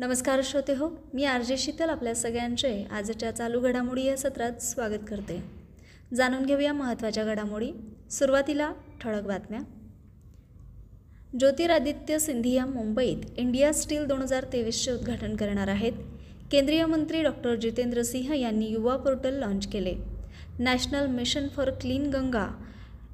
नमस्कार 0.00 0.40
श्रोते 0.44 0.74
हो 0.74 0.88
मी 1.14 1.24
आर 1.24 1.42
जे 1.42 1.56
शीतल 1.56 1.88
आपल्या 1.88 2.14
सगळ्यांचे 2.14 2.84
आजच्या 2.90 3.30
चालू 3.30 3.60
घडामोडी 3.60 4.04
या 4.04 4.16
सत्रात 4.16 4.62
स्वागत 4.62 4.98
करते. 5.08 5.42
जाणून 6.14 6.46
घेऊया 6.46 6.72
महत्त्वाच्या 6.72 7.24
घडामोडी. 7.24 7.72
सुरुवातीला 8.10 8.72
ठळक 9.00 9.22
बातम्या. 9.22 9.60
ज्योतिरादित्य 11.38 12.18
सिंधिया 12.18 12.66
मुंबईत 12.66 13.16
इंडिया 13.36 13.72
स्टील 13.72 14.06
दोन 14.06 14.22
हजार 14.22 14.44
तेवीसचे 14.52 14.92
उद्घाटन 14.92 15.36
करणार 15.36 15.68
आहेत. 15.68 15.92
केंद्रीय 16.50 16.86
मंत्री 16.86 17.22
डॉक्टर 17.22 17.54
जितेंद्र 17.54 18.02
सिंह 18.02 18.38
यांनी 18.38 18.66
युवा 18.66 18.96
पोर्टल 18.96 19.34
लॉन्च 19.34 19.66
केले. 19.66 19.94
National 20.58 21.06
mission 21.06 21.48
for 21.48 21.70
clean 21.70 22.10
Ganga 22.10 22.64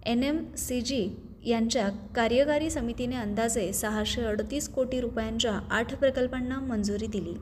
N 0.06 0.22
M 0.22 0.54
C 0.54 0.80
G 0.80 1.08
यांच्या 1.44 1.88
कार्यकारी 2.16 2.70
समितीने 2.70 3.16
अंदाजे 3.16 3.72
सहाशे 3.72 4.22
अडतीस 4.22 4.68
कोटी 4.68 5.00
रुपयांच्या 5.00 5.60
आठ 5.70 5.94
प्रकल्पांना 5.94 6.58
मंजुरी 6.60 7.06
दिली. 7.06 7.34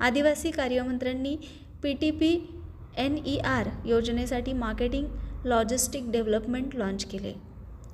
आदिवासी 0.00 0.50
कार्यमंत्र्यांनी 0.50 1.36
P 1.82 1.92
T 1.92 2.10
P 2.10 2.60
N 2.96 3.18
E 3.26 3.36
R 3.38 3.68
योजनेसाठी 3.84 4.52
मार्केटिंग 4.52 5.06
लॉजिस्टिक 5.44 6.10
डेव्हलपमेंट 6.10 6.74
लॉन्च 6.74 7.04
केले. 7.04 7.34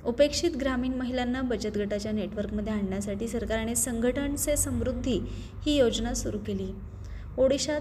उपेक्षित 0.05 0.51
ग्रामीण 0.57 0.95
महिलांना 0.95 1.43
बचत 1.43 1.77
गटाच्या 1.77 2.13
नेटवर्कमध्ये 2.13 2.73
आणण्यासाठी 2.73 3.29
सरकारने 3.29 3.75
संघटन 3.75 4.35
से 4.35 4.57
समृद्धी 4.57 5.21
ही 5.67 5.77
योजना 5.79 6.15
सुरू 6.15 6.39
केली. 6.39 6.73
ओडिशात 7.39 7.81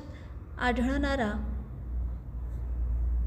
आढळणारा 0.62 1.32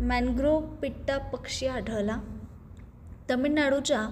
मॅनग्रोव 0.00 0.60
पिट्टा 0.60 1.18
पक्षी 1.18 1.66
आढळला. 1.66 2.18
तमिळनाडूच्या 3.32 4.08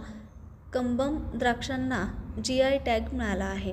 कंबम 0.73 1.17
द्राक्षांना 1.35 2.05
जी 2.45 2.61
आय 2.61 2.79
टॅग 2.79 3.01
मिळाला 3.13 3.45
आहे. 3.45 3.73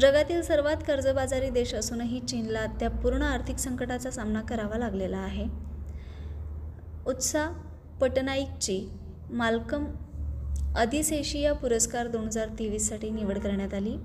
जगातील 0.00 0.42
सर्वात 0.42 0.76
कर्जबाजारी 0.86 1.50
देश 1.50 1.74
असूनही 1.74 2.20
चीनला 2.20 2.66
त्या 2.66 2.90
पूर्ण 2.90 3.22
आर्थिक 3.22 3.56
संकटाचा 3.56 4.10
सामना 4.10 4.40
करावा 4.40 4.78
लागलेला 4.78 5.16
आहे. 5.16 5.44
उत्साह 7.06 7.52
पटनाईकची 8.00 8.88
मालकम 9.30 9.86
अधिसेशिया 10.76 11.52
पुरस्कार 11.52 12.06
दोन 12.06 12.24
हजार 12.24 12.48
तेवीससाठी 12.58 13.10
निवड 13.10 13.38
करण्यात 13.38 13.74
आली. 13.74 13.96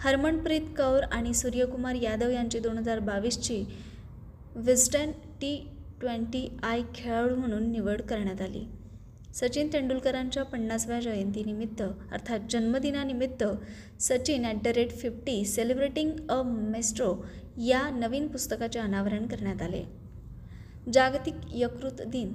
हरमनप्रीत 0.00 0.60
कौर 0.60 1.02
आणि 1.02 1.34
सूर्यकुमार 1.34 1.94
यादव 1.94 2.30
यांची 2.30 2.58
दोन 2.58 2.78
हजार 2.78 2.98
बावीसची 2.98 3.64
विस्टन 4.56 5.10
टी 5.10 5.56
ट्वेंटी 6.00 6.58
आय 6.62 6.82
खेळाडू 6.94 7.36
म्हणून 7.36 7.70
निवड 7.72 8.02
करण्यात 8.02 8.40
आली. 8.40 8.64
सचिन 9.40 9.68
तेंडुलकरांच्या 9.72 10.42
पन्नासव्या 10.42 11.00
जयंतीनिमित्त 11.00 11.82
अर्थात 11.82 12.40
जन्मदिनानिमित्त 12.50 13.44
Sachin 14.00 14.44
at 14.44 14.56
the 14.64 14.66
rate 14.66 14.90
fifty 14.90 15.44
celebrating 15.44 16.10
a 16.28 16.42
maestro 16.42 17.14
या 17.58 17.90
नवीन 17.90 18.28
पुस्तकाचे 18.28 18.78
अनावरण 18.78 19.26
करण्यात 19.26 19.62
आले. 19.62 19.84
जागतिक 20.92 21.34
यकृत 21.54 22.02
दिन. 22.06 22.32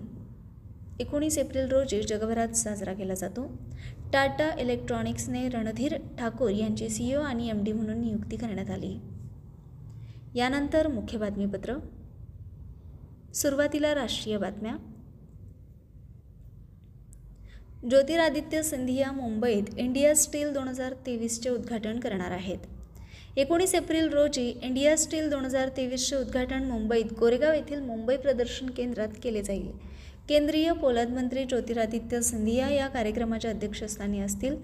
एकोणीस 0.99 1.37
एप्रिल 1.37 1.67
रोजी 1.67 2.01
जगभरात 2.01 2.47
साजरा 2.47 2.93
केला 2.93 3.13
जातो. 3.13 3.47
टाटा 4.13 4.49
इलेक्ट्रॉनिक्सने 4.59 5.49
रणधीर 5.49 5.95
ठाकूर 6.19 6.49
यांची 6.49 6.89
सी 6.89 7.15
ओ 7.15 7.21
आणि 7.21 7.49
एम 7.49 7.63
डी 7.63 7.71
म्हणून 7.71 8.01
नियुक्ती 8.01 8.37
करण्यात 8.37 8.69
आली. 8.69 8.95
यानंतर 10.35 10.87
मुख्य 10.87 11.17
बातमीपत्र. 11.17 11.75
सुरुवातीला 13.33 13.95
राष्ट्रीय 13.95 14.37
बातम्या. 14.37 14.75
ज्योतिरादित्य 17.83 18.61
सिंधिया 18.63 19.11
मुंबईत 19.11 19.69
इंडिया 19.77 20.13
स्टील 20.15 20.51
दोन 20.53 20.67
हजार 20.67 20.93
तेवीसचे 21.05 21.49
उद्घाटन 21.49 21.99
करणार 21.99 22.31
आहेत. 22.31 22.57
एकोणीस 23.37 23.73
एप्रिल 23.75 24.09
रोजी 24.09 24.45
इंडिया 24.63 24.95
स्टील 24.97 25.29
दोन 25.29 25.45
हजार 25.45 25.69
तेवीसचे 25.77 26.15
उद्घाटन 26.15 26.63
मुंबईत 26.63 27.13
कोरेगाव 27.19 27.53
येथील 27.53 27.81
मुंबई 27.81 28.17
प्रदर्शन 28.17 28.69
केंद्रात 28.69 29.17
केले 29.23 29.41
जाईल. 29.43 29.71
केंद्रीय 30.29 30.71
पोलाद 30.73 31.09
मंत्री 31.09 31.43
ज्योतिरादित्य 31.43 32.21
सिंधिया 32.21 32.69
या 32.69 32.87
कार्यक्रमाच्या 32.87 33.51
अध्यक्षस्थानी 33.51 34.21
असतील. 34.21 34.55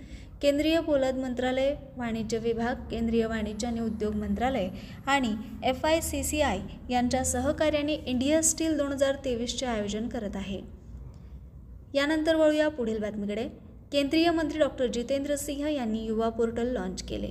केंद्रीय 0.41 0.79
पोलाद 0.79 1.17
मंत्रालय 1.17 1.75
वाणिज्य 1.97 2.37
विभाग 2.37 2.87
केंद्रीय 2.91 3.25
वाणिज्य 3.25 3.67
आणि 3.67 3.79
उद्योग 3.79 4.15
मंत्रालय 4.15 4.69
आणि 5.07 5.35
एफ 5.63 5.85
आय 5.85 6.01
सी 6.01 6.23
सी 6.23 6.41
आय 6.41 6.59
यांच्या 6.89 7.23
सहकार्याने 7.25 7.93
इंडिया 7.93 8.41
स्टील 8.43 8.77
दोन 8.77 8.91
हजार 8.91 9.15
तेवीसचे 9.25 9.65
आयोजन 9.65 10.07
करत 10.07 10.35
आहे. 10.35 10.61
यानंतर 11.93 12.35
वळूया 12.35 12.67
पुढील 12.69 12.99
बातमीकडे. 12.99 13.47
केंद्रीय 13.91 14.29
मंत्री 14.31 14.59
डॉक्टर 14.59 14.87
जितेंद्र 14.87 15.35
सिंह 15.35 15.67
यांनी 15.67 16.05
युवा 16.05 16.29
पोर्टल 16.29 16.67
लॉन्च 16.67 17.03
केले. 17.03 17.29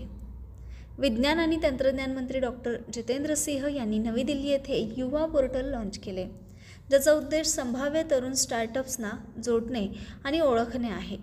विज्ञान 0.99 1.39
आणि 1.39 1.59
तंत्रज्ञान 1.63 2.13
मंत्री 2.13 2.39
डॉक्टर 2.39 2.77
जितेंद्र 2.93 3.35
सिंह 3.35 3.75
यांनी 3.75 3.99
नवी 3.99 4.23
दिल्ली 4.23 4.49
येथे 4.49 4.95
युवा 4.97 5.25
पोर्टल 5.27 5.71
लॉन्च 5.71 5.99
केले 5.99 6.25
ज्याचा 6.89 7.13
उद्देश 7.13 7.47
संभाव्य 7.47 8.03
तरुण 8.11 8.33
स्टार्टअप्सना 8.33 9.11
जोडणे 9.45 9.87
आणि 10.25 10.41
ओळखणे 10.41 10.89
आहे. 10.89 11.17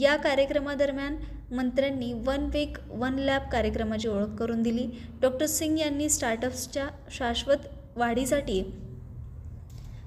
या 0.00 0.16
कार्यक्रमादरम्यान 0.16 1.16
मंत्र्यांनी 1.54 2.12
वन 2.12 2.48
वीक 2.54 2.76
वन 2.90 3.14
लॅब 3.14 3.48
कार्यक्रमाची 3.52 4.08
ओळख 4.08 4.34
करून 4.38 4.62
दिली. 4.62 4.86
डॉक्टर 5.20 5.46
सिंग 5.46 5.78
यांनी 5.78 6.08
स्टार्टअप्सच्या 6.08 6.88
शाश्वत 7.10 7.66
वाढीसाठी 7.96 8.62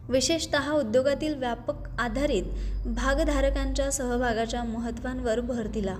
विशेषत 0.10 0.56
उद्योगातील 0.56 1.36
व्यापक 1.36 1.90
आधारित 2.00 2.44
भागधारकांच्या 2.86 3.92
सहभागाच्या 3.92 4.64
महत्त्वांवर 4.64 5.40
भर 5.40 5.68
दिला. 5.68 5.98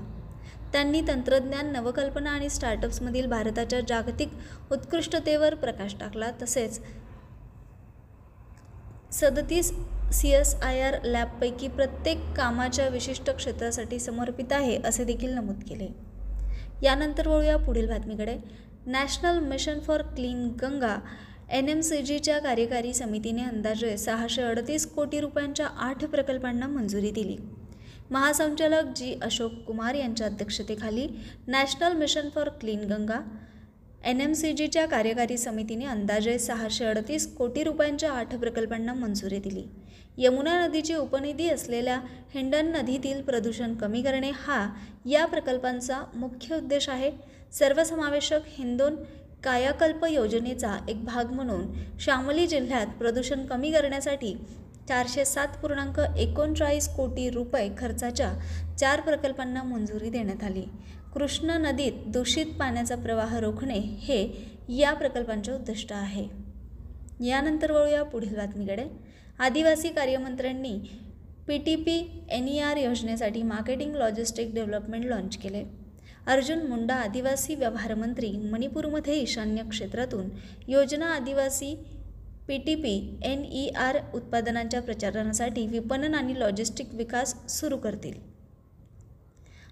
त्यांनी 0.72 1.02
तंत्रज्ञान 1.08 1.72
नवकल्पना 1.72 2.32
आणि 2.32 2.50
स्टार्टअप्समधील 2.50 3.26
भारताच्या 3.26 3.80
जागतिक 3.88 4.30
उत्कृष्टतेवर 4.72 5.56
प्रकाश 5.56 5.96
टाकला. 6.00 6.32
तसेच 6.42 6.82
सदतीस 9.12 9.74
सी 10.14 10.30
एस 10.30 10.56
आय 10.56 10.82
आर 10.82 11.04
लॅबपैकी 11.04 11.68
प्रत्येक 11.68 12.34
कामाच्या 12.38 12.88
विशिष्ट 12.88 13.30
क्षेत्रासाठी 13.30 14.00
समर्पित 14.00 14.52
आहे 14.52 14.82
असे 14.86 15.04
देखील 15.04 15.34
नमूद 15.34 15.64
केले. 15.70 15.88
यानंतर 16.84 17.28
वळूया 17.28 17.58
पुढील 17.58 17.90
बातमीकडे. 17.90 18.38
National 18.86 19.40
mission 19.40 19.80
for 19.80 20.02
clean 20.02 20.48
Ganga 20.62 20.98
N 21.52 21.70
M 21.70 21.80
C 21.82 22.02
जीच्या 22.02 22.38
कार्यकारी 22.40 22.94
समितीने 22.94 23.44
अंदाजे 23.44 23.98
सहाशे 23.98 24.42
अडतीस 24.42 24.86
कोटी 24.88 25.20
रुपयांच्या 25.20 25.66
आठ 25.66 26.06
प्रकल्पांना 26.06 26.68
मंजुरी 26.68 27.10
दिली. 27.12 27.36
महासंचालक 28.12 28.94
जी 28.96 29.14
अशोक 29.22 29.54
कुमार 29.68 29.96
यांच्या 29.96 30.28
अध्यक्षतेखाली 30.28 31.08
national 31.48 31.94
mission 31.94 32.30
for 32.36 32.50
clean 32.50 32.84
Ganga 32.92 33.20
N 34.06 34.22
M 34.22 34.34
C 34.34 34.54
जीच्या 34.54 34.86
कार्यकारी 34.86 35.38
समितीने 35.38 35.86
अंदाजे 35.86 36.38
सहाशे 36.40 36.86
अडतीस 36.86 37.28
कोटी 37.36 37.64
रुपयांच्या 37.64 38.12
आठ 38.12 38.36
प्रकल्पांना 38.36 38.94
मंजुरी 38.94 39.40
दिली. 39.40 39.64
यमुना 40.18 40.68
नदीची 40.68 40.96
उपनदी 40.96 41.50
असलेल्या 41.50 42.00
हिंडन 42.34 42.72
नदीतील 42.76 43.22
प्रदूषण 43.22 43.74
कमी 43.74 44.02
करणे 44.02 44.32
हा 44.36 44.68
या 45.06 45.26
प्रकल्पांचा 45.26 46.04
मुख्य 46.16 46.56
उद्देश 46.56 46.90
आहे. 46.90 47.12
सर्वसमावेशक 47.54 48.40
हिंदोन 48.48 48.96
कायाकल्प 49.44 50.06
योजनेचा 50.06 50.78
एक 50.90 51.04
भाग 51.06 51.32
म्हणून 51.32 51.66
शामली 52.00 52.48
जिल्ह्यात 52.48 52.88
प्रदूषण 52.88 53.46
कमी 53.46 53.72
करण्यासाठी 53.72 54.38
चारशे 54.88 55.26
सात 55.26 55.48
पूर्णांक 55.62 56.00
एकोणचाळीस 56.18 56.88
कोटी 56.88 57.30
रुपये 57.30 57.70
खर्चाच्या 57.78 58.34
चार 58.80 59.02
प्रकल्पांना 59.02 59.64
मंजुरी 59.64 60.10
देण्यात 60.10 60.44
आली. 60.44 60.64
कृष्णा 61.14 61.58
नदीत 61.58 61.92
दूषित 62.08 62.46
पाण्याचा 62.60 62.96
प्रवाह 62.96 63.40
रोखणे 63.40 63.80
हे 63.80 64.22
या 64.70 64.94
प्रकल्पांचे 64.94 65.52
उद्दिष्ट 65.52 65.94
आहे. 65.94 66.28
यानंतर 67.26 67.72
वळूया 67.72 68.04
पुढील 68.04 68.36
बातमीकडे. 68.36 68.86
आदिवासी 69.40 69.90
कार्यमंत्र्यांनी 69.90 70.80
P 71.48 71.58
T 71.58 71.76
P 71.76 72.26
N 72.30 72.48
E 72.48 72.60
R 72.60 72.78
योजनेसाठी 72.78 73.44
मार्केटिंग 73.44 73.96
लॉजिस्टिक 73.96 74.54
डेव्हलपमेंट 74.54 75.06
लॉन्च 75.06 75.38
केले. 75.38 75.81
अर्जुन 76.28 76.66
मुंडा 76.68 76.96
आदिवासी 76.96 77.56
व्यवहार 77.56 77.94
मंत्री 77.94 78.32
मणिपूरमध्ये 78.52 79.16
ईशान्य 79.16 79.64
क्षेत्रातून 79.70 80.28
योजना 80.68 81.06
आदिवासी 81.06 81.74
P 82.48 82.58
T 82.58 82.76
P 82.76 83.20
N 83.24 83.44
E 83.46 83.68
R 83.76 83.98
उत्पादनांच्या 84.14 84.82
प्रचारासाठी 84.82 85.66
विपणन 85.68 86.14
आणि 86.16 86.40
लॉजिस्टिक 86.40 86.94
विकास 86.94 87.34
सुरू 87.50 87.78
करतील. 87.78 88.14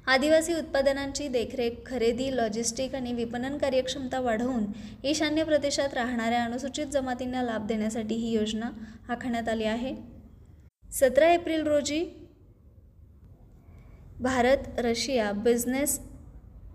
आदिवासी 0.08 0.54
उत्पादनांची 0.54 1.28
देखरेख 1.28 1.72
खरेदी 1.86 2.36
लॉजिस्टिक 2.38 2.96
आणि 2.96 3.14
विपणन 3.14 3.58
कार्यक्षमता 3.58 4.20
वाढवून 4.20 4.66
ईशान्य 5.04 5.44
प्रदेशात 5.44 5.94
राहणाऱ्या 5.94 6.44
अनुसूचित 6.44 6.86
जमातींना 6.86 7.44
लाभ 7.44 7.68
देण्यासाठी 7.68 8.16
ही 8.16 8.32
योजना 8.32 8.70
आखण्यात 9.10 9.50
आली 9.50 9.64
आहे. 9.64 9.96
सतरा 10.92 11.32
एप्रिल 11.34 11.68
रोजी 11.68 12.06
भारत 14.22 14.80
रशिया 14.80 15.32
बिझनेस 15.32 16.00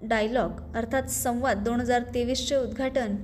डायलॉग 0.09 0.77
अर्थात 0.77 1.09
संवाद 1.11 1.59
दोन 1.59 1.81
हजार 1.81 2.03
तेवीसचे 2.15 2.57
उद्घाटन 2.57 3.17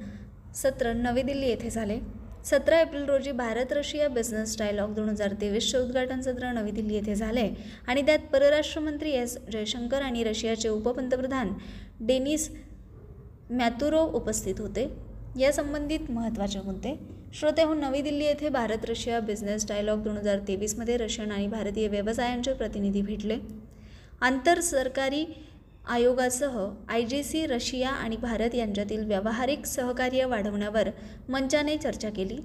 सत्र 0.54 0.92
नवी 0.92 1.22
दिल्ली 1.22 1.46
येथे 1.46 1.70
झाले. 1.70 1.98
सतरा 2.44 2.80
एप्रिल 2.80 3.04
रोजी 3.04 3.32
भारत 3.32 3.72
रशिया 3.72 4.08
बिझनेस 4.08 4.56
डायलॉग 4.58 4.94
दोन 4.94 5.08
हजार 5.08 5.32
तेवीसचे 5.40 5.78
उद्घाटन 5.78 6.20
सत्र 6.20 6.52
नवी 6.52 6.70
दिल्ली 6.70 6.94
येथे 6.94 7.14
झाले. 7.14 7.48
आणि 7.86 8.02
त्यात 8.02 8.18
परराष्ट्र 8.32 8.80
मंत्री 8.80 9.10
एस. 9.10 9.36
जयशंकर 9.52 10.02
आणि 10.02 10.24
रशियाचे 10.24 10.68
उपपंतप्रधान 10.68 11.52
डेनिस 12.00 12.50
मॅतुरोव 13.50 14.14
उपस्थित 14.14 14.60
होते. 14.60 14.88
या 15.38 15.52
संबंधित 15.52 16.10
महत्त्वाचे 16.10 16.60
मुद्दे. 16.64 16.94
श्रोते 17.34 17.62
हो 17.62 17.74
नवी 17.74 18.00
दिल्ली 18.02 18.24
येथे 18.24 18.48
भारत 18.48 18.84
रशिया 18.84 19.20
बिझनेस 19.20 19.66
डायलॉग 19.68 20.02
दोन 20.02 20.16
हजार 20.16 20.38
तेवीसमध्ये 20.48 20.96
रशियन 20.96 21.30
आणि 21.30 21.46
भारतीय 21.46 21.88
व्यवसायांचे 21.88 22.52
प्रतिनिधी 22.52 23.02
भेटले. 23.02 23.36
आंतर 24.20 24.60
सरकारी 24.60 25.24
आयोगासह 25.84 26.58
आय 26.88 27.02
जी 27.02 27.22
सी 27.22 27.46
रशिया 27.46 27.90
आणि 27.90 28.16
भारत 28.16 28.54
यांच्यातील 28.54 29.04
व्यावहारिक 29.04 29.64
सहकार्य 29.66 30.24
वाढवण्यावर 30.24 30.88
मंचाने 31.28 31.76
चर्चा 31.76 32.10
केली. 32.10 32.38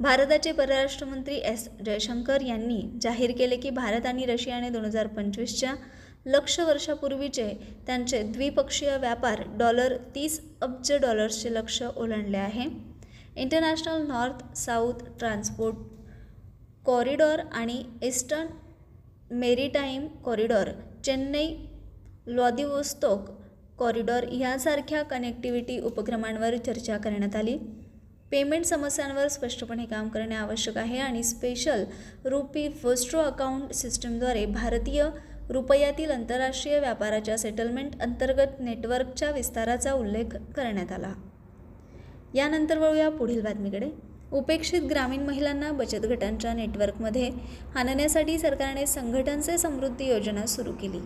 भारताचे 0.00 0.52
परराष्ट्र 0.52 1.06
मंत्री 1.06 1.36
एस. 1.36 1.68
जयशंकर 1.84 2.40
यांनी 2.40 2.80
जाहीर 3.02 3.32
केले 3.38 3.56
की 3.56 3.70
भारत 3.70 4.06
आणि 4.06 4.26
रशियाने 4.26 4.68
दोन 4.70 4.84
हजार 4.84 5.06
पंचवीसच्या 5.06 5.74
लक्ष 6.26 6.58
वर्षापूर्वीचे 6.60 7.48
त्यांचे 7.86 8.22
द्विपक्षीय 8.22 8.96
व्यापार 8.96 9.42
डॉलर 9.58 9.96
तीस 10.14 10.40
अब्ज 10.62 10.92
डॉलर्सचे 10.92 11.54
लक्ष 11.54 11.82
ओलांडले 11.96 12.36
आहे. 12.36 12.64
International 13.36 14.06
north 14.06 14.56
south 14.56 15.04
transport 15.18 15.76
corridor 16.86 17.40
आणि 17.52 17.82
eastern 18.02 18.46
maritime 19.34 20.06
corridor 20.24 20.70
Chennai 21.04 21.54
Vladivostok 22.26 23.28
corridor 23.78 24.22
यासारख्या 24.32 25.02
कनेक्टिव्हिटी 25.02 25.80
उपक्रमांवर 25.80 26.56
चर्चा 26.56 26.96
करण्यात 26.96 27.36
आली. 27.36 27.58
पेमेंट 28.30 28.64
समस्यांवर 28.64 29.28
स्पष्टपणे 29.28 29.84
काम 29.84 30.08
करणे 30.08 30.34
आवश्यक 30.34 30.78
आहे 30.78 30.98
आणि 30.98 31.22
स्पेशल 31.22 31.84
रुपी 32.24 32.68
वस्ट्रो 32.84 33.20
अकाउंट 33.20 33.72
सिस्टमद्वारे 33.72 34.46
भारतीय 34.46 35.04
रुपयातील 35.50 36.10
आंतरराष्ट्रीय 36.10 36.78
व्यापाराच्या 36.78 37.38
सेटलमेंट 37.38 38.00
अंतर्गत 38.02 38.60
नेटवर्कच्या 38.60 39.30
विस्ताराचा 39.30 39.92
उल्लेख 39.92 40.36
करण्यात 40.56 40.92
आला. 40.92 41.12
यानंतर 42.34 42.78
वळूया 42.78 43.08
पुढील 43.08 43.42
बातमीकडे. 43.42 44.09
उपेक्षित 44.32 44.82
ग्रामीण 44.82 45.20
महिलांना 45.20 45.70
बचत 45.72 46.04
गटांच्या 46.06 46.52
नेटवर्कमध्ये 46.54 47.30
आणण्यासाठी 47.74 48.38
सरकारने 48.38 48.86
संघटनचे 48.86 49.58
समृद्धी 49.58 50.08
योजना 50.08 50.46
सुरू 50.46 50.72
केली. 50.72 51.00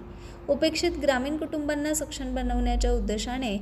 उपेक्षित 0.49 0.99
ग्रामीण 1.03 1.37
कुटुंबांना 1.37 1.95
सक्षम 1.95 2.35
बनवण्याच्या 2.35 2.93
उद्देशाने 2.93 3.57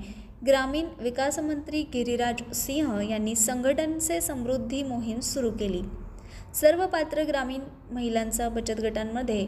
ग्रामीण 0.47 0.87
विकास 1.00 1.38
मंत्री 1.38 1.82
गिरिराज 1.82 2.43
सिंह 2.55 3.00
यांनी 3.11 3.35
संघटनचे 3.35 4.20
समृद्धी 4.20 4.82
मोहीम 4.82 5.20
सुरू 5.20 5.50
केली. 5.50 5.82
सर्व 6.55 6.87
पात्र 6.87 7.23
ग्रामीण 7.23 7.61
महिलांचा 7.91 8.49
बचत 8.49 8.81
गटांमध्ये 8.81 9.47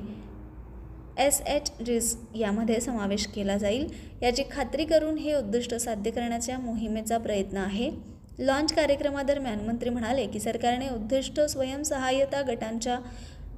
एस 1.18 1.40
एच 1.46 1.70
रिस 1.80 2.16
यामध्ये 2.34 2.80
समावेश 2.80 3.26
केला 3.26 3.56
जाईल. 3.56 3.88
याची 4.22 4.42
खात्री 4.52 4.84
करून 4.84 5.18
हे 5.18 5.34
उद्दिष्ट 5.34 5.74
साध्य 5.74 6.10
करण्याच्या 6.10 6.58
मोहिमेचा 6.58 7.18
प्रयत्न 7.18 7.56
आहे. 7.56 8.13
लॉन्च 8.38 8.72
कार्यक्रमादरम्यान 8.72 9.60
मंत्री 9.60 9.90
म्हणाले 9.90 10.26
की 10.26 10.40
सरकारने 10.40 10.88
उद्दिष्ट 10.88 11.40
स्वयंसहाय्यता 11.40 12.42
गटांच्या 12.42 12.98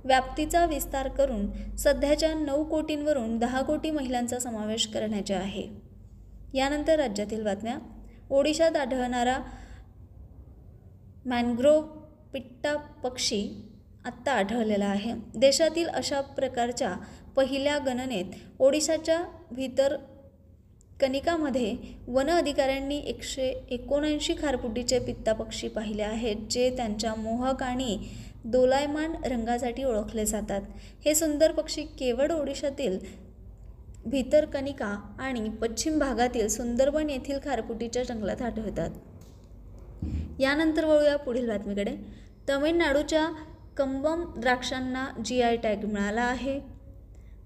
व्याप्तीचा 0.04 0.66
विस्तार 0.66 1.08
करून 1.08 1.76
सध्याच्या 1.76 2.34
नऊ 2.34 2.64
कोटींवरून 2.64 3.38
दहा 3.38 3.62
कोटी 3.62 3.90
महिलांचा 3.90 4.38
समावेश 4.38 4.86
करण्याचे 4.86 5.34
आहे. 5.34 5.68
यानंतर 6.54 6.98
राज्यातील 6.98 7.44
बातम्या. 7.44 7.78
ओडिशात 8.30 8.76
आढळणारा 8.76 9.38
मॅनग्रोव 11.26 11.82
पिट्टा 12.32 12.76
पक्षी 12.76 13.72
आत्ता 14.04 14.32
आढळलेला 14.32 14.86
आहे. 14.86 15.12
देशातील 15.34 15.88
अशा 15.88 16.20
प्रकारच्या 16.20 16.94
पहिल्या 17.36 17.78
गणनेत 17.78 18.24
ओडिशाच्या 18.58 19.22
भीतर 19.50 19.96
कनिकामध्ये 21.00 21.76
वन 22.08 22.30
अधिकाऱ्यांनी 22.30 22.98
एकशे 22.98 23.46
एकोणऐंशी 23.70 24.34
खारपुटीचे 24.42 24.98
पित्ता 24.98 25.32
पक्षी 25.32 25.68
पाहिले 25.68 26.02
आहेत 26.02 26.36
जे 26.50 26.76
त्यांच्या 26.76 27.14
मोहक 27.14 27.62
आणि 27.62 27.98
दोलायमान 28.44 29.14
रंगासाठी 29.24 29.84
ओळखले 29.84 30.24
जातात. 30.24 30.60
हे 31.04 31.14
सुंदर 31.14 31.52
पक्षी 31.52 31.82
केवळ 31.82 32.30
ओडिशातील 32.30 32.98
भितरकनिका 34.06 35.16
आणि 35.18 35.48
पश्चिम 35.50 35.98
भागातील 35.98 36.48
सुंदरबन 36.48 37.10
येथील 37.10 37.38
खारपुटीच्या 37.44 38.02
जंगलात 38.02 38.42
आढळतात. 38.42 38.90
यानंतर 40.40 40.84
वळूया 40.84 41.16
पुढील 41.16 41.48
बातमीकडे. 41.48 41.96
तमिळनाडूच्या 42.48 43.28
कंबम 43.76 44.24
द्राक्षांना 44.36 45.06
जी 45.24 45.42
आय 45.42 45.56
टॅग 45.56 45.84
मिळाला 45.84 46.22
आहे. 46.22 46.60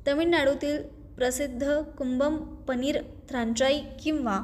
तमिळनाडूतील 0.09 0.83
प्रसिद्ध 1.17 1.81
कुंभम 1.99 2.37
पनीर 2.37 3.03
थ्रांचाई 3.31 3.81
किंवा 4.03 4.41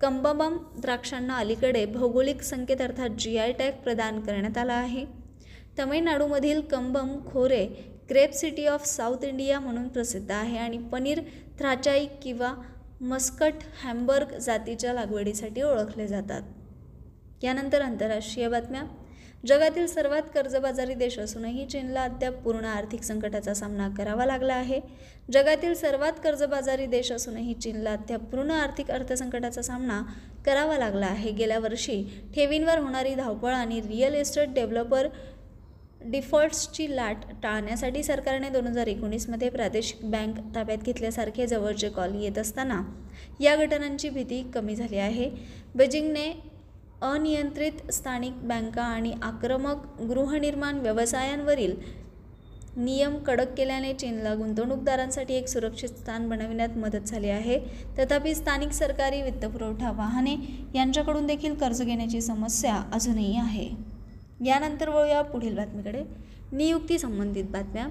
कंबबम 0.00 0.56
द्राक्षांना 0.80 1.36
अलीकडे 1.36 1.86
भौगोलिक 1.86 2.42
संकेत 2.42 2.80
अर्थात 2.80 3.10
जी 3.18 3.36
आय 3.38 3.52
टॅग 3.52 3.72
प्रदान 3.72 4.20
करण्यात 4.20 4.58
आला 4.58 4.74
आहे. 4.74 5.04
तमिळनाडूमधील 5.78 6.60
कंबम 6.60 7.18
खोरे 7.26 7.66
grape 8.10 8.32
city 8.32 8.66
of 8.66 8.86
south 8.86 9.24
India 9.24 9.60
म्हणून 9.60 9.88
प्रसिद्ध 9.88 10.30
आहे 10.30 10.58
आणि 10.58 10.78
पनीर 10.78 11.20
थ्राचाई 11.58 12.06
किंवा 12.22 12.54
मस्कट 13.00 13.54
हॅम्बर्ग 13.82 14.38
जातीच्या 14.38 14.92
लागवडीसाठी 14.92 15.62
ओळखले 15.62 16.06
जातात. 16.06 16.42
यानंतर 17.42 17.80
आंतरराष्ट्रीय 17.80 18.48
बातम्या. 18.48 18.82
जगातील 19.46 19.86
सर्वात 19.86 20.22
कर्जबाजारी 20.34 20.94
देश 20.94 21.18
असूनही 21.18 21.64
चीनला 21.66 22.02
अद्याप 22.02 22.34
पूर्ण 22.34 22.64
आर्थिक 22.64 23.02
संकटाचा 23.02 23.54
सामना 23.54 23.88
करावा 23.88 24.24
लागला 24.26 24.54
आहे. 24.54 24.80
जगातील 25.32 25.74
सर्वात 25.74 26.12
कर्जबाजारी 26.24 26.86
देश 26.86 27.12
असूनही 27.12 27.54
चीनला 27.54 27.92
अद्याप 27.92 28.20
पूर्ण 28.20 28.50
आर्थिक 28.50 28.90
अर्थसंकटाचा 28.90 29.62
सामना 29.62 30.02
करावा 30.46 30.78
लागला 30.78 31.06
आहे. 31.06 31.32
गेल्या 31.32 31.58
वर्षी 31.58 32.02
ठेवींवर 32.34 32.78
होणारी 32.78 33.14
धावपळ 33.14 33.52
आणि 33.52 33.80
रिअल 33.80 34.14
इस्टेट 34.14 34.54
डेव्हलपर 34.54 35.08
डिफॉल्ट्सची 36.04 36.96
लाट 36.96 37.24
टाळण्यासाठी 37.42 38.02
सरकारने 38.02 38.48
दोन 38.48 38.66
हजार 38.66 38.86
एकोणीसमध्ये 38.86 39.48
प्रादेशिक 39.50 40.04
बँक 40.10 40.38
ताब्यात 40.54 40.78
घेतल्यासारखे 40.78 41.46
जवळचे 41.46 41.88
कॉल 41.88 42.14
येत 42.22 42.38
असताना 42.38 42.82
या 43.40 43.56
घटनांची 43.56 44.08
भीती 44.08 44.42
कमी 44.54 44.76
झाली 44.76 44.98
आहे. 44.98 45.30
बेजिंगने 45.74 46.30
अनियंत्रित 47.02 47.90
स्थानिक 47.92 48.32
बँका 48.48 48.82
आणि 48.82 49.12
आक्रमक 49.22 50.00
गृहनिर्माण 50.00 50.78
व्यवसायांवरील 50.78 51.74
नियम 52.76 53.16
कडक 53.16 53.54
केल्याने 53.56 53.92
चीनला 53.94 54.34
गुंतवणूकदारांसाठी 54.34 55.34
एक 55.34 55.48
सुरक्षित 55.48 55.88
स्थान 55.88 56.28
बनविण्यात 56.28 56.76
मदत 56.76 57.06
झाली 57.06 57.28
आहे. 57.28 57.58
तथापि 57.98 58.34
स्थानिक 58.34 58.72
सरकारी 58.72 59.22
वित्तपुरवठा 59.22 59.90
वाहने 59.90 60.34
यांच्याकडून 60.74 61.26
देखील 61.26 61.54
कर्ज 61.54 61.82
घेण्याची 61.82 62.20
समस्या 62.20 62.74
अजूनही 62.92 63.36
आहे. 63.36 63.68
यानंतर 64.44 64.88
वळूया 64.88 65.22
पुढील 65.22 65.56
बातमीकडे. 65.56 66.02
नियुक्ती 66.52 66.98
संबंधित 66.98 67.44
बातम्या. 67.44 67.86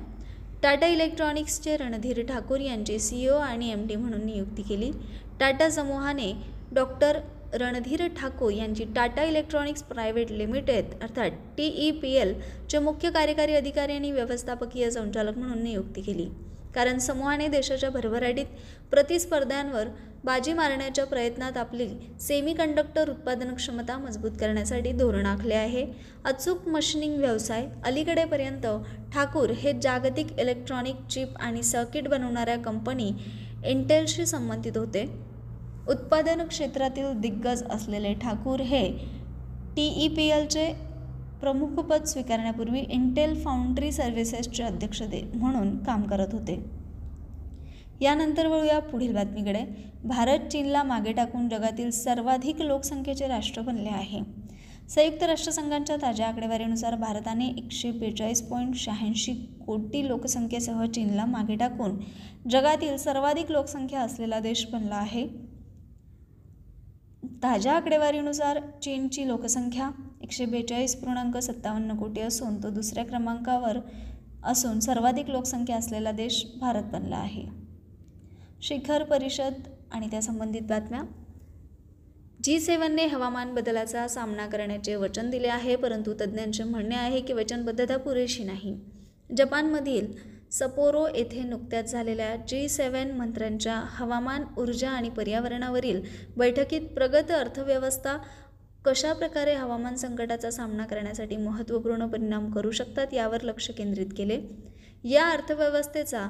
टाटा 0.64 0.88
इलेक्ट्रॉनिक्सचे 0.88 1.78
रणधीर 1.78 2.26
ठाकूर 2.26 2.60
यांची 2.60 3.00
सी 3.00 3.28
ओ 3.28 3.36
आणि 3.36 3.72
एम 3.72 3.88
डी 3.88 3.96
म्हणून 3.96 4.26
नियुक्ती 4.26 4.62
केली. 4.62 4.92
टाटा 5.40 5.70
समूहाने 5.70 6.32
डॉक्टर 6.72 7.20
रणधीर 7.54 8.06
ठाकूर 8.18 8.52
यांची 8.52 8.86
टाटा 8.96 9.24
इलेक्ट्रॉनिक्स 9.24 9.84
प्रायव्हेट 9.84 10.32
लिमिटेड 10.32 10.86
अर्थात 11.02 11.32
टी 11.58 11.68
ई 11.88 11.92
पी 11.92 12.12
एलचे 12.14 12.80
मुख्य 12.80 13.10
कार्यकारी 13.12 13.54
अधिकारी 13.54 13.94
आणि 13.94 14.12
व्यवस्थापकीय 14.12 14.90
संचालक 14.92 15.38
म्हणून 15.38 15.64
नियुक्ती 15.64 16.02
केली. 16.02 16.28
कारण 16.76 16.98
समूहाने 16.98 17.48
देशाच्या 17.48 17.90
भरभराटीत 17.90 18.46
प्रतिस्पर्ध्यांवर 18.92 19.88
बाजी 20.24 20.54
मारण्याच्या 20.54 21.06
प्रयत्नात 21.06 21.58
आपली 21.58 21.88
सेमी 22.22 22.54
कंडक्टर 22.54 23.10
उत्पादन 23.10 23.54
क्षमता 23.56 23.98
मजबूत 23.98 24.32
करण्यासाठी 24.40 24.92
धोरण 24.92 25.26
आखले 25.26 25.54
आहे. 25.54 25.86
अचूक 26.26 26.68
मशिनिंग 26.68 27.18
व्यवसाय 27.18 27.68
अलीकडेपर्यंत 27.86 28.68
ठाकूर 29.14 29.50
हे 29.52 29.74
जागतिक 29.82 30.40
इलेक्ट्रॉनिक 30.40 30.96
चिप 31.10 31.38
आणि 31.40 31.64
सर्किट 31.64 32.08
बनवणाऱ्या 32.08 32.58
कंपनी 32.58 33.12
इंटेलशी 33.66 34.26
संबंधित 34.26 34.78
होते. 34.78 35.06
उत्पादन 35.90 36.44
क्षेत्रातील 36.48 37.14
दिग्गज 37.14 37.64
असलेले 37.64 38.14
ठाकूर 38.14 38.62
हे 38.62 38.88
टी 39.76 39.88
ई 40.06 40.08
पी 40.08 40.28
एलचे 40.28 40.66
प्रमुखपद 41.42 42.04
स्वीकारण्यापूर्वी 42.04 42.80
इंटेल 42.80 43.44
फाउंड्री 43.44 43.92
सर्व्हिसेसचे 43.92 44.64
अध्यक्ष 44.64 45.02
दे 45.04 45.22
म्हणून 45.36 45.78
काम 45.84 46.04
करत 46.04 46.34
होते. 46.34 46.60
यानंतर 48.02 48.48
वळूया 48.48 48.80
पुढील 48.80 49.14
बातमीकडे. 49.14 49.64
भारत 50.04 50.52
चीनला 50.52 50.84
मागे 50.84 51.12
टाकून 51.12 51.48
जगातील 51.50 51.90
सर्वाधिक 51.92 52.62
लोकसंख्येचे 52.62 53.28
राष्ट्र 53.28 53.62
बनले 53.62 53.90
आहे. 53.90 54.22
संयुक्त 54.90 55.24
राष्ट्रसंघांच्या 55.24 55.96
ताज्या 55.96 56.28
आकडेवारीनुसार 56.28 56.96
भारताने 56.96 57.48
एकशे 57.48 57.92
बेचाळीस 57.92 58.42
पॉईंट 58.42 58.76
शहाऐंशी 58.76 59.34
कोटी 59.66 60.08
लोकसंख्येसह 60.08 60.86
चीनला 60.86 61.26
मागे 61.26 61.56
टाकून 61.56 61.98
जगातील 62.52 62.98
सर्वाधिक 62.98 63.52
लोकसंख्या 63.52 64.02
असलेला 64.02 64.40
देश 64.40 64.66
बनला 64.72 64.96
आहे. 64.96 65.47
ताज्या 67.24 67.74
आकडेवारीनुसार 67.74 68.60
चीनची 68.82 69.28
लोकसंख्या 69.28 69.90
एकशे 70.22 70.46
बेचाळीस 70.46 70.96
पूर्णांक 70.96 71.38
सत्तावन्न 71.38 71.96
कोटी 71.96 72.22
असून 72.22 72.64
तो 72.64 72.70
दुसऱ्या 72.70 73.06
क्रमांकावर 73.06 73.78
असून 74.44 74.80
सर्वाधिक 74.80 75.30
लोकसंख्या 75.30 75.76
असलेला 75.76 76.12
देश 76.12 76.46
भारत 76.62 76.84
बनला 76.84 77.16
आहे. 77.16 77.46
शिखर 78.62 79.04
परिषद 79.04 79.54
आणि 79.92 80.08
त्या 80.12 80.22
संबंधित 80.22 80.62
बातम्या. 80.62 81.02
जी 82.44 82.60
सेवनने 82.60 83.06
हवामान 83.06 83.54
बदलाचा 83.56 84.08
सामना 84.08 84.48
करण्याचे 84.48 84.96
वचन 84.96 85.30
दिले 85.30 85.48
आहे 85.48 85.76
परंतु 85.76 86.14
तज्ज्ञांचे 86.14 86.64
म्हणणे 86.64 86.96
आहे 86.96 87.22
की 87.22 87.34
वचनबद्धता 87.34 87.98
पुरेशी 87.98 88.44
नाही. 88.44 88.80
जपानमधील 89.38 90.37
सपोरो 90.52 91.08
येथे 91.16 91.44
नुकत्याच 91.44 91.92
झालेल्या 91.92 92.36
जी 92.36 92.70
सेव्हन 92.70 93.12
मंत्र्यांच्या 93.12 93.76
हवामान 93.76 94.44
ऊर्जा 94.58 94.90
आणि 94.90 95.10
पर्यावरणावरील 95.10 96.02
बैठकीत 96.38 96.82
प्रगत 96.82 97.32
अर्थव्यवस्था 97.32 98.18
कशा 98.86 99.14
प्रकारे 99.14 99.54
हवामान 99.54 99.96
संकटाचा 99.96 100.52
सामना 100.52 100.86
करण्यासाठी 100.86 101.38
महत्त्वपूर्ण 101.38 102.08
परिणाम 102.08 102.52
करू 102.52 102.72
शकतात 102.72 103.14
यावर 103.14 103.42
लक्ष 103.42 103.70
केंद्रित 103.72 104.08
केले. 104.18 104.40
या 105.04 105.26
अर्थव्यवस्थेचा 105.26 106.28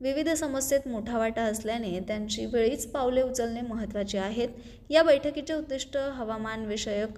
विविध 0.00 0.28
समस्येत 0.28 0.88
मोठा 0.88 1.18
वाटा 1.18 1.42
असल्याने 1.42 2.00
त्यांची 2.00 2.46
वेळीच 2.46 2.86
पावले 2.86 3.22
उचलणे 3.22 3.60
महत्त्वाचे 3.60 4.18
आहेत. 4.18 4.48
या 4.90 5.02
बैठकीचे 5.02 5.54
उद्दिष्ट 5.54 5.96
हवामानविषयक 5.96 7.08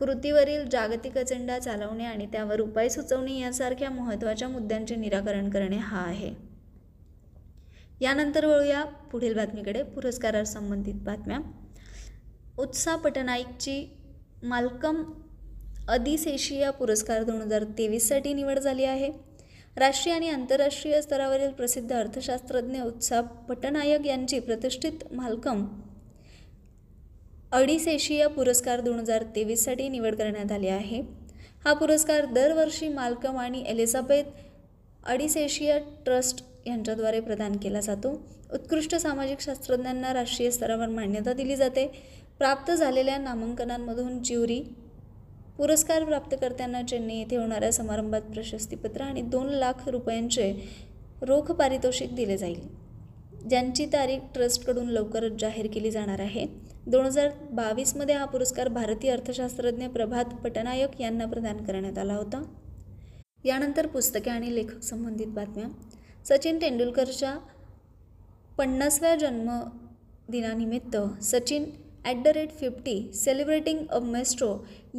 कृतीवरील 0.00 0.68
जागतिक 0.68 1.18
अजेंडा 1.18 1.58
चालवणे 1.58 2.04
आणि 2.04 2.26
त्यावर 2.26 2.60
उपाय 2.60 2.88
सुचवणे 2.88 3.38
यासारख्या 3.38 3.90
महत्त्वाच्या 3.90 4.48
मुद्द्यांचे 4.48 4.96
निराकरण 4.96 5.50
करणे 5.50 5.76
हा 5.76 5.98
आहे. 5.98 6.34
यानंतर 8.00 8.46
वळूया 8.46 8.84
पुढील 8.84 9.34
बातमीकडे. 9.34 9.82
पुरस्कारावर 9.82 10.44
संबंधित 10.44 10.94
बातम्या. 10.94 11.38
उत्साह 12.58 12.96
पटनाईकची 12.96 13.96
मालकम 14.42 15.02
अधिसेशिया 15.88 16.70
पुरस्कार 16.70 17.22
दोन 17.22 17.40
हजार 17.40 17.64
तेवीससाठी 17.64 18.32
निवड 18.32 18.58
झाली 18.58 18.84
आहे. 18.84 19.12
राष्ट्रीय 19.76 20.14
आणि 20.14 20.28
आंतरराष्ट्रीय 20.28 21.02
स्तरावरील 21.02 21.50
प्रसिद्ध 21.50 21.92
अर्थशास्त्रज्ञ 21.92 22.80
उत्साह 22.80 23.20
पटनायक 23.20 24.06
यांची 24.06 24.38
प्रतिष्ठित 24.38 25.12
मालकम 25.12 25.66
अडीसेशिया 27.52 28.28
पुरस्कार 28.28 28.80
दोन 28.80 28.98
हजार 28.98 29.22
तेवीससाठी 29.36 29.88
निवड 29.88 30.14
करण्यात 30.14 30.52
आली 30.52 30.68
आहे. 30.68 31.00
हा 31.64 31.72
पुरस्कार 31.72 32.24
दरवर्षी 32.24 32.88
मालकम 32.88 33.36
आणि 33.36 33.62
एलिझाबेथ 33.66 34.24
अडीसेशिया 35.06 35.78
ट्रस्ट 36.04 36.44
यांच्याद्वारे 36.66 37.20
प्रदान 37.20 37.56
केला 37.56 37.80
जातो. 37.80 38.10
उत्कृष्ट 38.52 38.94
सामाजिक 38.94 39.40
शास्त्रज्ञांना 39.40 40.12
राष्ट्रीय 40.14 40.50
स्तरावर 40.50 40.88
मान्यता 40.88 41.32
दिली 41.32 41.56
जाते. 41.56 41.86
प्राप्त 42.38 42.72
झालेल्या 42.72 43.16
नामांकनांमधून 43.18 44.22
ज्युरी 44.22 44.60
पुरस्कार 45.56 46.04
प्राप्तकर्त्यांना 46.04 46.82
चेन्नई 46.82 47.18
येथे 47.18 47.36
होणाऱ्या 47.36 47.72
समारंभात 47.72 48.22
प्रशस्तीपत्र 48.22 49.02
आणि 49.02 49.22
दोन 49.22 49.48
लाख 49.48 49.88
रुपयांचे 49.88 50.52
रोख 51.22 51.52
पारितोषिक 51.52 52.14
दिले 52.14 52.36
जाईल. 52.36 52.60
ज्यांची 53.48 53.86
तारीख 53.86 54.18
ट्रस्टकडून 54.34 54.88
लवकरच 54.88 55.32
जाहीर 55.32 55.66
केली 55.74 55.90
जाणार 55.90 56.20
आहे. 56.20 56.67
दोन 56.88 57.04
हजार 57.04 57.30
बावीसमध्ये 57.52 58.14
हा 58.14 58.24
पुरस्कार 58.24 58.68
भारतीय 58.68 59.10
अर्थशास्त्रज्ञ 59.10 59.86
प्रभात 59.86 60.34
पटनायक 60.44 61.00
यांना 61.00 61.26
प्रदान 61.26 61.64
करण्यात 61.64 61.98
आला 61.98 62.14
होता. 62.14 62.42
यानंतर 63.44 63.86
पुस्तके 63.86 64.30
आणि 64.30 64.54
लेखक 64.54 64.82
संबंधित 64.82 65.26
बातम्या. 65.34 65.66
सचिन 66.28 66.60
तेंडुलकरच्या 66.60 67.36
पन्नासव्या 68.58 69.14
जन्मदिनानिमित्त 69.16 70.96
Sachin 71.22 71.64
at 72.04 72.22
the 72.24 72.28
rate 72.28 72.58
fifty 72.60 73.00
celebrating 73.14 73.86
a 73.86 73.98
maestro 73.98 74.54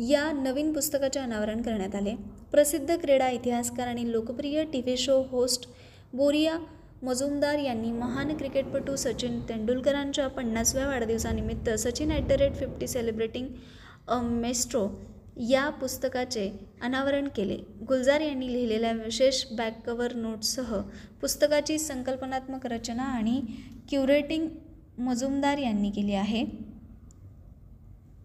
या 0.09 0.31
नवीन 0.31 0.73
पुस्तकाचे 0.73 1.19
अनावरण 1.19 1.61
करण्यात 1.61 1.95
आले. 1.95 2.15
प्रसिद्ध 2.51 2.95
क्रीडा 2.95 3.29
इतिहासकार 3.29 3.87
आणि 3.87 4.11
लोकप्रिय 4.11 4.63
टी 4.63 4.81
व्ही 4.81 4.97
शो 4.97 5.21
होस्ट 5.31 5.67
बोरिया 6.13 6.57
मजुमदार 7.03 7.59
यांनी 7.59 7.91
महान 7.91 8.35
क्रिकेटपटू 8.37 8.95
सचिन 8.95 9.39
तेंडुलकरांच्या 9.49 10.27
पन्नासव्या 10.27 10.87
वाढदिवसानिमित्त 10.87 11.69
Sachin 11.79 12.11
at 12.11 12.27
the 12.27 12.31
rate 12.31 12.55
fifty 12.55 12.87
celebrating 12.87 13.47
a 14.07 14.19
maestro 14.21 14.87
या 15.49 15.69
पुस्तकाचे 15.69 16.49
अनावरण 16.83 17.27
केले. 17.35 17.57
गुलजार 17.87 18.21
यांनी 18.21 18.51
लिहिलेल्या 18.53 18.91
विशेष 18.93 19.43
बॅक 19.57 19.79
कवर 19.85 20.13
नोट्ससह 20.15 20.75
पुस्तकाची 21.21 21.77
संकल्पनात्मक 21.79 22.65
रचना 22.65 23.03
आणि 23.03 23.39
क्युरेटिंग 23.89 24.47
मजुमदार 24.99 25.57
यांनी 25.57 25.89
केली 25.91 26.13
आहे. 26.13 26.45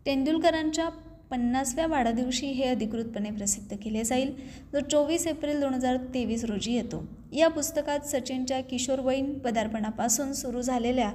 तेंडुलकरांच्या 0.07 0.88
पन्नासव्या 1.31 1.87
वाढदिवशी 1.87 2.47
हे 2.47 2.69
अधिकृतपणे 2.69 3.31
प्रसिद्ध 3.31 3.76
केले 3.83 4.02
जाईल. 4.04 4.33
जो 4.73 4.81
चोवीस 4.81 5.26
एप्रिल 5.26 5.61
दोन 5.61 5.75
हजार 5.75 5.97
तेवीस 6.14 6.45
रोजी 6.45 6.75
येतो. 6.75 7.04
या 7.35 7.49
पुस्तकात 7.49 8.00
सचिनच्या 8.00 8.61
किशोरवयीन 8.61 9.38
पदार्पणापासून 9.38 10.33
सुरू 10.33 10.61
झालेल्या 10.61 11.12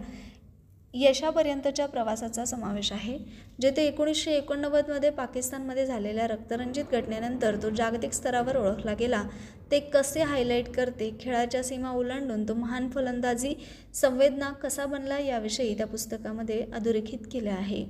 यशापर्यंतच्या 0.93 1.85
प्रवासाचा 1.85 2.45
समावेश 2.45 2.91
आहे 2.91 3.17
जेथे 3.61 3.85
एकोणीसशे 3.87 4.31
एकोणनव्वदमध्ये 4.31 5.09
पाकिस्तानमध्ये 5.09 5.85
झालेल्या 5.85 6.27
रक्तरंजित 6.27 6.85
घटनेनंतर 6.91 7.55
तो 7.63 7.69
जागतिक 7.69 8.13
स्तरावर 8.13 8.57
ओळखला 8.57 8.93
गेला. 8.93 9.23
ते 9.71 9.79
कसे 9.79 10.21
हायलाईट 10.21 10.69
करते 10.69 11.11
खेळाच्या 11.19 11.63
सीमा 11.63 11.91
ओलांडून 11.91 12.47
तो 12.49 12.53
महान 12.53 12.89
फलंदाजी 12.89 13.53
संवेदना 13.93 14.49
कसा 14.63 14.85
बनला 14.85 15.19
याविषयी 15.19 15.77
त्या 15.77 15.87
पुस्तकामध्ये 15.87 16.65
अधोरेखित 16.73 17.27
केले 17.31 17.49
आहे. 17.49 17.85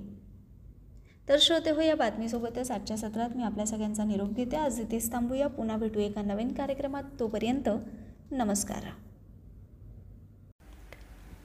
तर 1.29 1.38
श्रोते 1.39 1.69
हो 1.69 1.81
या 1.81 1.95
बातमीसोबतच 1.95 2.71
आजच्या 2.71 2.98
सत्रात 2.98 3.36
मी 3.36 3.43
आपल्या 3.43 3.65
सगळ्यांचा 3.65 4.03
निरोप 4.03 4.36
घेते. 4.36 4.57
आज 4.57 4.79
इथेच 4.79 5.12
थांबूया. 5.12 5.48
पुन्हा 5.48 5.77
भेटू 5.77 6.00
एका 6.00 6.21
नवीन 6.21 6.53
कार्यक्रमात. 6.53 7.03
तोपर्यंत 7.19 7.69
Namaskara. 8.31 8.91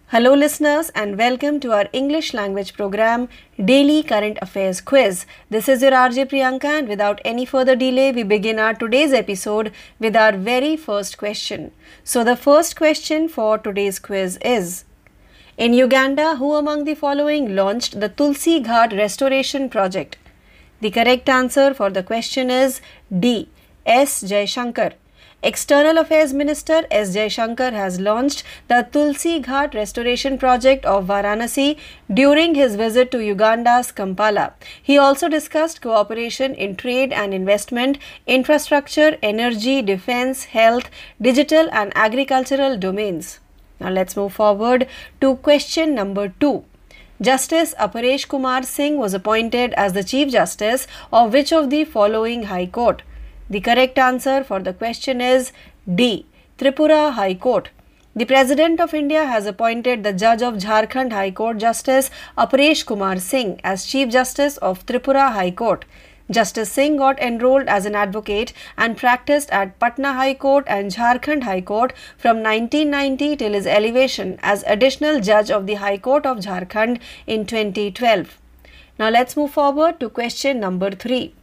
Hello, 0.09 0.35
listeners, 0.35 0.91
and 0.91 1.17
welcome 1.17 1.59
to 1.59 1.73
our 1.73 1.89
English 1.93 2.35
language 2.35 2.75
program, 2.75 3.29
Daily 3.65 4.03
Current 4.03 4.39
Affairs 4.43 4.83
Quiz. 4.83 5.25
This 5.49 5.69
is 5.69 5.81
your 5.81 5.93
RJ 5.93 6.27
Priyanka, 6.31 6.67
and 6.79 6.89
without 6.89 7.23
any 7.25 7.47
further 7.47 7.75
delay, 7.75 8.13
we 8.13 8.23
begin 8.23 8.59
our 8.59 8.75
today's 8.75 9.15
episode 9.15 9.73
with 9.99 10.15
our 10.15 10.33
very 10.33 10.77
first 10.77 11.17
question. 11.17 11.73
So, 12.05 12.23
the 12.23 12.37
first 12.37 12.77
question 12.77 13.29
for 13.29 13.57
today's 13.57 13.99
quiz 13.99 14.39
is 14.45 14.85
In 15.57 15.73
Uganda, 15.73 16.37
who 16.37 16.55
among 16.55 16.85
the 16.85 16.95
following 16.95 17.57
launched 17.57 17.99
the 17.99 18.11
Tulsi 18.11 18.63
Ghat 18.63 18.97
Restoration 18.97 19.71
Project? 19.71 20.19
The 20.81 20.91
correct 20.91 21.31
answer 21.31 21.73
for 21.73 21.89
the 21.89 22.03
question 22.03 22.51
is 22.51 22.83
D. 23.27 23.49
S. 23.87 24.23
Jayshankar. 24.23 24.93
External 25.49 25.99
Affairs 25.99 26.33
Minister 26.33 26.87
S. 26.91 27.15
Jaishankar 27.15 27.71
has 27.75 28.01
launched 28.01 28.45
the 28.69 28.89
Tulsi 28.91 29.43
Ghat 29.43 29.75
Restoration 29.75 30.39
Project 30.39 30.87
of 30.87 31.09
Varanasi 31.09 31.77
during 32.11 32.55
his 32.55 32.77
visit 32.77 33.11
to 33.11 33.19
Uganda's 33.19 33.93
Kampala. 33.93 34.55
He 34.83 34.97
also 34.97 35.29
discussed 35.29 35.83
cooperation 35.83 36.55
in 36.55 36.77
trade 36.77 37.13
and 37.13 37.35
investment, 37.35 37.99
infrastructure, 38.27 39.19
energy, 39.23 39.83
defense, 39.83 40.45
health, 40.45 40.89
digital, 41.21 41.69
and 41.73 41.93
agricultural 41.95 42.79
domains. 42.79 43.39
Now 43.81 43.91
let's 43.91 44.17
move 44.17 44.33
forward 44.33 44.89
to 45.21 45.37
question 45.37 45.95
number 45.95 46.33
2. 46.41 46.65
Justice 47.21 47.75
Aparesh 47.79 48.27
Kumar 48.27 48.63
Singh 48.63 48.97
was 48.97 49.13
appointed 49.13 49.75
as 49.75 49.93
the 49.93 50.05
Chief 50.05 50.33
Justice 50.33 50.87
of 51.13 51.35
which 51.35 51.53
of 51.53 51.69
the 51.69 51.85
following 51.85 52.45
High 52.45 52.65
Court? 52.65 53.03
The 53.51 53.61
correct 53.61 53.99
answer 53.99 54.43
for 54.43 54.59
the 54.61 54.73
question 54.73 55.21
is 55.21 55.53
D. 55.95 56.25
Tripura 56.57 57.13
High 57.13 57.35
Court. 57.35 57.69
The 58.17 58.25
President 58.25 58.81
of 58.81 58.95
India 58.95 59.27
has 59.27 59.45
appointed 59.45 60.03
the 60.03 60.15
Judge 60.15 60.41
of 60.41 60.55
Jharkhand 60.55 61.13
High 61.13 61.31
Court 61.31 61.59
Justice 61.59 62.11
Aparesh 62.39 62.87
Kumar 62.87 63.19
Singh 63.19 63.61
as 63.63 63.85
Chief 63.85 64.09
Justice 64.09 64.57
of 64.57 64.87
Tripura 64.87 65.33
High 65.33 65.51
Court. 65.51 65.85
Justice 66.31 66.73
Singh 66.73 66.97
got 66.97 67.21
enrolled 67.21 67.69
as 67.69 67.85
an 67.85 67.95
advocate 67.95 68.55
and 68.79 68.97
practiced 68.97 69.51
at 69.51 69.79
Patna 69.79 70.15
High 70.15 70.33
Court 70.33 70.65
and 70.67 70.91
Jharkhand 70.91 71.43
High 71.43 71.61
Court 71.61 71.93
from 72.17 72.43
1990 72.43 73.37
till 73.37 73.53
his 73.53 73.67
elevation 73.67 74.39
as 74.43 74.65
additional 74.67 75.21
judge 75.21 75.51
of 75.51 75.67
the 75.67 75.75
High 75.75 75.99
Court 75.99 76.25
of 76.25 76.39
Jharkhand 76.39 76.99
in 77.27 77.45
2012. 77.45 78.41
Now 78.99 79.11
let's 79.11 79.37
move 79.37 79.51
forward 79.51 80.01
to 80.01 80.09
question 80.09 80.61
number 80.61 80.93
3. 80.93 81.35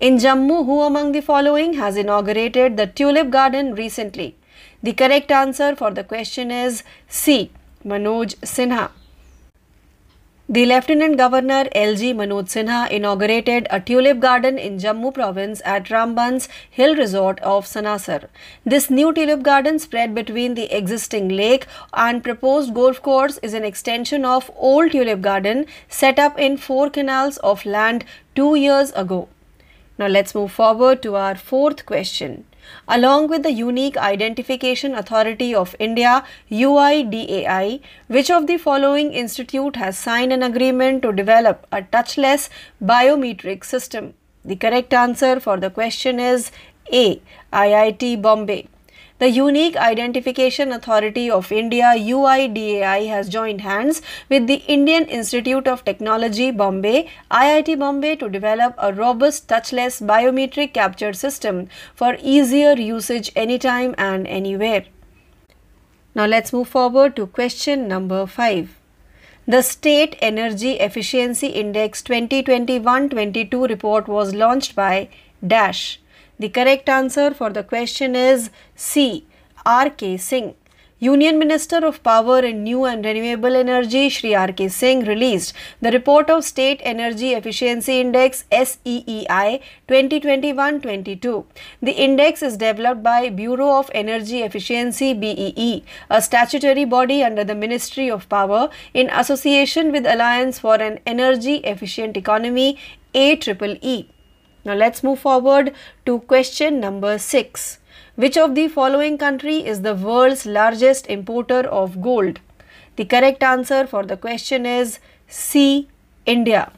In 0.00 0.18
Jammu, 0.18 0.64
who 0.66 0.82
among 0.82 1.12
the 1.12 1.22
following 1.22 1.74
has 1.74 1.96
inaugurated 1.96 2.76
the 2.76 2.86
Tulip 2.86 3.30
Garden 3.30 3.74
recently? 3.74 4.36
The 4.82 4.92
correct 4.92 5.30
answer 5.30 5.74
for 5.74 5.90
the 5.90 6.04
question 6.04 6.50
is 6.50 6.82
C. 7.08 7.50
Manoj 7.84 8.36
Sinha. 8.36 8.90
The 10.48 10.64
Lieutenant 10.64 11.16
Governor 11.16 11.64
LG 11.74 12.14
Manoj 12.14 12.44
Sinha 12.44 12.88
inaugurated 12.88 13.66
a 13.68 13.80
tulip 13.80 14.20
garden 14.20 14.58
in 14.58 14.78
Jammu 14.78 15.12
province 15.12 15.60
at 15.64 15.90
Ramban's 15.90 16.48
Hill 16.70 16.94
Resort 16.94 17.40
of 17.40 17.66
Sanasar. 17.66 18.28
This 18.64 18.88
new 18.88 19.12
tulip 19.12 19.42
garden 19.42 19.80
spread 19.80 20.14
between 20.14 20.54
the 20.54 20.72
existing 20.72 21.30
lake 21.30 21.66
and 21.92 22.22
proposed 22.22 22.74
golf 22.74 23.02
course 23.02 23.38
is 23.42 23.54
an 23.54 23.64
extension 23.64 24.24
of 24.24 24.48
old 24.54 24.92
tulip 24.92 25.20
garden 25.20 25.66
set 25.88 26.20
up 26.20 26.38
in 26.38 26.56
four 26.56 26.90
canals 26.90 27.38
of 27.38 27.66
land 27.66 28.04
2 28.36 28.54
years 28.54 28.92
ago. 28.92 29.28
Now 29.98 30.08
let's 30.08 30.34
move 30.34 30.52
forward 30.52 31.02
to 31.02 31.16
our 31.16 31.34
fourth 31.34 31.86
question. 31.86 32.44
along 32.88 33.28
with 33.28 33.42
the 33.42 33.52
Unique 33.52 33.96
Identification 33.96 34.94
Authority 34.94 35.54
of 35.54 35.74
India 35.78 36.24
UIDAI, 36.50 37.80
which 38.08 38.30
of 38.30 38.46
the 38.46 38.58
following 38.58 39.12
institute 39.12 39.76
has 39.76 39.98
signed 39.98 40.32
an 40.32 40.42
agreement 40.42 41.02
to 41.02 41.12
develop 41.12 41.66
a 41.72 41.82
touchless 41.82 42.48
biometric 42.82 43.64
system? 43.64 44.14
The 44.44 44.56
correct 44.56 44.92
answer 44.94 45.40
for 45.40 45.58
the 45.58 45.70
question 45.70 46.20
is 46.20 46.50
A. 46.92 47.20
IIT 47.52 48.22
Bombay. 48.22 48.68
The 49.18 49.30
Unique 49.30 49.76
Identification 49.78 50.72
Authority 50.72 51.30
of 51.30 51.50
India 51.50 51.94
UIDAI 51.96 53.08
has 53.08 53.30
joined 53.30 53.62
hands 53.62 54.02
with 54.28 54.46
the 54.46 54.62
Indian 54.68 55.06
Institute 55.06 55.66
of 55.66 55.82
Technology 55.86 56.50
Bombay 56.50 57.08
IIT 57.30 57.78
Bombay 57.78 58.16
to 58.16 58.28
develop 58.28 58.74
a 58.76 58.92
robust 58.92 59.48
touchless 59.48 60.02
biometric 60.06 60.74
capture 60.74 61.14
system 61.14 61.68
for 61.94 62.18
easier 62.20 62.74
usage 62.74 63.32
anytime 63.34 63.94
and 63.96 64.26
anywhere. 64.26 64.84
Now 66.14 66.26
let's 66.26 66.52
move 66.52 66.68
forward 66.68 67.16
to 67.16 67.26
question 67.26 67.88
number 67.88 68.26
5. 68.26 68.76
The 69.48 69.62
State 69.62 70.16
Energy 70.20 70.72
Efficiency 70.72 71.46
Index 71.46 72.02
2021-22 72.02 73.66
report 73.66 74.08
was 74.08 74.34
launched 74.34 74.76
by 74.76 75.08
Dash 75.46 76.00
the 76.38 76.48
correct 76.48 76.88
answer 76.88 77.32
for 77.32 77.50
the 77.50 77.62
question 77.62 78.14
is 78.14 78.50
C. 78.74 79.26
R. 79.64 79.90
K. 79.90 80.16
Singh. 80.16 80.54
Union 80.98 81.38
Minister 81.38 81.84
of 81.84 82.02
Power 82.02 82.38
and 82.38 82.64
New 82.64 82.86
and 82.86 83.04
Renewable 83.04 83.54
Energy 83.54 84.08
Shri 84.08 84.34
R. 84.34 84.50
K. 84.50 84.68
Singh 84.68 85.04
released 85.04 85.52
the 85.82 85.90
report 85.90 86.30
of 86.30 86.42
State 86.42 86.80
Energy 86.84 87.34
Efficiency 87.34 88.00
Index 88.00 88.44
SEEI 88.50 89.60
2021-22. 89.88 91.44
The 91.82 91.92
index 91.92 92.42
is 92.42 92.56
developed 92.56 93.02
by 93.02 93.28
Bureau 93.28 93.78
of 93.78 93.90
Energy 93.94 94.40
Efficiency 94.40 95.12
BEE, 95.12 95.84
a 96.08 96.22
statutory 96.22 96.86
body 96.86 97.22
under 97.22 97.44
the 97.44 97.54
Ministry 97.54 98.10
of 98.10 98.26
Power 98.30 98.70
in 98.94 99.10
association 99.10 99.92
with 99.92 100.06
Alliance 100.06 100.58
for 100.58 100.76
an 100.76 100.98
Energy 101.04 101.56
Efficient 101.56 102.16
Economy 102.16 102.78
AEEE. 103.14 104.06
Now 104.66 104.74
let's 104.74 105.04
move 105.04 105.20
forward 105.20 105.72
to 106.06 106.18
question 106.20 106.80
number 106.80 107.18
6. 107.18 107.78
Which 108.16 108.36
of 108.36 108.56
the 108.56 108.66
following 108.66 109.16
country 109.16 109.64
is 109.64 109.82
the 109.82 109.94
world's 109.94 110.44
largest 110.44 111.06
importer 111.06 111.60
of 111.60 112.02
gold? 112.02 112.40
The 112.96 113.04
correct 113.04 113.44
answer 113.44 113.86
for 113.86 114.02
the 114.02 114.16
question 114.16 114.66
is 114.66 114.98
C. 115.28 115.88
India. 116.24 116.72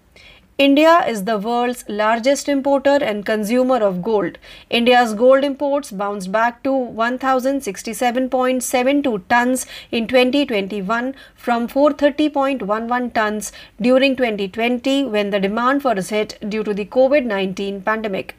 India 0.59 1.05
is 1.07 1.23
the 1.23 1.38
world's 1.38 1.85
largest 1.88 2.49
importer 2.49 2.99
and 3.00 3.25
consumer 3.25 3.77
of 3.77 4.03
gold. 4.03 4.38
India's 4.69 5.15
gold 5.15 5.45
imports 5.45 5.93
bounced 5.93 6.33
back 6.33 6.65
to 6.65 6.71
1067.72 6.71 9.23
tons 9.29 9.67
in 9.93 10.09
2021 10.09 11.15
from 11.37 11.69
430.11 11.69 13.15
tons 13.15 13.53
during 13.81 14.17
2020 14.17 15.05
when 15.05 15.31
the 15.31 15.38
demand 15.38 15.81
for 15.81 15.93
it 15.93 16.09
hit 16.09 16.37
due 16.49 16.65
to 16.65 16.75
the 16.75 16.87
COVID-19 16.87 17.85
pandemic. 17.85 18.35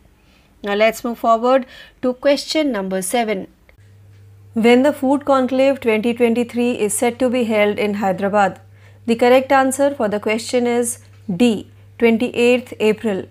Now 0.61 0.75
let's 0.75 1.05
move 1.05 1.19
forward 1.19 1.65
to 2.01 2.13
question 2.15 2.73
number 2.73 3.01
7. 3.01 3.47
When 4.55 4.83
the 4.83 4.91
Food 4.91 5.23
Conclave 5.23 5.79
2023 5.79 6.71
is 6.71 6.93
set 6.93 7.17
to 7.19 7.29
be 7.29 7.45
held 7.45 7.79
in 7.79 7.93
Hyderabad? 7.93 8.59
The 9.05 9.15
correct 9.15 9.53
answer 9.53 9.95
for 9.95 10.09
the 10.09 10.19
question 10.19 10.67
is 10.67 10.99
D. 11.33 11.71
28th 11.99 12.73
April. 12.79 13.25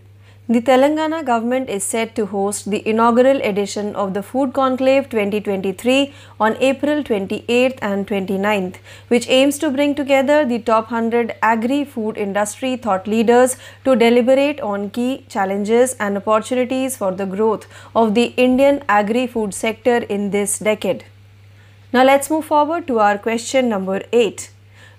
The 0.46 0.60
Telangana 0.60 1.24
government 1.24 1.70
is 1.70 1.84
set 1.84 2.14
to 2.16 2.26
host 2.26 2.70
the 2.70 2.86
inaugural 2.86 3.40
edition 3.42 3.94
of 3.96 4.12
the 4.12 4.22
Food 4.22 4.52
Conclave 4.52 5.08
2023 5.08 6.12
on 6.38 6.56
April 6.60 7.02
28th 7.02 7.78
and 7.80 8.06
29th, 8.06 8.76
which 9.08 9.28
aims 9.28 9.58
to 9.58 9.70
bring 9.70 9.94
together 9.94 10.44
the 10.44 10.58
top 10.58 10.90
100 10.90 11.34
agri 11.42 11.82
food 11.84 12.18
industry 12.18 12.76
thought 12.76 13.06
leaders 13.06 13.56
to 13.86 13.96
deliberate 13.96 14.60
on 14.60 14.90
key 14.90 15.24
challenges 15.30 15.94
and 15.98 16.18
opportunities 16.18 16.94
for 16.94 17.12
the 17.12 17.26
growth 17.26 17.66
of 17.94 18.14
the 18.14 18.26
Indian 18.48 18.82
agri 18.86 19.26
food 19.26 19.54
sector 19.54 19.96
in 20.16 20.30
this 20.30 20.58
decade. 20.58 21.04
Now 21.90 22.04
let's 22.04 22.30
move 22.30 22.44
forward 22.44 22.86
to 22.88 22.98
our 22.98 23.16
question 23.16 23.70
number 23.70 24.02
8. 24.12 24.50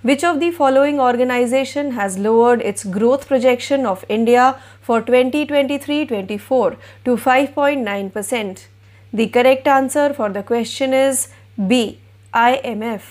Which 0.02 0.24
of 0.24 0.40
the 0.40 0.52
following 0.52 0.98
organization 0.98 1.92
has 1.92 2.18
lowered 2.18 2.62
its 2.62 2.86
growth 2.86 3.28
projection 3.28 3.86
of 3.86 4.06
India 4.08 4.58
for 4.82 5.02
2023-24 5.02 6.78
to 7.04 7.18
5.9%? 7.18 8.68
The 9.12 9.28
correct 9.28 9.68
answer 9.68 10.14
for 10.14 10.30
the 10.30 10.42
question 10.42 10.94
is 10.94 11.28
B. 11.68 12.00
IMF. 12.34 13.02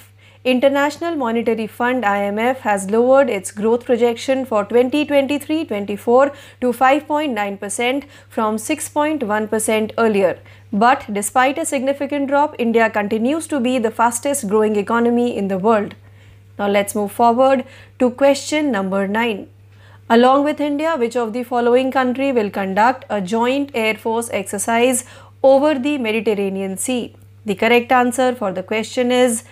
International 0.45 1.15
Monetary 1.15 1.67
Fund 1.67 2.05
IMF 2.05 2.61
has 2.61 2.91
lowered 2.91 3.29
its 3.29 3.51
growth 3.51 3.85
projection 3.85 4.47
for 4.47 4.65
2023-24 4.65 6.35
to 6.63 6.73
5.9% 6.73 8.05
from 8.31 8.57
6.1% 8.57 9.93
earlier. 9.99 10.39
But 10.73 11.05
despite 11.13 11.59
a 11.59 11.67
significant 11.67 12.29
drop, 12.29 12.55
India 12.59 12.89
continues 12.89 13.47
to 13.49 13.61
be 13.61 13.79
the 13.79 13.91
fastest 13.91 14.49
growing 14.49 14.77
economy 14.77 15.37
in 15.37 15.49
the 15.49 15.59
world. 15.59 15.95
Now 16.59 16.69
let's 16.69 16.95
move 16.95 17.13
forward 17.13 17.65
to 17.99 18.11
question 18.11 18.71
number 18.73 19.07
9. 19.07 19.49
Along 20.11 20.43
with 20.43 20.61
India, 20.61 20.97
which 20.97 21.17
of 21.17 21.33
the 21.33 21.43
following 21.43 21.93
country 21.93 22.33
will 22.33 22.51
conduct 22.51 23.05
a 23.11 23.21
joint 23.21 23.71
Air 23.75 23.95
Force 23.95 24.31
exercise 24.33 25.05
over 25.43 25.79
the 25.79 25.99
Mediterranean 25.99 26.77
Sea? 26.77 27.15
The 27.45 27.55
correct 27.55 27.93
answer 27.93 28.35
for 28.35 28.53
the 28.53 28.63
question 28.63 29.13
is 29.13 29.45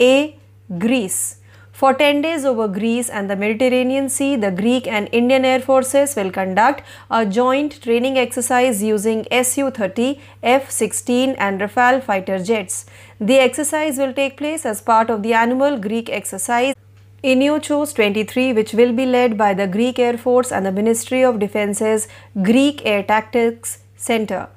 A. 0.00 0.36
Greece. 0.78 1.38
For 1.72 1.94
10 1.94 2.20
days 2.22 2.44
over 2.44 2.68
Greece 2.68 3.08
and 3.08 3.28
the 3.28 3.34
Mediterranean 3.34 4.08
Sea, 4.08 4.36
the 4.36 4.50
Greek 4.50 4.86
and 4.86 5.08
Indian 5.10 5.44
Air 5.44 5.58
Forces 5.60 6.14
will 6.14 6.30
conduct 6.30 6.82
a 7.10 7.24
joint 7.24 7.82
training 7.82 8.18
exercise 8.18 8.82
using 8.82 9.26
Su 9.42 9.70
30, 9.70 10.20
F 10.42 10.70
16, 10.70 11.30
and 11.38 11.60
Rafale 11.60 12.02
fighter 12.02 12.38
jets. 12.38 12.84
The 13.22 13.38
exercise 13.38 13.98
will 13.98 14.12
take 14.12 14.36
place 14.36 14.66
as 14.66 14.80
part 14.80 15.08
of 15.08 15.22
the 15.22 15.32
annual 15.32 15.78
Greek 15.78 16.10
exercise 16.10 16.74
Inochos 17.22 17.94
23, 17.94 18.52
which 18.52 18.72
will 18.72 18.92
be 18.92 19.06
led 19.06 19.38
by 19.38 19.54
the 19.54 19.68
Greek 19.68 20.00
Air 20.00 20.18
Force 20.18 20.50
and 20.50 20.66
the 20.66 20.72
Ministry 20.72 21.22
of 21.22 21.38
Defence's 21.38 22.08
Greek 22.42 22.84
Air 22.84 23.04
Tactics 23.04 23.78
Center. 23.96 24.48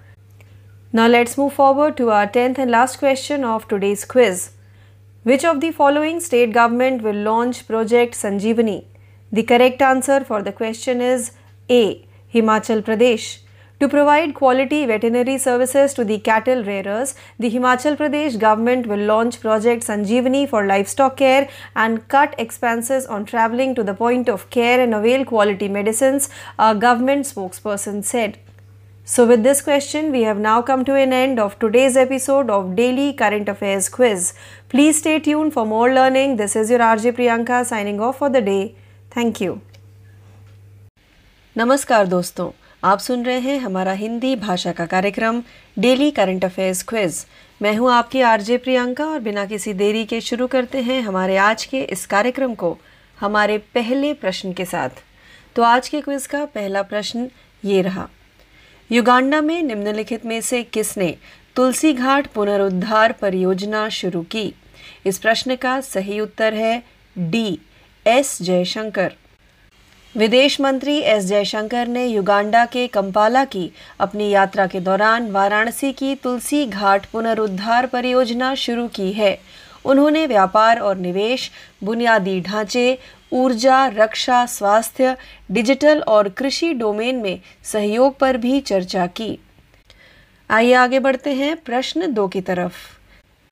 Now 0.92 1.08
let's 1.08 1.38
move 1.38 1.54
forward 1.54 1.96
to 1.98 2.10
our 2.10 2.26
10th 2.26 2.58
and 2.58 2.72
last 2.72 2.98
question 2.98 3.44
of 3.44 3.68
today's 3.68 4.04
quiz. 4.04 4.54
Which 5.22 5.46
of 5.46 5.62
the 5.62 5.70
following 5.70 6.20
state 6.20 6.52
government 6.52 7.04
will 7.04 7.22
launch 7.22 7.68
Project 7.68 8.16
Sanjeevani? 8.16 8.86
The 9.32 9.44
correct 9.44 9.84
answer 9.84 10.22
for 10.24 10.42
the 10.42 10.52
question 10.52 11.02
is 11.02 11.34
A. 11.70 12.04
Himachal 12.34 12.82
Pradesh. 12.82 13.42
To 13.81 13.89
provide 13.89 14.35
quality 14.35 14.85
veterinary 14.85 15.39
services 15.39 15.95
to 15.95 16.05
the 16.05 16.19
cattle 16.19 16.63
rearers, 16.63 17.15
the 17.39 17.51
Himachal 17.51 17.97
Pradesh 17.97 18.39
government 18.39 18.87
will 18.87 18.99
launch 18.99 19.41
Project 19.41 19.85
Sanjeevani 19.87 20.47
for 20.47 20.67
livestock 20.67 21.17
care 21.17 21.49
and 21.75 22.07
cut 22.09 22.35
expenses 22.37 23.07
on 23.07 23.25
travelling 23.25 23.75
to 23.77 23.83
the 23.83 23.95
point 23.95 24.29
of 24.29 24.51
care 24.51 24.79
and 24.81 24.93
avail 24.93 25.25
quality 25.25 25.67
medicines, 25.67 26.29
a 26.59 26.75
government 26.75 27.25
spokesperson 27.25 28.05
said. 28.05 28.39
So, 29.05 29.27
with 29.27 29.43
this 29.43 29.63
question, 29.63 30.13
we 30.13 30.25
have 30.25 30.39
now 30.39 30.61
come 30.61 30.85
to 30.85 30.95
an 30.95 31.15
end 31.15 31.41
of 31.41 31.59
today's 31.59 31.97
episode 31.97 32.51
of 32.51 32.77
Daily 32.77 33.15
Current 33.15 33.49
Affairs 33.49 33.89
Quiz. 33.89 34.35
Please 34.69 34.99
stay 34.99 35.19
tuned 35.19 35.55
for 35.55 35.65
more 35.65 35.93
learning. 35.93 36.37
This 36.37 36.55
is 36.55 36.71
your 36.71 36.81
RJ 36.81 37.17
Priyanka 37.17 37.65
signing 37.65 37.99
off 37.99 38.19
for 38.19 38.29
the 38.29 38.43
day. 38.43 38.75
Thank 39.11 39.41
you. 39.41 39.61
नमस्कार 41.57 42.07
दोस्तों 42.07 42.51
आप 42.84 43.00
सुन 43.00 43.24
रहे 43.24 43.40
हैं 43.40 43.58
हमारा 43.60 43.94
हिंदी 43.94 44.36
भाषा 44.36 44.72
का 44.72 44.86
कार्यक्रम, 44.86 45.42
daily 45.78 46.10
current 46.10 46.46
affairs 46.46 46.84
quiz. 46.84 47.26
मैं 47.62 47.78
हूँ 47.78 47.92
आपकी 47.92 48.22
आरजे 48.22 48.58
प्रियंका 48.58 49.06
और 49.06 49.20
बिना 49.20 49.46
किसी 49.46 49.74
देरी 49.74 50.06
के 50.06 50.22
शुरू 50.22 50.48
करते 50.48 50.82
हैं 50.82 51.02
हमारे 51.02 51.38
आज 51.38 51.66
के 51.66 51.82
इस 51.82 52.06
कार्यक्रम 52.08 52.54
को, 52.54 52.76
हमारे 53.22 53.58
पहले 53.58 54.14
प्रश्न 54.14 54.52
के 54.52 54.66
साथ। 54.66 54.90
तो 55.58 55.62
आज 55.62 55.90
के 55.90 56.00
क्विज 56.00 56.28
का 56.28 56.46
पहला 56.46 56.82
प्रश्न 56.82 57.26
ये 57.64 57.82
रहा। 57.82 58.06
युगांडा 58.90 59.42
में 59.42 59.68
निम्नलिखित 59.68 60.26
में 60.26 60.40
से 60.44 60.64
किसने 60.64 61.12
तुलसी 61.58 61.92
घाट 61.92 62.28
पुनरुद्धार 62.36 63.12
परियोजना 63.12 63.88
शुरू 63.92 64.24
की? 64.32 64.52
इस 65.06 65.20
प्रश्न 65.20 65.56
का 65.56 65.80
सही 65.82 66.20
उत्तर 66.20 66.54
है 66.54 66.78
डी, 67.16 67.56
एस 68.06 68.38
जयशंकर। 68.42 69.08
विदेश 70.18 70.62
मंत्री 70.62 70.98
एस 70.98 71.26
जयशंकर 71.26 71.88
ने 71.88 72.06
युगांडा 72.06 72.66
के 72.66 72.88
कंपाला 72.88 73.44
की 73.46 73.72
अपनी 74.00 74.30
यात्रा 74.30 74.66
के 74.66 74.80
दौरान 74.80 75.32
वाराणसी 75.32 75.92
की 75.92 76.16
तुलसी 76.16 76.66
घाट 76.66 77.06
पुनरुद्धार 77.06 77.86
परियोजना 77.86 78.54
शुरू 78.56 78.88
की 78.88 79.12
है। 79.12 79.36
उन्होंने 79.86 80.26
व्यापार 80.26 80.80
और 80.80 80.96
निवेश, 80.96 81.52
बुनियादी 81.84 82.40
ढांचे, 82.42 82.98
ऊर्जा, 83.32 83.86
रक्षा, 83.88 84.46
स्वास्थ्य, 84.46 85.16
डिजिटल 85.52 86.02
और 86.08 86.30
कृषि 86.30 86.74
डोमेन 86.74 87.22
में 87.22 87.40
सहयोग 87.64 88.18
पर 88.18 88.38
भी 88.38 88.60
चर्चा 88.60 89.06
की। 89.06 89.40
आइए 90.50 90.74
आगे 90.74 91.00
बढ़ते 91.00 91.30
हैं 91.30 91.56
प्रश्न 91.56 92.14
दो 92.14 92.28
की 92.28 92.42
तरफ़। 92.42 92.74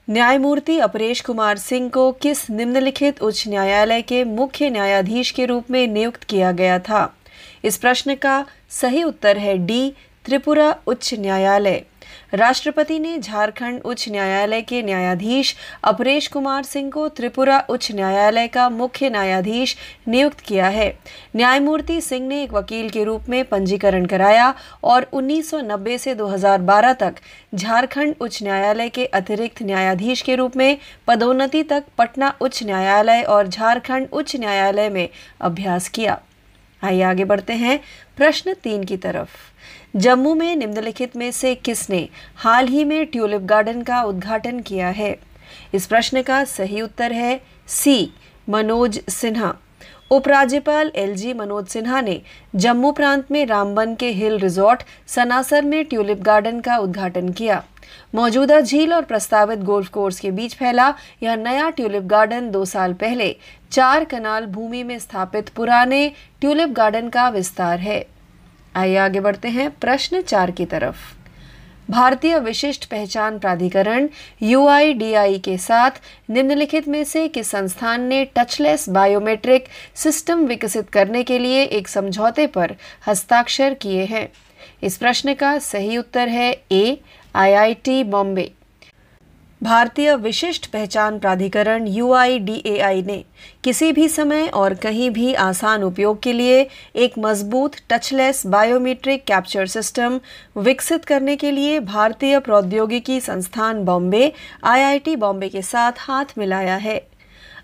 न्यायमूर्ति 0.09 0.79
अपरेश 0.79 1.21
कुमार 1.21 1.57
सिंह 1.57 1.89
को 1.89 2.11
किस 2.11 2.49
निम्नलिखित 2.49 3.21
उच्च 3.21 3.47
न्यायालय 3.47 4.01
के 4.01 4.23
मुख्य 4.23 4.69
न्यायाधीश 4.69 5.31
के 5.31 5.45
रूप 5.45 5.71
में 5.71 5.87
नियुक्त 5.87 6.23
किया 6.23 6.51
गया 6.51 6.79
था? 6.79 7.15
इस 7.63 7.77
प्रश्न 7.77 8.15
का 8.15 8.45
सही 8.69 9.03
उत्तर 9.03 9.37
है 9.37 9.57
डी, 9.57 9.93
त्रिपुरा 10.25 10.75
उच्च 10.87 11.13
न्यायालय। 11.13 11.81
राष्ट्रपति 12.33 12.99
ने 12.99 13.17
झारखंड 13.19 13.81
उच्च 13.85 14.09
न्यायालय 14.09 14.61
के 14.61 14.81
न्यायाधीश 14.81 15.55
अपरेश 15.83 16.27
कुमार 16.27 16.63
सिंह 16.63 16.91
को 16.91 17.07
त्रिपुरा 17.09 17.65
उच्च 17.69 17.91
न्यायालय 17.91 18.47
का 18.47 18.69
मुख्य 18.69 19.09
न्यायाधीश 19.09 19.77
नियुक्त 20.07 20.39
किया 20.39 20.67
है। 20.67 20.99
न्यायमूर्ति 21.35 22.01
सिंह 22.01 22.27
ने 22.27 22.43
एक 22.43 22.53
वकील 22.53 22.89
के 22.89 23.03
रूप 23.03 23.29
में 23.29 23.45
पंजीकरण 23.45 24.05
कराया 24.05 24.53
और 24.83 25.05
1990 25.13 25.97
से 25.97 26.15
2012 26.15 26.93
तक 26.93 27.15
झारखंड 27.55 28.15
उच्च 28.19 28.43
न्यायालय 28.43 28.89
के 28.89 29.05
अतिरिक्त 29.05 29.63
न्यायाधीश 29.63 30.21
के 30.21 30.35
रूप 30.35 30.57
में 30.57 30.77
पदोन्नति 31.07 31.63
तक 31.63 31.83
पटना 31.97 32.33
उच्च 32.41 32.63
न्यायालय 32.63 33.21
और 33.21 33.47
झारखंड 33.47 34.07
उच्च 34.11 34.35
न्यायालय 34.35 34.89
में 34.89 35.09
अभ्यास 35.41 35.89
किया। 35.89 36.19
आइए 36.83 37.01
आगे 37.01 37.23
बढ़ते 37.23 37.53
हैं। 37.53 37.79
प्रश्न 38.17 38.53
तीन 38.53 38.83
की 38.83 38.97
तरफ़। 38.97 39.52
जम्मू 39.95 40.33
में 40.33 40.55
निम्नलिखित 40.55 41.15
में 41.15 41.31
से 41.31 41.53
किसने 41.55 42.07
हाल 42.35 42.67
ही 42.67 42.83
में 42.83 43.05
ट्यूलिप 43.05 43.41
गार्डन 43.41 43.81
का 43.81 44.01
उद्घाटन 44.01 44.59
किया 44.59 44.87
है? 44.87 45.15
इस 45.73 45.85
प्रश्न 45.85 46.21
का 46.21 46.43
सही 46.43 46.81
उत्तर 46.81 47.11
है 47.11 47.39
सी, 47.67 48.11
मनोज 48.49 48.99
सिन्हा। 49.09 49.53
उपराज्यपाल 50.11 50.91
एलजी 50.95 51.33
मनोज 51.33 51.67
सिन्हा 51.67 52.01
ने 52.01 52.21
जम्मू 52.55 52.91
प्रांत 52.91 53.31
में 53.31 53.45
रामबन 53.45 53.93
के 53.95 54.09
हिल 54.09 54.37
रिजॉर्ट, 54.39 54.83
सनासर 55.07 55.61
में 55.61 55.83
ट्यूलिप 55.85 56.21
गार्डन 56.21 56.59
का 56.59 56.77
उद्घाटन 56.77 57.29
किया। 57.29 57.63
मौजूदा 58.15 58.59
झील 58.61 58.93
और 58.93 59.03
प्रस्तावित 59.03 59.59
गोल्फ 59.59 59.89
कोर्स 59.89 60.19
के 60.19 60.31
बीच 60.31 60.55
फैला 60.55 60.93
यह 61.23 61.35
नया 61.35 61.69
ट्यूलिप 61.69 62.03
गार्डन 62.03 62.49
दो 62.51 62.63
साल 62.65 62.93
पहले। 62.93 63.35
चार 63.71 64.05
कनाल 64.05 64.45
भूमि 64.45 64.83
में 64.83 64.97
स्थापित 64.99 65.49
पुराने 65.49 66.11
ट्यूलिप 66.41 66.69
गार्डन 66.69 67.09
का 67.09 67.29
विस्तार 67.29 67.79
है। 67.79 68.12
आइए 68.75 68.95
आगे 68.97 69.19
बढ़ते 69.19 69.47
हैं 69.47 69.69
प्रश्न 69.69 70.21
चार 70.21 70.51
की 70.51 70.65
तरफ़। 70.65 70.95
भारतीय 71.91 72.39
विशिष्ट 72.39 72.85
पहचान 72.85 73.37
प्राधिकरण 73.39 74.07
यू 74.41 74.67
के 75.39 75.57
साथ 75.57 75.89
निम्नलिखित 76.29 76.87
में 76.87 77.03
से 77.03 77.27
किस 77.27 77.47
संस्थान 77.47 78.01
ने 78.01 78.23
टचलेस 78.35 78.89
बायोमेट्रिक 78.89 79.65
सिस्टम 79.95 80.45
विकसित 80.45 80.89
करने 80.93 81.23
के 81.23 81.43
लिए 81.43 81.63
एक 81.63 81.87
समझौते 81.87 82.45
पर 82.45 82.71
हस्ताक्षर 83.07 83.73
किए 83.73 84.05
हैं? 84.05 84.25
इस 84.81 84.97
प्रश्न 84.97 85.33
का 85.33 85.57
सही 85.59 85.97
उत्तर 85.97 86.27
है 86.27 86.51
ए 86.71 86.95
आईआईटी 87.35 88.03
बॉम्बे 88.03 88.51
भारतीय 89.63 90.15
विशिष्ट 90.15 90.65
पहचान 90.71 91.17
प्राधिकरण 91.19 91.85
UIDAI 91.87 93.05
ने 93.05 93.17
किसी 93.63 93.91
भी 93.91 94.07
समय 94.09 94.47
और 94.53 94.73
कहीं 94.73 95.09
भी 95.09 95.33
आसान 95.33 95.83
उपयोग 95.83 96.21
के 96.23 96.33
लिए 96.37 96.65
एक 96.95 97.13
मज़बूत 97.17 97.75
टचलेस 97.89 98.45
बायोमीट्रिक 98.45 99.23
कैप्चर 99.27 99.65
सिस्टम 99.65 100.19
विकसित 100.57 101.05
करने 101.05 101.35
के 101.35 101.51
लिए 101.51 101.79
भारतीय 101.79 102.39
प्रौद्योगिकी 102.39 103.19
संस्थान 103.21 103.83
बॉम्बे 103.85 104.31
आईआईटी 104.63 105.15
बॉम्बे 105.15 105.49
के 105.49 105.61
साथ 105.61 105.91
हाथ 105.99 106.37
मिलाया 106.37 106.75
है। 106.75 106.99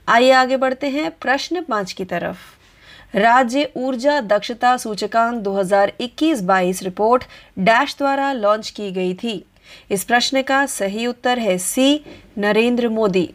आइए 0.07 0.31
आगे 0.31 0.55
बढ़ते 0.55 0.87
हैं 0.87 1.09
प्रश्न 1.21 1.61
पाँच 1.61 1.93
की 1.93 2.03
तरफ़। 2.03 3.17
राज्य 3.17 3.71
ऊर्जा 3.75 4.19
दक्षता 4.21 4.77
सूचकांक 4.77 5.43
2021-22 5.43 6.83
रिपोर्ट 6.83 7.23
डैश 7.59 7.95
द्वारा 7.97 8.33
लॉन्च 8.33 8.69
की 8.69 8.91
गई 8.91 9.13
थी। 9.13 9.43
इस 9.91 10.03
प्रश्न 10.03 10.41
का 10.41 10.65
सही 10.67 11.07
उत्तर 11.07 11.39
है 11.39 11.57
सी, 11.57 12.01
नरेंद्र 12.37 12.89
मोदी। 12.89 13.29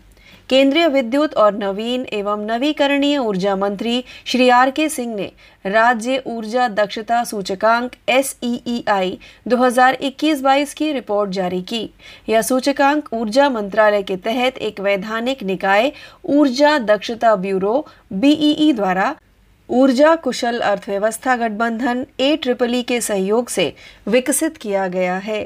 केंद्रीय 0.50 0.86
विद्युत 0.88 1.34
और 1.34 1.54
नवीन 1.54 2.04
एवं 2.12 2.44
नवीकरणीय 2.46 3.18
ऊर्जा 3.18 3.54
मंत्री 3.56 4.02
श्री 4.26 4.48
आर 4.48 4.70
के 4.70 4.88
सिंह 4.88 5.14
ने 5.14 5.30
राज्य 5.64 6.22
ऊर्जा 6.26 6.66
दक्षता 6.70 7.22
सूचकांक 7.24 7.92
एस 8.08 8.36
ई 8.44 8.82
आई 8.88 9.18
दो 9.48 9.56
हज़ार 9.56 9.96
की 10.74 10.92
रिपोर्ट 10.92 11.30
जारी 11.30 11.62
की। 11.62 11.88
यह 12.28 12.42
सूचकांक 12.42 13.12
ऊर्जा 13.14 13.48
मंत्रालय 13.48 14.02
के 14.02 14.16
तहत 14.18 14.58
एक 14.58 14.80
वैधानिक 14.80 15.42
निकाय 15.42 15.90
ऊर्जा 16.26 16.78
दक्षता 16.84 17.34
ब्यूरो 17.36 17.86
बीईई 18.12 18.72
द्वारा 18.72 19.14
ऊर्जा 19.68 20.14
कुशल 20.16 20.60
अर्थव्यवस्था 20.60 21.36
गठबंधन 21.36 22.06
ए 22.20 22.34
ट्रिपल 22.36 22.74
ई 22.74 22.82
के 22.82 23.00
सहयोग 23.00 23.48
से 23.48 23.72
विकसित 24.08 24.56
किया 24.56 24.86
गया 24.88 25.16
है। 25.18 25.42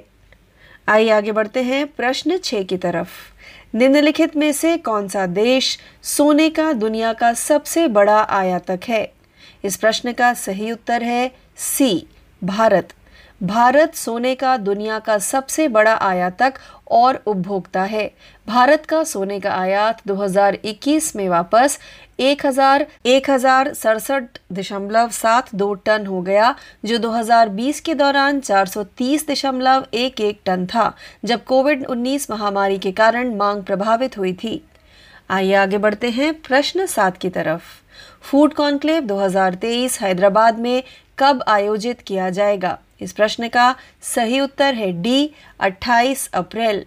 आइए 0.88 1.10
आगे 1.10 1.30
बढ़ते 1.30 1.60
हैं 1.60 1.86
प्रश्न 1.86 2.36
छह 2.44 2.62
की 2.62 2.76
तरफ़। 2.76 3.08
निम्नलिखित 3.74 4.36
में 4.36 4.52
से 4.52 4.76
कौन 4.76 5.08
सा 5.08 5.26
देश 5.26 5.78
सोने 6.02 6.48
का 6.50 6.72
दुनिया 6.72 7.12
का 7.12 7.32
सबसे 7.34 7.86
बड़ा 7.86 8.22
आयातक 8.28 8.78
है? 8.88 9.04
इस 9.64 9.76
प्रश्न 9.76 10.12
का 10.12 10.34
सही 10.34 10.72
उत्तर 10.72 11.02
है 11.02 11.28
सी, 11.56 12.06
भारत। 12.44 12.82
भारत 13.40 13.94
सोने 13.94 14.34
का 14.34 14.56
दुनिया 14.56 14.98
का 14.98 15.16
सबसे 15.18 15.66
बड़ा 15.68 15.92
आयातक 15.94 16.54
और 16.90 17.22
उपभोक्ता 17.26 17.82
है। 17.82 18.10
भारत 18.46 18.86
का 18.86 19.02
सोने 19.04 19.38
का 19.40 19.50
आयात 19.50 20.00
2021 20.06 21.14
में 21.16 21.28
वापस 21.28 21.78
एक 22.20 22.44
हज़ार 22.46 22.86
एक 23.06 23.30
हज़ार 23.30 23.72
सड़सठ 23.74 24.38
दशमलव 24.52 25.10
सात 25.10 25.54
दो 25.54 25.72
टन 25.74 26.06
हो 26.06 26.20
गया, 26.22 26.54
जो 26.84 26.98
2020 26.98 27.80
के 27.80 27.94
दौरान 27.94 28.40
चार 28.40 28.66
सौ 28.66 28.82
तीस 28.98 29.26
दशमलव 29.28 29.86
एक 29.94 30.20
एक 30.20 30.40
टन 30.46 30.66
था, 30.66 30.92
जब 31.24 31.44
कोविड 31.44 31.84
19 31.86 32.30
महामारी 32.30 32.78
के 32.78 32.92
कारण 32.92 33.34
मांग 33.36 33.62
प्रभावित 33.62 34.18
हुई 34.18 34.32
थी। 34.34 34.60
आइए 35.30 35.54
आगे 35.54 35.78
बढ़ते 35.78 36.10
हैं 36.10 36.32
प्रश्न 36.42 36.86
सात 36.86 37.16
की 37.16 37.30
तरफ़। 37.30 37.62
फ़ूड 38.22 38.54
कॉन्क्लेव 38.54 39.04
2023 39.04 40.00
हैदराबाद 40.00 40.58
में 40.58 40.82
कब 41.18 41.44
आयोजित 41.48 42.00
किया 42.00 42.30
जाएगा? 42.30 42.78
इस 43.00 43.12
प्रश्न 43.12 43.48
का 43.48 43.74
सही 44.14 44.40
उत्तर 44.40 44.74
है 44.74 44.90
डी 45.02 45.30
28 45.60 46.28
अप्रैल। 46.34 46.84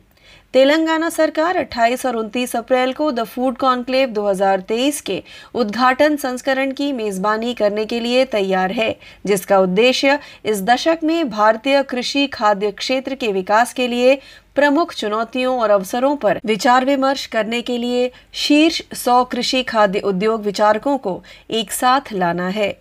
तेलंगाना 0.53 1.09
सरकार 1.09 1.57
28 1.57 2.05
और 2.05 2.15
29 2.15 2.55
अप्रैल 2.55 2.91
को 2.93 3.11
द 3.11 3.23
फ़ूड 3.23 3.57
कॉन्क्लेव 3.57 4.09
2023 4.09 4.99
के 5.01 5.21
उद्घाटन 5.53 6.15
संस्करण 6.15 6.71
की 6.71 6.91
मेजबानी 6.91 7.53
करने 7.53 7.85
के 7.85 7.99
लिए 7.99 8.25
तैयार 8.25 8.71
है, 8.71 8.95
जिसका 9.25 9.59
उद्देश्य 9.59 10.19
इस 10.45 10.61
दशक 10.61 10.99
में 11.03 11.29
भारतीय 11.29 11.81
कृषि 11.83 12.27
खाद्य 12.27 12.71
क्षेत्र 12.71 13.15
के 13.15 13.31
विकास 13.31 13.73
के 13.73 13.87
लिए 13.87 14.19
प्रमुख 14.55 14.93
चुनौतियों 14.93 15.59
और 15.59 15.69
अवसरों 15.69 16.15
पर 16.15 16.39
विचार 16.45 16.85
विमर्श 16.85 17.25
करने 17.25 17.61
के 17.61 17.77
लिए 17.77 18.11
शीर्ष 18.33 18.81
सौ 18.95 19.23
कृषि 19.23 19.63
खाद्य 19.63 19.99
उद्योग 19.99 20.41
विचारकों 20.41 20.97
को 20.97 21.21
एक 21.49 21.71
साथ 21.71 22.13
लाना 22.13 22.47
है। 22.49 22.71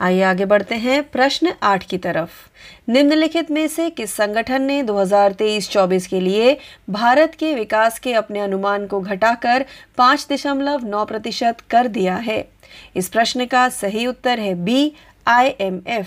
आइए 0.00 0.22
आगे 0.22 0.44
बढ़ते 0.44 0.74
हैं 0.74 1.02
प्रश्न 1.02 1.52
आठ 1.62 1.84
की 1.86 1.96
तरफ़। 1.96 2.30
निम्नलिखित 2.88 3.50
में 3.50 3.66
से 3.68 3.88
किस 3.90 4.10
संगठन 4.10 4.62
ने 4.62 4.82
2023-24 4.82 6.06
के 6.06 6.20
लिए 6.20 6.56
भारत 6.90 7.36
के 7.38 7.54
विकास 7.54 7.98
के 7.98 8.12
अपने 8.12 8.40
अनुमान 8.40 8.86
को 8.86 9.00
घटाकर 9.00 9.64
पाँच 9.96 10.26
दशमलव 10.32 10.84
नौ 10.84 11.04
प्रतिशत 11.04 11.62
कर 11.70 11.86
दिया 11.86 12.16
है? 12.16 12.42
इस 12.96 13.08
प्रश्न 13.08 13.46
का 13.46 13.68
सही 13.68 14.06
उत्तर 14.06 14.38
है 14.38 14.54
बी 14.54 14.92
आईएमएफ 15.26 16.06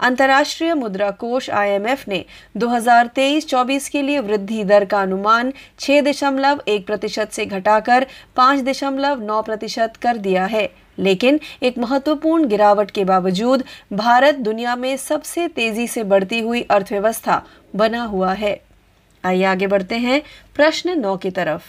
अंतर्राष्ट्रीय 0.00 0.74
मुद्रा 0.74 1.10
कोष 1.10 1.50
आईएमएफ 1.50 2.08
ने 2.08 2.24
2023-24 2.56 3.88
के 3.88 4.02
लिए 4.02 4.18
वृद्धि 4.18 4.62
दर 4.64 4.84
का 4.84 5.00
अनुमान 5.00 5.52
छह 5.78 6.00
दशमलव 6.00 6.60
एक 6.68 6.86
प्रतिशत 6.86 7.32
से 7.32 7.44
घटाकर 7.44 8.06
पाँच 8.36 8.62
दशमलव 8.62 9.22
नौ 9.22 9.42
प्रतिशत 9.42 9.96
कर 10.02 10.16
दिया 10.16 10.44
है। 10.46 10.66
लेकिन 11.02 11.38
एक 11.62 11.78
महत्वपूर्ण 11.78 12.46
गिरावट 12.46 12.90
के 12.90 13.04
बावजूद 13.04 13.64
भारत 13.92 14.34
दुनिया 14.34 14.76
में 14.76 14.96
सबसे 14.96 15.48
तेज़ी 15.48 15.86
से 15.86 16.02
बढ़ती 16.02 16.40
हुई 16.40 16.62
अर्थव्यवस्था 16.62 17.42
बना 17.74 18.04
हुआ 18.04 18.32
है। 18.32 18.60
आइए 19.24 19.44
आगे 19.44 19.66
बढ़ते 19.66 19.94
हैं 19.94 20.22
प्रश्न 20.54 20.98
नौ 21.00 21.16
की 21.16 21.30
तरफ़। 21.30 21.62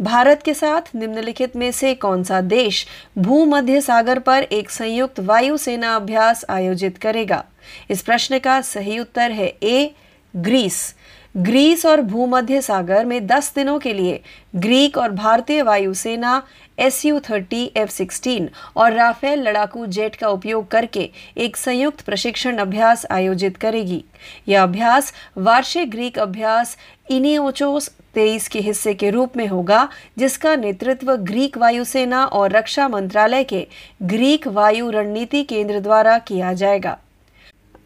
भारत 0.00 0.42
के 0.44 0.54
साथ 0.54 0.80
निम्नलिखित 0.94 1.56
में 1.56 1.72
से 1.72 1.94
कौन 1.94 2.22
सा 2.22 2.40
देश 2.40 2.86
भूमध्य 3.18 3.80
सागर 3.80 4.18
पर 4.18 4.42
एक 4.42 4.70
संयुक्त 4.70 5.20
वायुसेना 5.20 5.94
अभ्यास 5.96 6.44
आयोजित 6.48 6.98
करेगा? 7.02 7.44
इस 7.90 8.02
प्रश्न 8.02 8.38
का 8.38 8.60
सही 8.60 8.98
उत्तर 8.98 9.30
है 9.30 9.52
ए, 9.62 9.94
ग्रीस। 10.36 10.94
ग्रीस 11.36 11.86
और 11.86 12.00
भूमध्य 12.00 12.60
सागर 12.60 13.04
में 13.04 13.26
10 13.26 13.52
दिनों 13.56 13.78
के 13.78 13.92
लिए 13.96 14.20
ग्रीक 14.56 14.98
और 14.98 15.10
भारतीय 15.10 15.62
वायुसेना 15.62 16.42
S 16.78 17.04
U 17.04 17.20
thirty, 17.20 17.70
F 17.76 17.90
sixteen 17.90 18.48
और 18.76 18.92
राफेल 18.92 19.42
लड़ाकू 19.42 19.86
जेट 19.86 20.16
का 20.16 20.28
उपयोग 20.28 20.68
करके 20.68 21.10
एक 21.36 21.56
संयुक्त 21.56 22.00
प्रशिक्षण 22.00 22.56
अभ्यास 22.56 23.06
आयोजित 23.10 23.56
करेगी। 23.56 24.04
यह 24.48 24.62
अभ्यास 24.62 25.12
वार्षिक 25.38 25.90
ग्रीक 25.90 26.18
अभ्यास 26.18 26.76
इनियोचोस 27.10 27.90
तेईस 28.14 28.48
के 28.48 28.60
हिस्से 28.60 28.94
के 28.94 29.10
रूप 29.10 29.36
में 29.36 29.46
होगा, 29.46 29.88
जिसका 30.18 30.54
नेतृत्व 30.56 31.14
ग्रीक 31.16 31.58
वायुसेना 31.58 32.24
और 32.24 32.50
रक्षा 32.50 32.88
मंत्रालय 32.88 33.44
के 33.44 33.66
ग्रीक 34.02 34.48
वायु 34.48 34.90
रणनीति 34.90 35.42
केंद्र 35.42 35.80
द्वारा 35.80 36.18
किया 36.18 36.52
जाएगा। 36.52 36.98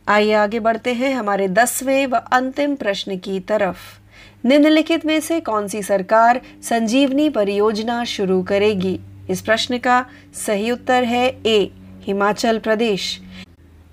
आइए 0.08 0.32
आगे 0.32 0.58
बढ़ते 0.58 0.92
हैं 0.92 1.14
हमारे 1.14 1.48
दसवें 1.48 2.06
व 2.06 2.16
अंतिम 2.16 2.74
प्रश्न 2.74 3.18
की 3.18 3.40
तरफ़। 3.40 4.01
निम्नलिखित 4.44 5.04
में 5.06 5.20
से 5.20 5.40
कौन 5.40 5.68
सी 5.68 5.82
सरकार 5.82 6.40
संजीवनी 6.62 7.28
परियोजना 7.30 8.04
शुरू 8.04 8.42
करेगी? 8.42 8.98
इस 9.30 9.40
प्रश्न 9.40 9.78
का 9.78 10.04
सही 10.46 10.70
उत्तर 10.70 11.04
है 11.04 11.26
ए, 11.46 11.70
हिमाचल 12.02 12.58
प्रदेश। 12.58 13.20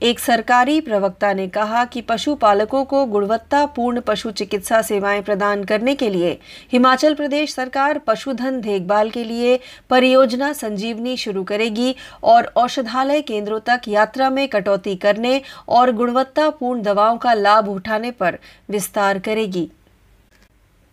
एक 0.02 0.20
सरकारी 0.20 0.80
प्रवक्ता 0.82 1.32
ने 1.34 1.48
कहा 1.48 1.84
कि 1.86 2.02
पशुपालकों 2.02 2.84
को 2.86 3.06
गुणवत्तापूर्ण 3.06 4.02
पशु 4.02 4.32
चिकित्सा 4.32 4.82
सेवाएँ 4.82 5.22
प्रदान 5.22 5.64
करने 5.64 5.96
के 5.96 6.10
लिए 6.10 6.38
हिमाचल 6.72 7.14
प्रदेश 7.14 7.54
सरकार 7.54 7.98
पशुधन 7.98 8.62
देखभाल 8.62 9.10
के 9.10 9.24
लिए 9.24 9.60
परियोजना 9.90 10.54
संजीवनी 10.54 11.18
शुरू 11.18 11.44
करेगी 11.44 11.96
और 12.24 12.52
औषधालय 12.56 13.22
केंद्रों 13.22 13.60
तक 13.60 13.82
यात्रा 13.88 14.30
में 14.30 14.48
कटौती 14.48 14.96
करने 14.96 15.42
और 15.68 15.92
गुणवत्तापूर्ण 15.92 16.82
दवाओं 16.82 17.18
का 17.18 17.34
लाभ 17.34 17.70
उठाने 17.70 18.12
पर 18.12 18.38
विस्तार 18.70 19.20
करेगी। 19.20 19.70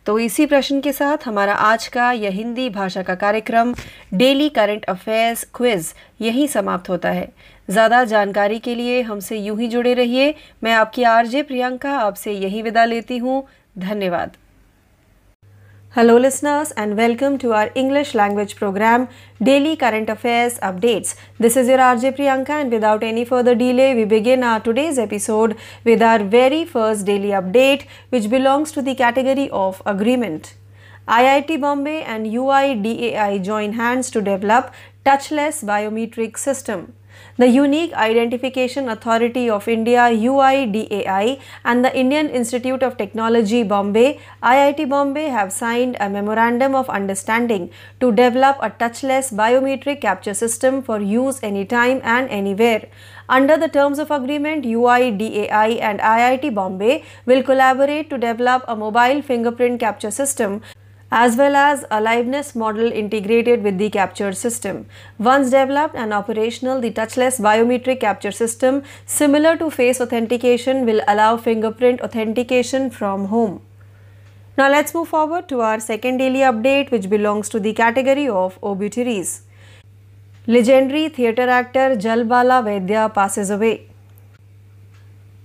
तो 0.07 0.19
इसी 0.19 0.45
प्रश्न 0.47 0.81
के 0.81 0.93
साथ 0.93 1.17
हमारा 1.27 1.53
आज 1.53 1.87
का 1.89 2.13
यह 2.13 2.31
हिंदी 2.31 2.69
भाषा 2.69 3.03
का 3.03 3.15
कार्यक्रम, 3.15 3.73
डेली 4.13 4.49
करंट 4.49 4.85
अफेयर्स 4.85 5.45
क्विज, 5.55 5.93
यही 6.21 6.47
समाप्त 6.49 6.91
होता 6.91 7.11
है। 7.11 7.27
ज़्यादा 7.71 8.05
जानकारी 8.05 8.59
के 8.59 8.77
लिए 8.79 9.03
हमसे 9.03 9.39
यूँ 9.39 9.59
ही 9.61 9.69
जुड़े 9.69 9.95
रहिए। 9.95 10.33
मैं 10.63 10.73
आपकी 10.73 11.03
आरजे 11.03 11.43
प्रियंका, 11.43 11.91
आपसे 11.91 12.33
यही 12.33 12.63
विदा 12.63 12.85
लेती 12.85 13.19
हूँ। 13.19 13.43
धन्यवाद। 13.79 14.29
Hello, 15.97 16.19
listeners, 16.19 16.73
and 16.73 16.95
welcome 16.95 17.39
to 17.39 17.55
our 17.55 17.71
English 17.75 18.15
language 18.15 18.55
program, 18.55 19.09
Daily 19.43 19.77
Current 19.77 20.11
Affairs 20.11 20.59
Updates. 20.59 21.15
This 21.39 21.57
is 21.57 21.69
your 21.69 21.79
RJ 21.79 22.17
Priyanka, 22.19 22.51
and 22.51 22.71
without 22.71 23.03
any 23.03 23.25
further 23.25 23.55
delay, 23.55 23.95
we 23.95 24.05
begin 24.05 24.45
our 24.45 24.61
today's 24.61 24.99
episode 24.99 25.57
with 25.85 26.03
our 26.03 26.23
very 26.23 26.67
first 26.67 27.07
daily 27.07 27.31
update, 27.31 27.87
which 28.11 28.29
belongs 28.29 28.73
to 28.73 28.83
the 28.83 28.95
category 28.95 29.49
of 29.49 29.81
agreement. 29.87 30.53
IIT 31.09 31.63
Bombay 31.63 32.03
and 32.03 32.27
UIDAI 32.27 33.43
join 33.43 33.73
hands 33.73 34.11
to 34.11 34.21
develop 34.21 34.75
touchless 35.07 35.65
biometric 35.65 36.37
system. 36.37 36.93
The 37.39 37.49
Unique 37.49 37.93
Identification 37.93 38.89
Authority 38.89 39.51
of 39.51 39.69
India 39.69 40.05
UIDAI 40.09 41.39
and 41.67 41.85
the 41.85 41.95
Indian 41.95 42.31
Institute 42.31 42.83
of 42.83 42.97
Technology 42.97 43.63
Bombay 43.63 44.19
IIT 44.43 44.89
Bombay 44.89 45.25
have 45.25 45.53
signed 45.53 45.99
a 46.01 46.09
memorandum 46.09 46.75
of 46.75 46.89
understanding 46.89 47.69
to 48.01 48.11
develop 48.11 48.57
a 48.63 48.71
touchless 48.71 49.35
biometric 49.35 50.01
capture 50.01 50.33
system 50.33 50.81
for 50.81 50.99
use 50.99 51.39
anytime 51.43 52.01
and 52.05 52.27
anywhere. 52.31 52.87
Under 53.29 53.59
the 53.59 53.69
terms 53.69 53.99
of 53.99 54.11
agreement, 54.11 54.65
UIDAI 54.65 55.79
and 55.79 56.01
IIT 56.01 56.55
Bombay 56.55 57.05
will 57.27 57.43
collaborate 57.43 58.09
to 58.09 58.17
develop 58.17 58.65
a 58.67 58.75
mobile 58.75 59.21
fingerprint 59.21 59.79
capture 59.79 60.11
system 60.11 60.63
as 61.11 61.37
well 61.37 61.55
as 61.55 61.85
a 61.85 62.01
liveness 62.01 62.55
model 62.57 62.91
integrated 62.91 63.63
with 63.63 63.79
the 63.79 63.89
capture 63.89 64.33
system. 64.33 64.87
Once 65.19 65.51
developed 65.51 65.95
and 65.95 66.13
operational, 66.13 66.81
the 66.81 66.91
touchless 66.91 67.41
biometric 67.41 68.01
capture 68.01 68.33
system 68.33 68.83
similar 69.05 69.57
to 69.57 69.71
face 69.71 70.01
authentication 70.01 70.85
will 70.85 71.01
allow 71.07 71.37
fingerprint 71.37 72.01
authentication 72.01 72.91
from 72.91 73.27
home. 73.27 73.61
Now 74.59 74.71
let's 74.71 74.95
move 74.95 75.09
forward 75.09 75.49
to 75.51 75.61
our 75.61 75.79
second 75.79 76.17
daily 76.17 76.41
update 76.41 76.91
which 76.91 77.11
belongs 77.11 77.49
to 77.51 77.61
the 77.61 77.73
category 77.73 78.29
of 78.29 78.59
obituaries. 78.63 79.43
Legendary 80.47 81.09
theatre 81.09 81.49
actor 81.49 81.97
Jalbala 81.97 82.65
Vaidya 82.65 83.13
passes 83.13 83.51
away. 83.51 83.89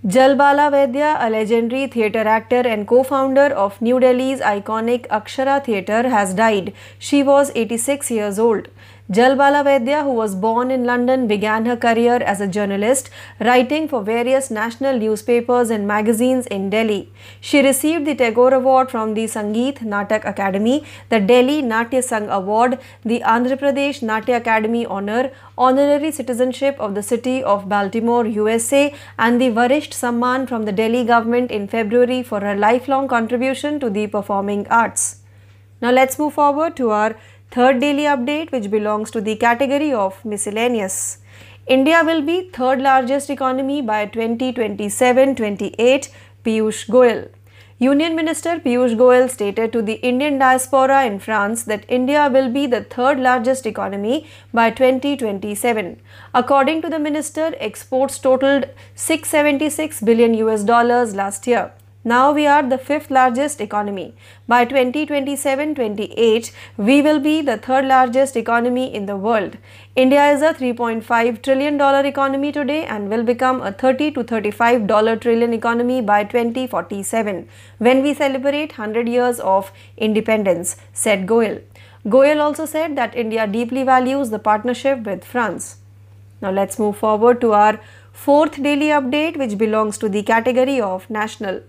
Jalbala 0.03 0.71
Vaidya, 0.71 1.17
a 1.19 1.29
legendary 1.29 1.85
theatre 1.85 2.27
actor 2.27 2.61
and 2.65 2.87
co-founder 2.87 3.53
of 3.53 3.79
New 3.79 3.99
Delhi's 3.99 4.39
iconic 4.39 5.05
Akshara 5.09 5.63
Theatre 5.63 6.09
has 6.09 6.33
died. 6.33 6.73
She 6.97 7.21
was 7.21 7.51
86 7.53 8.09
years 8.09 8.39
old. 8.39 8.69
Jalbala 9.11 9.61
Vaidya, 9.65 10.03
who 10.03 10.13
was 10.13 10.35
born 10.35 10.71
in 10.71 10.85
London, 10.85 11.27
began 11.27 11.65
her 11.65 11.75
career 11.75 12.15
as 12.33 12.39
a 12.39 12.47
journalist, 12.47 13.09
writing 13.41 13.89
for 13.89 14.01
various 14.01 14.49
national 14.49 14.97
newspapers 14.97 15.69
and 15.69 15.85
magazines 15.85 16.47
in 16.47 16.69
Delhi. 16.69 17.11
She 17.41 17.61
received 17.61 18.05
the 18.05 18.15
Tagore 18.15 18.53
Award 18.53 18.89
from 18.89 19.13
the 19.13 19.25
Sangeet 19.25 19.79
Natak 19.79 20.23
Academy, 20.23 20.85
the 21.09 21.19
Delhi 21.19 21.61
Natya 21.61 22.01
Sangh 22.01 22.29
Award, 22.29 22.79
the 23.03 23.19
Andhra 23.19 23.59
Pradesh 23.59 24.01
Natya 24.01 24.37
Academy 24.37 24.85
Honor, 24.85 25.29
honorary 25.57 26.13
citizenship 26.13 26.77
of 26.79 26.95
the 26.95 27.03
city 27.03 27.43
of 27.43 27.67
Baltimore, 27.67 28.25
USA, 28.25 28.95
and 29.19 29.41
the 29.41 29.49
Varisht 29.49 29.91
Samman 30.03 30.47
from 30.47 30.63
the 30.63 30.71
Delhi 30.71 31.03
government 31.03 31.51
in 31.51 31.67
February 31.67 32.23
for 32.23 32.39
her 32.39 32.55
lifelong 32.55 33.09
contribution 33.09 33.77
to 33.81 33.89
the 33.89 34.07
performing 34.07 34.65
arts. 34.69 35.17
Now 35.81 35.89
let's 35.89 36.19
move 36.19 36.35
forward 36.35 36.75
to 36.77 36.91
our 36.91 37.15
third 37.51 37.79
daily 37.81 38.03
update 38.03 38.51
which 38.51 38.69
belongs 38.71 39.11
to 39.11 39.19
the 39.19 39.35
category 39.35 39.91
of 39.93 40.23
miscellaneous. 40.23 41.17
India 41.67 42.01
will 42.03 42.21
be 42.21 42.49
third 42.49 42.81
largest 42.81 43.29
economy 43.29 43.81
by 43.81 44.07
2027-28 44.07 46.09
Piyush 46.45 46.87
Goyal. 46.87 47.27
Union 47.77 48.15
Minister 48.15 48.57
Piyush 48.59 48.95
Goyal 48.95 49.29
stated 49.29 49.73
to 49.73 49.81
the 49.81 49.95
Indian 50.11 50.39
diaspora 50.39 51.03
in 51.03 51.19
France 51.19 51.63
that 51.63 51.83
India 51.89 52.29
will 52.31 52.49
be 52.49 52.67
the 52.67 52.83
third 52.83 53.19
largest 53.19 53.65
economy 53.65 54.27
by 54.53 54.69
2027. 54.69 55.99
According 56.33 56.81
to 56.83 56.89
the 56.89 56.99
minister, 56.99 57.53
exports 57.59 58.17
totaled 58.19 58.69
676 58.95 59.99
billion 60.01 60.33
US 60.35 60.63
dollars 60.63 61.15
last 61.15 61.47
year. 61.47 61.73
Now 62.03 62.31
we 62.31 62.47
are 62.47 62.63
the 62.67 62.79
fifth 62.79 63.11
largest 63.11 63.61
economy. 63.61 64.15
By 64.47 64.65
2027-28, 64.65 66.51
we 66.75 66.99
will 66.99 67.19
be 67.19 67.43
the 67.43 67.57
third 67.57 67.85
largest 67.85 68.35
economy 68.35 68.91
in 68.91 69.05
the 69.05 69.15
world. 69.15 69.57
India 69.95 70.31
is 70.31 70.41
a 70.41 70.51
3.5 70.51 71.43
trillion 71.43 71.77
dollar 71.77 72.03
economy 72.03 72.51
today 72.51 72.85
and 72.85 73.07
will 73.07 73.21
become 73.21 73.61
a 73.61 73.71
30 73.71 74.13
to 74.13 74.23
35 74.23 74.87
dollar 74.87 75.15
trillion 75.15 75.53
economy 75.53 76.01
by 76.01 76.23
2047 76.23 77.47
when 77.77 78.01
we 78.01 78.15
celebrate 78.15 78.79
100 78.79 79.07
years 79.07 79.39
of 79.39 79.71
independence, 79.95 80.77
said 80.93 81.27
Goyal. 81.27 81.61
Goyal 82.07 82.41
also 82.41 82.65
said 82.65 82.95
that 82.95 83.15
India 83.15 83.45
deeply 83.45 83.83
values 83.83 84.31
the 84.31 84.39
partnership 84.39 85.03
with 85.03 85.23
France. 85.23 85.77
Now 86.41 86.49
let's 86.49 86.79
move 86.79 86.97
forward 86.97 87.39
to 87.41 87.53
our 87.53 87.79
fourth 88.11 88.63
daily 88.63 88.87
update 88.87 89.37
which 89.37 89.55
belongs 89.59 89.99
to 89.99 90.09
the 90.09 90.23
category 90.23 90.81
of 90.81 91.07
national. 91.07 91.61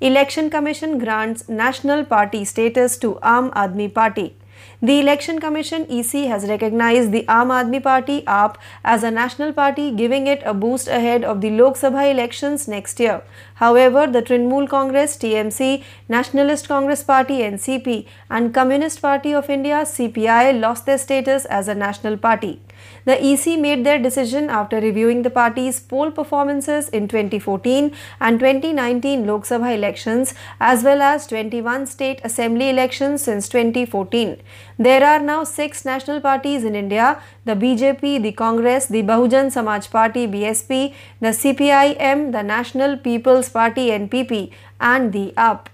Election 0.00 0.48
Commission 0.48 0.96
grants 0.98 1.48
National 1.48 2.04
Party 2.04 2.44
status 2.44 2.96
to 2.98 3.14
Aam 3.16 3.50
Aadmi 3.54 3.92
Party. 3.92 4.36
The 4.80 5.00
Election 5.00 5.40
Commission 5.40 5.86
EC 5.90 6.28
has 6.28 6.48
recognized 6.48 7.10
the 7.10 7.24
Aam 7.24 7.48
Aadmi 7.48 7.82
Party 7.82 8.22
AAP 8.22 8.54
as 8.84 9.02
a 9.02 9.10
national 9.10 9.52
party 9.52 9.90
giving 9.90 10.28
it 10.28 10.40
a 10.44 10.54
boost 10.54 10.86
ahead 10.86 11.24
of 11.24 11.40
the 11.40 11.50
Lok 11.50 11.74
Sabha 11.74 12.08
elections 12.08 12.68
next 12.68 13.00
year. 13.00 13.22
However, 13.56 14.06
the 14.06 14.22
Trinamool 14.22 14.68
Congress 14.68 15.16
TMC, 15.16 15.82
Nationalist 16.08 16.68
Congress 16.68 17.02
Party 17.02 17.38
NCP 17.40 18.06
and 18.30 18.54
Communist 18.54 19.02
Party 19.02 19.34
of 19.34 19.50
India 19.50 19.78
CPI 19.78 20.60
lost 20.60 20.86
their 20.86 20.98
status 20.98 21.44
as 21.46 21.66
a 21.66 21.74
national 21.74 22.16
party. 22.16 22.60
The 23.04 23.20
EC 23.20 23.58
made 23.58 23.84
their 23.84 23.98
decision 23.98 24.48
after 24.48 24.80
reviewing 24.80 25.22
the 25.22 25.30
party's 25.30 25.80
poll 25.80 26.12
performances 26.12 26.88
in 26.90 27.08
2014 27.08 27.92
and 28.20 28.38
2019 28.38 29.26
Lok 29.26 29.42
Sabha 29.42 29.74
elections 29.74 30.34
as 30.60 30.84
well 30.84 31.02
as 31.02 31.26
21 31.26 31.86
state 31.86 32.20
assembly 32.22 32.70
elections 32.70 33.22
since 33.22 33.48
2014. 33.48 34.36
There 34.80 35.04
are 35.04 35.18
now 35.18 35.42
six 35.42 35.84
national 35.84 36.20
parties 36.20 36.62
in 36.62 36.76
India 36.76 37.20
the 37.44 37.54
BJP, 37.56 38.22
the 38.22 38.30
Congress, 38.30 38.86
the 38.86 39.02
Bahujan 39.02 39.50
Samaj 39.50 39.90
Party 39.90 40.28
BSP, 40.28 40.94
the 41.20 41.28
CPIM, 41.28 42.30
the 42.30 42.42
National 42.44 42.96
People's 42.96 43.48
Party 43.48 43.88
NPP, 43.88 44.52
and 44.80 45.12
the 45.12 45.32
UP. 45.36 45.68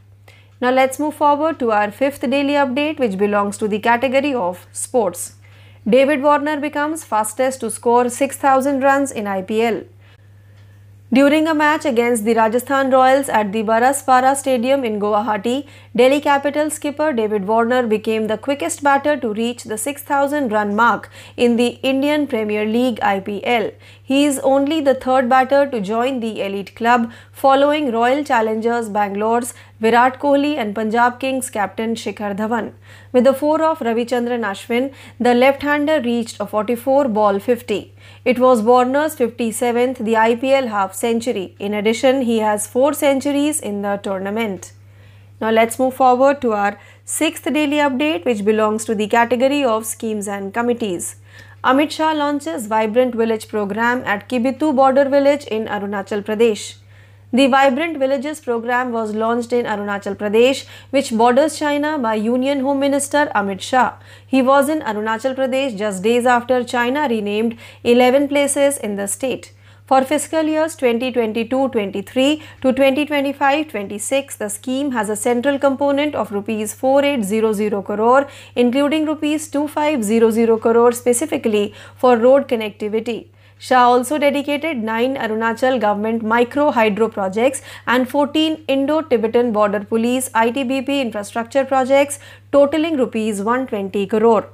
Now 0.58 0.70
let's 0.70 0.98
move 0.98 1.14
forward 1.14 1.58
to 1.58 1.70
our 1.70 1.90
fifth 1.90 2.22
daily 2.22 2.54
update, 2.54 2.98
which 2.98 3.18
belongs 3.18 3.58
to 3.58 3.68
the 3.68 3.78
category 3.78 4.32
of 4.32 4.66
sports. 4.72 5.34
David 5.86 6.22
Warner 6.22 6.58
becomes 6.58 7.04
fastest 7.04 7.60
to 7.60 7.70
score 7.70 8.08
6000 8.08 8.82
runs 8.82 9.12
in 9.12 9.26
IPL. 9.26 9.84
During 11.14 11.46
a 11.46 11.54
match 11.54 11.84
against 11.84 12.24
the 12.24 12.34
Rajasthan 12.34 12.90
Royals 12.90 13.28
at 13.28 13.52
the 13.52 13.62
Baraspara 13.62 14.34
Stadium 14.34 14.84
in 14.84 14.98
Guwahati, 14.98 15.64
Delhi 15.94 16.20
Capital 16.20 16.70
skipper 16.70 17.12
David 17.12 17.46
Warner 17.46 17.86
became 17.86 18.26
the 18.26 18.36
quickest 18.36 18.82
batter 18.82 19.16
to 19.18 19.32
reach 19.32 19.62
the 19.62 19.78
6000 19.78 20.50
run 20.50 20.74
mark 20.74 21.08
in 21.36 21.54
the 21.54 21.68
Indian 21.92 22.26
Premier 22.26 22.64
League 22.64 22.98
IPL. 22.98 23.72
He 24.06 24.26
is 24.26 24.38
only 24.40 24.82
the 24.82 24.94
third 24.94 25.30
batter 25.30 25.66
to 25.66 25.80
join 25.80 26.20
the 26.20 26.42
elite 26.42 26.74
club 26.76 27.10
following 27.32 27.90
Royal 27.90 28.22
Challengers 28.22 28.90
Bangalore's 28.90 29.54
Virat 29.80 30.18
Kohli 30.20 30.58
and 30.58 30.74
Punjab 30.74 31.18
Kings 31.18 31.48
captain 31.48 31.94
Shikhar 31.94 32.36
Dhawan. 32.36 32.74
With 33.12 33.24
the 33.24 33.32
four 33.32 33.62
of 33.62 33.78
Ravichandran 33.78 34.44
Ashwin, 34.50 34.92
the 35.18 35.32
left-hander 35.32 36.02
reached 36.02 36.38
a 36.38 36.46
44 36.46 37.08
ball 37.08 37.38
50. 37.38 37.94
It 38.26 38.38
was 38.38 38.60
Warner's 38.60 39.16
57th, 39.16 39.96
the 39.96 40.12
IPL 40.12 40.68
half 40.68 40.94
century. 40.94 41.56
In 41.58 41.72
addition, 41.72 42.22
he 42.22 42.40
has 42.40 42.66
four 42.66 42.92
centuries 42.92 43.58
in 43.58 43.80
the 43.80 43.96
tournament. 44.02 44.74
Now 45.40 45.50
let's 45.50 45.78
move 45.78 45.94
forward 45.94 46.42
to 46.42 46.52
our 46.52 46.78
sixth 47.06 47.44
daily 47.44 47.78
update 47.78 48.26
which 48.26 48.44
belongs 48.44 48.84
to 48.84 48.94
the 48.94 49.08
category 49.08 49.64
of 49.64 49.86
schemes 49.86 50.28
and 50.28 50.52
committees. 50.52 51.16
Amit 51.70 51.92
Shah 51.92 52.12
launches 52.12 52.66
Vibrant 52.66 53.14
Village 53.14 53.48
program 53.48 54.02
at 54.04 54.28
Kibitu 54.28 54.76
border 54.76 55.08
village 55.08 55.44
in 55.44 55.64
Arunachal 55.64 56.22
Pradesh. 56.22 56.74
The 57.32 57.46
Vibrant 57.46 57.96
Villages 57.96 58.38
program 58.38 58.92
was 58.92 59.14
launched 59.14 59.50
in 59.54 59.64
Arunachal 59.64 60.14
Pradesh, 60.14 60.66
which 60.90 61.10
borders 61.10 61.58
China 61.58 61.98
by 61.98 62.16
Union 62.16 62.60
Home 62.60 62.80
Minister 62.80 63.32
Amit 63.34 63.62
Shah. 63.62 63.94
He 64.26 64.42
was 64.42 64.68
in 64.68 64.80
Arunachal 64.80 65.34
Pradesh 65.34 65.74
just 65.78 66.02
days 66.02 66.26
after 66.26 66.62
China 66.64 67.06
renamed 67.08 67.56
11 67.82 68.28
places 68.28 68.76
in 68.76 68.96
the 68.96 69.08
state. 69.08 69.53
For 69.86 70.02
fiscal 70.02 70.44
years 70.44 70.76
2022-23 70.76 72.40
to 72.62 72.72
2025-26, 72.72 74.38
the 74.38 74.48
scheme 74.48 74.92
has 74.92 75.10
a 75.10 75.16
central 75.16 75.58
component 75.58 76.14
of 76.14 76.32
rupees 76.32 76.72
4800 76.72 77.84
crore, 77.84 78.26
including 78.56 79.04
rupees 79.04 79.46
2500 79.50 80.58
crore 80.62 80.92
specifically 80.92 81.74
for 81.96 82.16
road 82.16 82.48
connectivity. 82.48 83.26
Shah 83.58 83.84
also 83.84 84.16
dedicated 84.16 84.82
9 84.82 85.16
Arunachal 85.16 85.78
government 85.78 86.22
micro 86.22 86.70
hydro 86.70 87.10
projects 87.10 87.60
and 87.86 88.08
14 88.08 88.64
Indo-Tibetan 88.66 89.52
border 89.52 89.84
police 89.84 90.30
ITBP 90.30 90.98
infrastructure 91.02 91.66
projects 91.66 92.18
totaling 92.52 92.96
rupees 92.96 93.42
120 93.42 94.06
crore. 94.06 94.48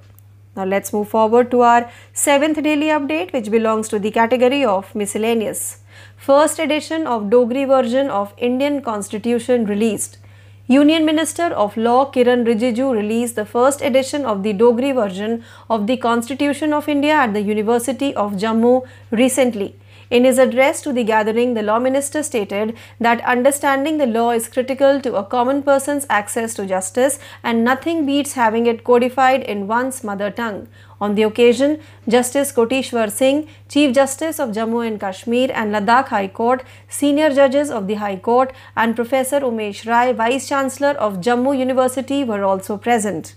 Now 0.61 0.67
let's 0.67 0.93
move 0.93 1.09
forward 1.09 1.51
to 1.53 1.63
our 1.63 1.91
seventh 2.13 2.63
daily 2.63 2.89
update 2.95 3.33
which 3.33 3.51
belongs 3.51 3.89
to 3.89 3.99
the 3.99 4.11
category 4.11 4.63
of 4.63 4.95
miscellaneous. 4.95 5.79
First 6.19 6.59
edition 6.59 7.07
of 7.07 7.31
Dogri 7.31 7.67
version 7.67 8.11
of 8.11 8.35
Indian 8.37 8.83
Constitution 8.83 9.65
released. 9.65 10.19
Union 10.67 11.07
Minister 11.07 11.47
of 11.65 11.79
Law 11.79 12.11
Kiran 12.13 12.45
Rijiju 12.51 12.93
released 12.95 13.37
the 13.37 13.47
first 13.47 13.81
edition 13.81 14.27
of 14.27 14.43
the 14.43 14.53
Dogri 14.53 14.95
version 14.95 15.43
of 15.71 15.87
the 15.87 15.97
Constitution 15.97 16.75
of 16.75 16.91
India 16.91 17.15
at 17.15 17.33
the 17.33 17.41
University 17.41 18.15
of 18.15 18.35
Jammu 18.45 18.87
recently. 19.11 19.75
In 20.11 20.25
his 20.25 20.39
address 20.39 20.83
to 20.83 20.93
the 20.93 21.05
gathering, 21.05 21.55
the 21.55 21.63
law 21.63 21.79
minister 21.79 22.25
stated 22.25 22.77
that 22.99 23.25
understanding 23.25 23.99
the 23.99 24.07
law 24.07 24.33
is 24.33 24.49
critical 24.49 25.01
to 25.01 25.15
a 25.15 25.23
common 25.23 25.63
person's 25.63 26.05
access 26.11 26.53
to 26.55 26.67
justice 26.67 27.21
and 27.45 27.63
nothing 27.63 28.07
beats 28.07 28.33
having 28.33 28.67
it 28.67 28.83
codified 28.83 29.45
in 29.45 29.69
one's 29.69 30.03
mother 30.03 30.29
tongue. 30.29 30.67
On 31.01 31.15
the 31.15 31.23
occasion, 31.23 31.79
Justice 32.09 32.51
Kotishwar 32.51 33.09
Singh, 33.11 33.47
Chief 33.69 33.95
Justice 33.95 34.41
of 34.41 34.51
Jammu 34.51 34.85
and 34.85 34.99
Kashmir 34.99 35.49
and 35.55 35.73
Ladakh 35.73 36.09
High 36.09 36.27
Court, 36.27 36.65
senior 36.89 37.33
judges 37.33 37.71
of 37.71 37.87
the 37.87 37.95
High 37.95 38.17
Court, 38.17 38.53
and 38.77 38.97
Professor 38.97 39.39
Umesh 39.41 39.87
Rai, 39.87 40.13
Vice 40.13 40.49
Chancellor 40.49 40.91
of 40.91 41.21
Jammu 41.21 41.57
University, 41.57 42.25
were 42.25 42.43
also 42.43 42.77
present. 42.77 43.37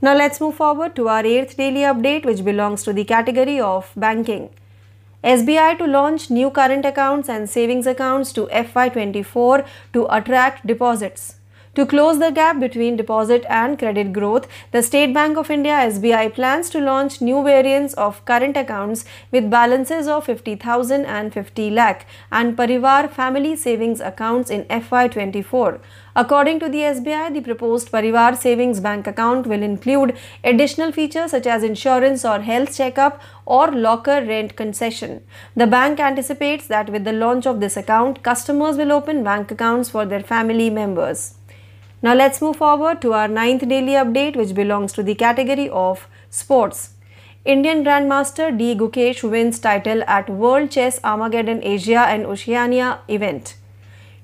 Now 0.00 0.14
let's 0.14 0.40
move 0.40 0.54
forward 0.54 0.94
to 0.96 1.08
our 1.08 1.26
eighth 1.26 1.56
daily 1.56 1.80
update, 1.80 2.24
which 2.24 2.44
belongs 2.44 2.84
to 2.84 2.92
the 2.92 3.04
category 3.04 3.60
of 3.60 3.92
banking. 3.96 4.50
SBI 5.22 5.76
to 5.76 5.86
launch 5.86 6.30
new 6.30 6.50
current 6.50 6.86
accounts 6.86 7.28
and 7.28 7.48
savings 7.48 7.86
accounts 7.86 8.32
to 8.32 8.46
FY24 8.46 9.66
to 9.92 10.06
attract 10.08 10.66
deposits. 10.66 11.36
To 11.74 11.84
close 11.84 12.18
the 12.18 12.30
gap 12.30 12.58
between 12.58 12.96
deposit 12.96 13.44
and 13.46 13.78
credit 13.78 14.14
growth, 14.14 14.48
the 14.72 14.82
State 14.82 15.12
Bank 15.12 15.36
of 15.36 15.50
India 15.50 15.74
SBI 15.74 16.32
plans 16.34 16.70
to 16.70 16.80
launch 16.80 17.20
new 17.20 17.44
variants 17.44 17.92
of 17.94 18.24
current 18.24 18.56
accounts 18.56 19.04
with 19.30 19.50
balances 19.50 20.08
of 20.08 20.24
50,000 20.24 21.04
and 21.04 21.34
50 21.34 21.70
lakh 21.70 22.06
and 22.32 22.56
Parivar 22.56 23.10
family 23.10 23.54
savings 23.56 24.00
accounts 24.00 24.50
in 24.50 24.64
FY24. 24.64 25.80
According 26.16 26.58
to 26.60 26.68
the 26.68 26.78
SBI, 26.78 27.32
the 27.32 27.40
proposed 27.40 27.92
Parivar 27.92 28.36
Savings 28.36 28.80
Bank 28.80 29.06
account 29.06 29.46
will 29.46 29.62
include 29.62 30.16
additional 30.42 30.90
features 30.90 31.30
such 31.30 31.46
as 31.46 31.62
insurance 31.62 32.24
or 32.24 32.40
health 32.40 32.76
checkup 32.76 33.22
or 33.46 33.70
locker 33.70 34.24
rent 34.24 34.56
concession. 34.56 35.22
The 35.54 35.68
bank 35.68 36.00
anticipates 36.00 36.66
that 36.66 36.90
with 36.90 37.04
the 37.04 37.12
launch 37.12 37.46
of 37.46 37.60
this 37.60 37.76
account, 37.76 38.24
customers 38.24 38.76
will 38.76 38.90
open 38.90 39.22
bank 39.22 39.52
accounts 39.52 39.88
for 39.90 40.04
their 40.04 40.22
family 40.22 40.68
members. 40.68 41.34
Now 42.02 42.14
let's 42.14 42.42
move 42.42 42.56
forward 42.56 43.00
to 43.02 43.12
our 43.12 43.28
ninth 43.28 43.68
daily 43.68 43.92
update 43.92 44.34
which 44.34 44.54
belongs 44.54 44.92
to 44.94 45.02
the 45.04 45.14
category 45.14 45.68
of 45.68 46.08
sports. 46.28 46.94
Indian 47.44 47.84
Grandmaster 47.84 48.56
D. 48.56 48.74
Gukesh 48.74 49.22
wins 49.22 49.58
title 49.58 50.02
at 50.06 50.28
World 50.28 50.70
Chess 50.70 50.98
Armageddon 51.04 51.62
Asia 51.62 52.00
and 52.00 52.26
Oceania 52.26 52.98
event. 53.08 53.54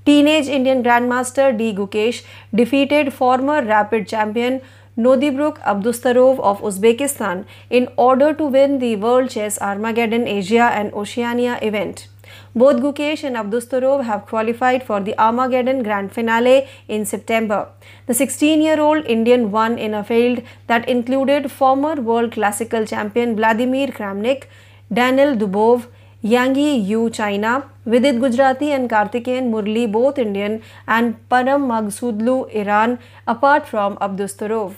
Teenage 0.06 0.46
Indian 0.46 0.84
Grandmaster 0.84 1.46
D. 1.58 1.72
Gukesh 1.74 2.22
defeated 2.54 3.12
former 3.12 3.60
rapid 3.60 4.06
champion 4.06 4.60
Nodibruk 4.96 5.58
Abdustarov 5.62 6.38
of 6.38 6.60
Uzbekistan 6.60 7.44
in 7.70 7.88
order 7.96 8.32
to 8.32 8.44
win 8.44 8.78
the 8.78 8.94
World 8.94 9.30
Chess 9.30 9.58
Armageddon 9.60 10.28
Asia 10.28 10.70
and 10.72 10.94
Oceania 10.94 11.58
event. 11.60 12.06
Both 12.54 12.76
Gukesh 12.84 13.24
and 13.24 13.34
Abdustarov 13.34 14.04
have 14.04 14.26
qualified 14.26 14.84
for 14.84 15.00
the 15.00 15.18
Armageddon 15.18 15.82
Grand 15.82 16.12
Finale 16.12 16.68
in 16.86 17.04
September. 17.04 17.68
The 18.06 18.12
16-year-old 18.12 19.06
Indian 19.06 19.50
won 19.50 19.76
in 19.76 19.92
a 19.92 20.04
field 20.04 20.40
that 20.68 20.88
included 20.88 21.50
former 21.50 21.96
world 21.96 22.30
classical 22.30 22.86
champion 22.86 23.34
Vladimir 23.34 23.88
Kramnik, 23.88 24.44
Daniel 24.92 25.34
Dubov, 25.34 25.88
Yang 26.26 26.56
Yu 26.90 27.08
China, 27.10 27.70
Vidit 27.86 28.16
Gujrati 28.16 28.70
and 28.76 28.90
Karthikeyan 28.90 29.48
Murli 29.48 29.86
both 29.90 30.18
Indian 30.18 30.60
and 30.88 31.14
Param 31.28 31.66
Maghsoodlu 31.70 32.52
Iran 32.52 32.98
apart 33.28 33.68
from 33.68 33.96
Abdustarov. 33.98 34.74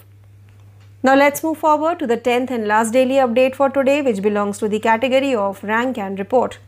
Now 1.03 1.15
let's 1.15 1.43
move 1.43 1.57
forward 1.57 1.99
to 2.01 2.07
the 2.07 2.19
10th 2.19 2.51
and 2.51 2.69
last 2.69 2.93
daily 2.93 3.15
update 3.15 3.55
for 3.55 3.71
today 3.71 4.03
which 4.03 4.21
belongs 4.21 4.59
to 4.59 4.69
the 4.69 4.79
category 4.79 5.35
of 5.35 5.65
rank 5.65 5.97
and 5.97 6.19
report. 6.19 6.59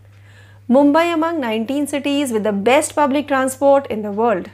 Mumbai 0.70 1.12
among 1.12 1.40
19 1.40 1.86
cities 1.86 2.32
with 2.32 2.44
the 2.44 2.52
best 2.52 2.94
public 2.94 3.28
transport 3.28 3.86
in 3.88 4.00
the 4.00 4.12
world. 4.12 4.48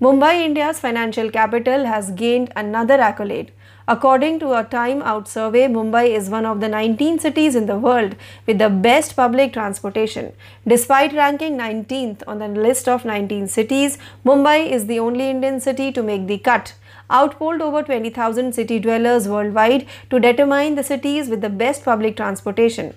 Mumbai, 0.00 0.34
India's 0.44 0.78
financial 0.78 1.32
capital, 1.32 1.84
has 1.86 2.12
gained 2.12 2.52
another 2.54 3.00
accolade. 3.00 3.50
According 3.90 4.40
to 4.40 4.52
a 4.52 4.64
Time 4.64 5.00
Out 5.00 5.26
survey, 5.28 5.66
Mumbai 5.66 6.10
is 6.14 6.28
one 6.28 6.44
of 6.44 6.60
the 6.60 6.68
19 6.68 7.20
cities 7.20 7.54
in 7.54 7.64
the 7.64 7.78
world 7.78 8.16
with 8.46 8.58
the 8.58 8.68
best 8.68 9.16
public 9.16 9.54
transportation. 9.54 10.34
Despite 10.66 11.14
ranking 11.14 11.56
19th 11.56 12.22
on 12.26 12.38
the 12.38 12.48
list 12.48 12.86
of 12.86 13.06
19 13.06 13.48
cities, 13.48 13.96
Mumbai 14.26 14.70
is 14.70 14.88
the 14.88 14.98
only 14.98 15.30
Indian 15.30 15.58
city 15.58 15.90
to 15.92 16.02
make 16.02 16.26
the 16.26 16.36
cut. 16.36 16.74
Outpolled 17.08 17.62
over 17.62 17.82
20,000 17.82 18.54
city 18.54 18.78
dwellers 18.78 19.26
worldwide 19.26 19.86
to 20.10 20.20
determine 20.20 20.74
the 20.74 20.84
cities 20.84 21.30
with 21.30 21.40
the 21.40 21.48
best 21.48 21.82
public 21.82 22.14
transportation. 22.14 22.94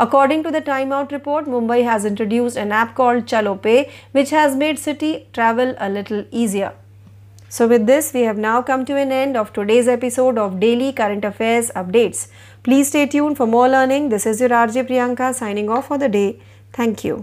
According 0.00 0.42
to 0.42 0.50
the 0.50 0.60
Time 0.60 0.92
Out 0.92 1.12
report, 1.12 1.46
Mumbai 1.46 1.84
has 1.84 2.04
introduced 2.04 2.56
an 2.56 2.72
app 2.72 2.96
called 2.96 3.26
Chalo 3.26 3.62
Pay, 3.62 3.92
which 4.10 4.30
has 4.30 4.56
made 4.56 4.80
city 4.80 5.28
travel 5.32 5.76
a 5.78 5.88
little 5.88 6.24
easier. 6.32 6.72
So, 7.52 7.68
with 7.68 7.84
this, 7.84 8.14
we 8.14 8.22
have 8.22 8.38
now 8.38 8.62
come 8.62 8.86
to 8.86 8.96
an 8.96 9.12
end 9.12 9.36
of 9.36 9.52
today's 9.52 9.86
episode 9.86 10.38
of 10.38 10.58
Daily 10.58 10.90
Current 10.90 11.22
Affairs 11.22 11.70
Updates. 11.76 12.28
Please 12.64 12.88
stay 12.88 13.06
tuned 13.06 13.36
for 13.36 13.46
more 13.46 13.68
learning. 13.68 14.08
This 14.08 14.24
is 14.24 14.40
your 14.40 14.48
RJ 14.50 14.86
Priyanka 14.86 15.34
signing 15.34 15.68
off 15.68 15.88
for 15.88 15.98
the 15.98 16.08
day. 16.08 16.28
Thank 16.78 17.04
you. 17.04 17.18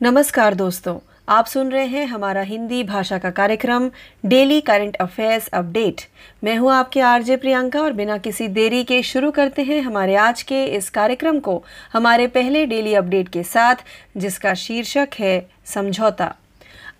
नमस्कार 0.00 0.54
दोस्तों 0.54 0.96
आप 1.28 1.46
सुन 1.46 1.72
रहे 1.72 1.86
हैं 1.86 2.04
हमारा 2.06 2.42
हिंदी 2.42 2.82
भाषा 2.84 3.18
का 3.18 3.30
कार्यक्रम 3.30 3.88
daily 4.24 4.60
current 4.60 4.96
affairs 5.00 5.48
update 5.52 6.00
मैं 6.44 6.58
हूँ 6.58 6.72
आपके 6.72 7.00
आरजे 7.14 7.36
प्रियंका 7.36 7.80
और 7.80 7.92
बिना 7.92 8.16
किसी 8.24 8.46
देरी 8.60 8.84
के 8.84 9.02
शुरू 9.02 9.30
करते 9.30 9.62
हैं 9.62 9.82
हमारे 9.82 10.14
आज 10.28 10.42
के 10.42 10.64
इस 10.76 10.90
कार्यक्रम 10.90 11.38
को 11.38 11.58
हमारे 11.94 12.26
पहले 12.36 12.64
डेली 12.66 12.94
अपडेट 12.94 13.28
के 13.28 13.42
साथ 13.42 13.84
जिसका 14.18 14.52
शीर्षक 14.56 15.20
है 15.20 15.38
समझौता 15.74 16.32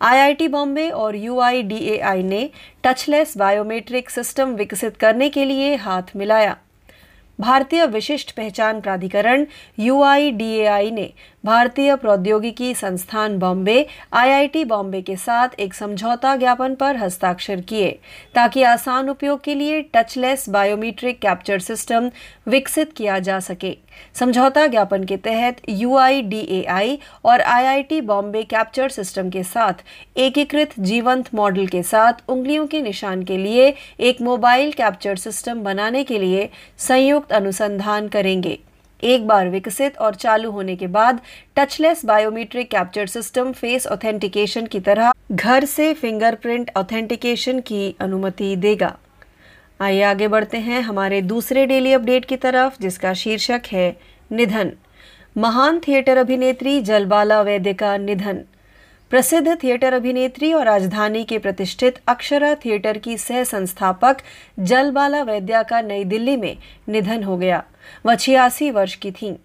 आईआईटी 0.01 0.47
बॉम्बे 0.49 0.89
और 0.89 1.15
यूआईडीएआई 1.15 2.23
ने 2.23 2.47
टचलेस 2.83 3.37
बायोमेट्रिक 3.37 4.11
सिस्टम 4.11 4.55
विकसित 4.55 4.91
करने 5.01 5.29
के 5.29 5.49
लिए 5.49 5.75
हाथ 5.75 6.17
मिलाया। 6.17 6.55
भारतीय 7.39 7.87
विशिष्ट 7.87 8.35
पहचान 8.37 8.81
प्राधिकरण 8.81 9.45
यू 9.79 10.03
ने 10.91 11.09
भारतीय 11.47 11.95
प्रौद्योगिकी 11.97 12.75
संस्थान 12.75 13.39
बॉम्बे, 13.39 13.87
आईआईटी 14.13 14.65
बॉम्बे 14.65 15.01
के 15.03 15.17
साथ 15.17 15.49
एक 15.59 15.75
समझौता 15.75 16.35
ज्ञापन 16.37 16.75
पर 16.75 16.97
हस्ताक्षर 16.97 17.61
किए, 17.61 17.91
ताकि 18.35 18.63
आसान 18.63 19.09
उपयोग 19.09 19.43
के 19.45 19.55
लिए 19.55 19.83
टचलेस 19.95 20.49
बायोमीट्रिक 20.49 21.19
कैप्चर 21.19 21.59
सिस्टम 21.59 22.11
विकसित 22.49 22.93
किया 22.93 23.19
जा 23.19 23.39
सके। 23.41 23.77
समझौता 24.15 24.67
ज्ञापन 24.67 25.05
के 25.05 25.17
तहत 25.17 25.63
यूआईडीएआई 25.69 26.99
और 27.25 27.41
आईआईटी 27.41 28.01
बॉम्बे 28.01 28.43
कैप्चर 28.43 28.89
सिस्टम 28.89 29.31
के 29.31 29.43
साथ 29.45 29.85
एकीकृत 30.17 30.81
जीवंत 30.81 31.35
मॉडल 31.35 31.67
के 31.67 31.83
साथ 31.85 32.29
उंगलियों 32.29 32.67
के 32.67 32.83
निशान 32.83 33.25
के 33.25 33.39
लिए 33.39 33.75
एक 34.01 34.21
मोबाइल 34.23 34.73
कैप्चर 34.73 35.17
सिस्टम 35.17 35.65
बनाने 35.65 36.05
के 36.05 36.19
लिए 36.19 36.49
संयुक्त 36.79 37.33
अनुसंधान 37.33 38.09
करेंगे। 38.09 38.59
एक 39.03 39.27
बार 39.27 39.49
विकसित 39.49 39.91
और 40.01 40.15
चालू 40.15 40.51
होने 40.51 40.75
के 40.77 40.87
बाद 40.87 41.19
touchless 41.57 42.05
biometric 42.05 42.71
capture 42.71 43.07
system 43.07 43.53
face 43.53 43.87
authentication 43.87 44.65
की 44.71 44.79
तरह 44.79 45.11
घर 45.31 45.65
से 45.65 45.93
फिंगरप्रिंट 45.95 46.71
ऑथेंटिकेशन 46.77 47.61
की 47.67 47.93
अनुमति 48.01 48.55
देगा। 48.55 48.89
आइए 49.81 50.03
आगे 50.03 50.27
बढ़ते 50.27 50.59
हैं 50.59 50.81
हमारे 50.81 51.21
दूसरे 51.21 51.65
डेली 51.65 51.93
अपडेट 51.93 52.27
की 52.29 52.37
तरफ़, 52.37 52.83
जिसका 52.83 53.13
शीर्षक 53.17 53.59
है 53.67 53.91
निधन। 54.31 54.69
महान 55.37 55.79
थिएटर 55.83 56.19
अभिनेत्री 56.19 56.81
जलबाला 56.81 57.43
वैद्य 57.43 57.73
का 57.73 57.97
निधन। 57.97 58.37
प्रसिद्ध 59.11 59.55
थिएटर 59.63 59.95
अभिनेत्री 59.95 60.53
और 60.53 60.63
राजधानी 60.63 61.25
के 61.25 61.39
प्रतिष्ठित 61.39 61.93
अक्षरा 62.07 62.55
थिएटर 62.55 62.99
की 63.05 63.19
सह 63.19 63.43
संस्थापक 63.43 64.15
जलबाला 64.67 65.23
वैद्या 65.23 65.63
का 65.63 65.81
नई 65.81 66.05
दिल्ली 66.05 66.37
में 66.37 66.55
निधन 66.89 67.23
हो 67.23 67.37
गया। 67.37 67.61
वह 68.07 68.15
छियासी 68.15 68.71
वर्ष 68.71 68.95
की 68.95 69.11
थीं। 69.11 69.37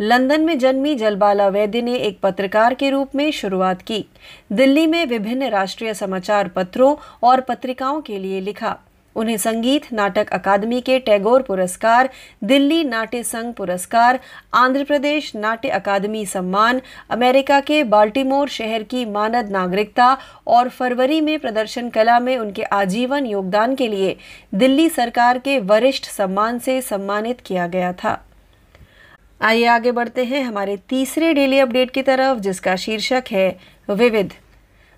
लंदन 0.00 0.40
में 0.40 0.58
जन्मी 0.58 0.94
जलबाला 0.94 1.48
वैद्य 1.48 1.82
ने 1.82 1.94
एक 1.94 2.20
पत्रकार 2.20 2.74
के 2.74 2.90
रूप 2.90 3.14
में 3.14 3.30
शुरुआत 3.30 3.82
की। 3.82 4.06
दिल्ली 4.52 4.86
में 4.86 5.06
विभिन्न 5.06 5.48
राष्ट्रीय 5.48 5.94
समाचार 5.94 6.48
पत्रों 6.48 6.96
और 7.22 7.40
पत्रिकाओं 7.40 8.00
के 8.00 8.18
लिए 8.18 8.40
लिखा। 8.40 8.78
उन्हें 9.16 9.36
संगीत 9.36 9.80
नाटक 9.92 10.24
अकादमी 10.32 10.80
के 10.80 10.98
टैगोर 10.98 11.40
पुरस्कार, 11.40 12.06
दिल्ली 12.42 12.82
नाट्य 12.84 13.22
संघ 13.22 13.52
पुरस्कार, 13.52 14.16
आंध्र 14.52 14.82
प्रदेश 14.84 15.30
नाट्य 15.34 15.68
अकादमी 15.68 16.24
सम्मान, 16.26 16.78
अमेरिका 17.08 17.60
के 17.60 17.82
बाल्टीमोर 17.82 18.48
शहर 18.48 18.82
की 18.82 19.04
मानद 19.04 19.50
नागरिकता 19.50 20.14
और 20.46 20.68
फरवरी 20.68 21.20
में 21.20 21.38
प्रदर्शन 21.38 21.88
कला 21.88 22.18
में 22.18 22.38
उनके 22.40 22.62
आजीवन 22.62 23.26
योगदान 23.26 23.74
के 23.74 23.90
लिए 23.90 24.14
दिल्ली 24.52 24.88
सरकार 24.90 25.38
के 25.38 25.58
वरिष्ठ 25.58 26.04
सम्मान 26.04 26.58
से 26.58 26.80
सम्मानित 26.82 27.34
किया 27.46 27.66
गया 27.66 27.92
था। 27.92 28.14
आइए 29.40 29.66
आगे 29.66 29.90
बढ़ते 29.90 30.22
हैं 30.22 30.42
हमारे 30.44 30.76
तीसरे 30.90 31.32
डेली 31.32 31.58
अपडेट 31.58 31.90
की 31.94 32.02
तरफ़, 32.06 32.38
जिसका 32.38 32.74
शीर्षक 32.78 33.20
है, 33.30 33.50
विविध। 33.88 34.28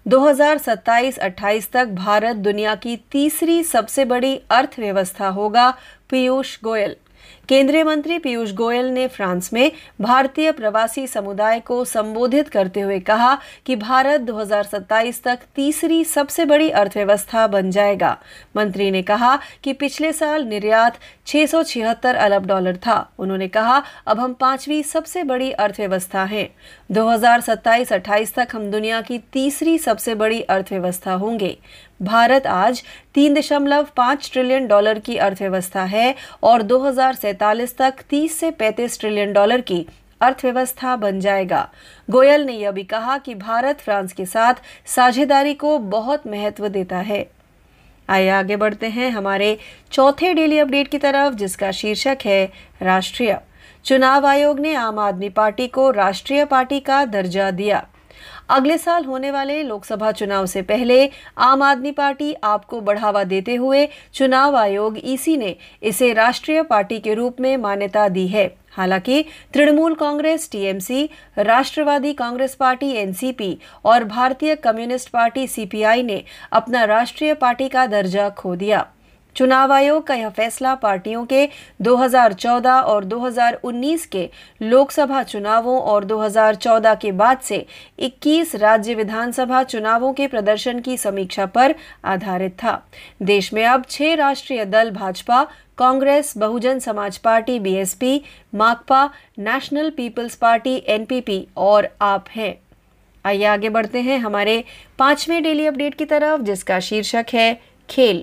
2027-28 0.08 1.70
तक 1.72 1.88
भारत 1.88 2.36
दुनिया 2.36 2.74
की 2.74 2.96
तीसरी 3.12 3.62
सबसे 3.62 4.04
बड़ी 4.04 4.36
अर्थव्यवस्था 4.50 5.28
होगा 5.28 5.70
पीयूष 6.10 6.56
गोयल। 6.64 6.94
केंद्रीय 7.48 7.84
मंत्री 7.84 8.18
पीयूष 8.18 8.52
गोयल 8.52 8.86
ने 8.86 9.06
फ्रांस 9.08 9.52
में 9.52 9.72
भारतीय 10.00 10.52
प्रवासी 10.52 11.06
समुदाय 11.06 11.60
को 11.60 11.84
संबोधित 11.84 12.48
करते 12.48 12.80
हुए 12.80 13.00
कहा 13.00 13.38
कि 13.66 13.76
भारत 13.76 14.20
2027 14.20 15.22
तक 15.24 15.38
तीसरी 15.54 16.04
सबसे 16.04 16.44
बड़ी 16.44 16.70
अर्थव्यवस्था 16.70 17.46
बन 17.46 17.70
जाएगा। 17.70 18.18
मंत्री 18.56 18.90
ने 18.90 19.02
कहा 19.02 19.38
कि 19.62 19.72
पिछले 19.72 20.12
साल 20.12 20.44
निर्यात 20.44 20.98
छह 21.26 21.92
अरब 22.12 22.46
डॉलर 22.46 22.76
था। 22.76 23.10
उन्होंने 23.18 23.48
कहा, 23.48 23.82
अब 24.06 24.20
हम 24.20 24.32
पांचवी 24.32 24.82
सबसे 24.82 25.22
बड़ी 25.22 25.50
अर्थव्यवस्था 25.50 26.24
हैं। 26.24 26.48
2027-28 26.90 28.34
तक 28.34 28.48
हम 28.52 28.70
दुनिया 28.70 29.00
की 29.00 29.18
तीसरी 29.18 29.78
सबसे 29.78 30.14
बड़ी 30.14 30.40
अर्थव्यवस्था 30.40 31.12
होंगे। 31.12 31.58
भारत 32.00 32.46
आज 32.46 32.80
तीन 33.16 33.34
दशमलव 33.34 33.82
पाँच 33.96 34.30
ट्रिलियन 34.32 34.66
डॉलर 34.66 34.98
की 35.04 35.16
अर्थव्यवस्था 35.16 35.84
है 35.84 36.12
और 36.42 36.60
दो 36.60 36.90
तक 37.78 37.90
30 38.10 38.40
से 38.40 38.50
35 38.50 39.00
ट्रिलियन 39.00 39.32
डॉलर 39.32 39.60
की 39.66 39.84
अर्थव्यवस्था 40.20 40.96
बन 40.96 41.20
जाएगा। 41.20 41.64
गोयल 42.12 42.42
ने 42.42 42.54
यह 42.54 42.70
भी 42.70 42.82
कहा 42.82 43.16
कि 43.16 43.34
भारत 43.34 43.74
फ्रांस 43.78 44.12
के 44.12 44.26
साथ 44.26 44.52
साझेदारी 44.86 45.54
को 45.54 45.78
बहुत 45.78 46.18
महत्व 46.26 46.66
देता 46.66 47.00
है। 47.00 47.22
आइए 48.08 48.28
आगे 48.28 48.56
बढ़ते 48.56 48.86
हैं 48.86 49.08
हमारे 49.08 49.56
चौथे 49.92 50.32
डेली 50.32 50.58
अपडेट 50.58 50.88
की 50.88 50.98
तरफ़, 50.98 51.34
जिसका 51.34 51.70
शीर्षक 51.74 52.16
है 52.24 52.46
राष्ट्रीय। 52.80 53.36
चुनाव 53.84 54.26
आयोग 54.26 54.60
ने 54.60 54.74
आम 54.74 54.98
आदमी 54.98 55.28
पार्टी 55.28 55.66
को 55.66 55.92
राष्ट्रीय 55.92 56.44
पार्टी 56.44 56.78
का 56.78 57.04
दर्जा 57.04 57.50
दिया। 57.50 57.80
अगले 58.48 58.78
साल 58.78 59.04
होने 59.04 59.30
वाले 59.30 59.62
लोकसभा 59.62 60.10
चुनाव 60.12 60.46
से 60.46 60.62
पहले 60.62 61.08
आम 61.36 61.62
आदमी 61.62 61.90
पार्टी 61.90 62.32
आपको 62.44 62.80
बढ़ावा 62.80 63.24
देते 63.24 63.54
हुए 63.54 63.86
चुनाव 64.14 64.56
आयोग 64.56 64.98
ईसी 65.04 65.36
ने 65.36 65.54
इसे 65.82 66.12
राष्ट्रीय 66.12 66.62
पार्टी 66.62 66.98
के 66.98 67.14
रूप 67.14 67.40
में 67.40 67.56
मान्यता 67.56 68.08
दी 68.08 68.26
है। 68.26 68.46
हालाँकि 68.70 69.24
तृणमूल 69.54 69.94
कांग्रेस, 69.94 70.48
टीएमसी, 70.52 71.08
राष्ट्रवादी 71.38 72.12
कांग्रेस 72.12 72.54
पार्टी, 72.54 72.90
एनसीपी 72.92 73.58
और 73.84 74.04
भारतीय 74.04 74.54
कम्युनिस्ट 74.54 75.10
पार्टी, 75.10 75.46
सीपीआई 75.46 76.02
ने 76.02 76.22
अपना 76.52 76.84
राष्ट्रीय 76.84 77.34
पार्टी 77.34 77.68
का 77.68 77.86
दर्जा 77.86 78.28
खो 78.30 78.54
दिया। 78.56 78.86
चुनाव 79.38 79.72
आयोग 79.72 80.02
का 80.02 80.14
यह 80.14 80.28
फैसला 80.28 80.74
पार्टियों 80.74 81.24
के 81.24 81.46
2014 81.80 82.80
और 82.82 83.04
2019 83.04 84.06
के 84.06 84.26
लोकसभा 84.60 85.22
चुनावों 85.22 85.78
और 85.80 86.04
2014 86.04 86.94
के 86.94 87.10
बाद 87.10 87.36
से 87.42 87.58
21 87.98 88.54
राज्य 88.54 88.94
विधानसभा 88.94 89.62
चुनावों 89.62 90.12
के 90.12 90.26
प्रदर्शन 90.26 90.80
की 90.80 90.96
समीक्षा 90.96 91.44
पर 91.44 91.72
आधारित 92.04 92.50
था। 92.58 92.76
देश 93.20 93.52
में 93.52 93.64
अब 93.64 93.82
छह 93.90 94.14
राष्ट्रीय 94.14 94.64
दल 94.64 94.90
Bhajpa, 94.90 95.44
congress, 95.78 96.32
Bahujan 96.36 96.78
Samaj 96.78 97.18
party, 97.18 97.58
BSP, 97.58 98.18
Makpa, 98.52 99.06
national 99.38 99.90
peoples 99.90 100.36
party, 100.36 100.80
NPP 100.86 101.44
और 101.56 101.84
आप 102.00 102.24
हैं। 102.36 102.52
आइए 103.24 103.44
आगे 103.44 103.68
बढ़ते 103.68 104.00
हैं 104.00 104.18
हमारे 104.18 104.60
पाँचवें 104.98 105.42
डेली 105.42 105.66
अपडेट 105.66 105.94
की 105.94 106.04
तरफ़, 106.04 106.40
जिसका 106.40 106.78
शीर्षक 106.82 107.24
है 107.34 107.52
खेल। 107.88 108.22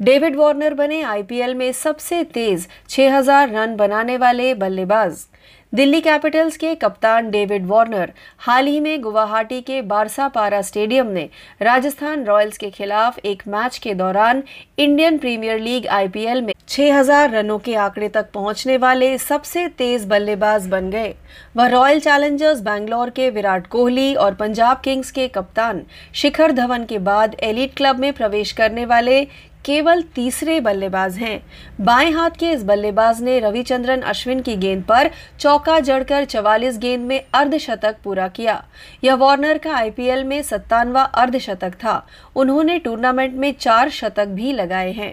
डेविड 0.00 0.34
वार्नर 0.36 0.74
बने 0.74 1.00
आईपीएल 1.02 1.54
में 1.54 1.70
सबसे 1.72 2.22
तेज 2.24 2.66
6000 2.88 3.50
रन 3.50 3.74
बनाने 3.76 4.16
वाले 4.16 4.52
बल्लेबाज। 4.54 5.24
दिल्ली 5.72 6.00
कैपिटल्स 6.00 6.56
के 6.56 6.74
कप्तान 6.74 7.30
डेविड 7.30 7.66
वार्नर 7.66 8.12
हाल 8.38 8.66
ही 8.66 8.80
में 8.80 9.00
गुवाहाटी 9.02 9.60
के 9.60 9.80
बारसा 9.82 10.26
पारा 10.28 10.60
स्टेडियम 10.62 11.06
में 11.06 11.28
राजस्थान 11.62 12.24
रॉयल्स 12.24 12.58
के 12.58 12.70
खिलाफ 12.70 13.18
एक 13.18 13.42
मैच 13.48 13.78
के 13.78 13.94
दौरान 13.94 14.42
इंडियन 14.78 15.18
प्रीमियर 15.18 15.60
लीग 15.60 15.86
आईपीएल 15.86 16.42
में 16.42 16.52
6000 16.68 17.32
रनों 17.32 17.58
के 17.58 17.74
आंकड़े 17.76 18.08
तक 18.08 18.30
पहुँचने 18.34 18.76
वाले 18.76 19.16
सबसे 19.18 19.66
तेज 19.68 20.06
बल्लेबाज 20.06 20.66
बन 20.66 20.90
गए। 20.90 21.14
वह 21.56 21.66
रॉयल 21.68 22.00
चैलेंजर्स 22.00 22.60
बैंगलोर 22.60 23.10
के 23.10 23.30
विराट 23.30 23.66
कोहली 23.66 24.14
और 24.14 24.34
पंजाब 24.34 24.80
किंग्स 24.84 25.10
के 25.10 25.28
कप्तान 25.28 25.82
शिखर 26.14 26.52
धवन 26.52 26.84
के 26.84 26.98
बाद 27.10 27.36
एलिट 27.42 27.74
क्लब 27.76 27.98
में 27.98 28.12
प्रवेश 28.12 28.52
करने 28.52 28.84
वाले 28.84 29.26
केवल 29.66 30.00
तीसरे 30.16 30.58
बल्लेबाज 30.58 31.16
हैं। 31.18 31.38
बाएँ 31.78 32.10
हाथ 32.10 32.30
के 32.40 32.50
इस 32.50 32.64
बल्लेबाज 32.64 33.22
ने 33.22 33.40
रविचंद्रन 33.40 34.00
अश्विन 34.00 34.40
की 34.40 34.54
गेंद 34.54 34.82
पर 34.82 35.08
चौका 35.40 35.78
जड़कर 35.80 36.24
44 36.24 36.78
गेंद 36.78 37.06
में 37.06 37.18
अर्धशतक 37.32 37.92
पूरा 38.04 38.26
किया। 38.26 38.56
यह 39.02 39.14
वार्नर 39.14 39.56
का 39.56 39.72
आईपीएल 39.72 40.22
में 40.22 40.42
सत्तानवा 40.42 41.02
अर्धशतक 41.02 41.74
था। 41.80 41.98
उन्होंने 42.34 42.78
टूर्नामेंट 42.78 43.34
में 43.34 43.50
चार 43.60 43.88
शतक 43.92 44.26
भी 44.28 44.56
लगाए 44.56 44.90
हैं। 44.90 45.12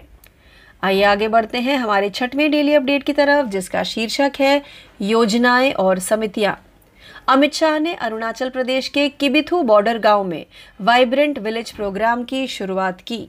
आइए 0.82 1.02
आगे 1.02 1.26
बढ़ते 1.26 1.58
हैं 1.58 1.76
हमारे 1.76 2.08
छठवें 2.14 2.50
डेली 2.50 2.74
अपडेट 2.74 3.02
की 3.06 3.12
तरफ़, 3.12 3.46
जिसका 3.46 3.82
शीर्षक 3.84 4.40
है 4.40 4.58
योजनाएँ 5.00 5.72
और 5.78 5.98
समितियाँ। 5.98 6.54
अमित 7.28 7.54
शाह 7.54 7.78
ने 7.78 7.94
अरुणाचल 7.94 8.48
प्रदेश 8.48 8.88
के 8.88 9.08
किबिथू 9.08 9.62
बॉर्डर 9.62 9.98
गाँव 9.98 10.22
में 10.22 10.42
वाइब्रेंट 10.80 11.38
विलेज 11.38 11.70
प्रोग्राम 11.70 12.22
की 12.22 12.46
शुरुआत 12.48 12.92
की। 13.06 13.26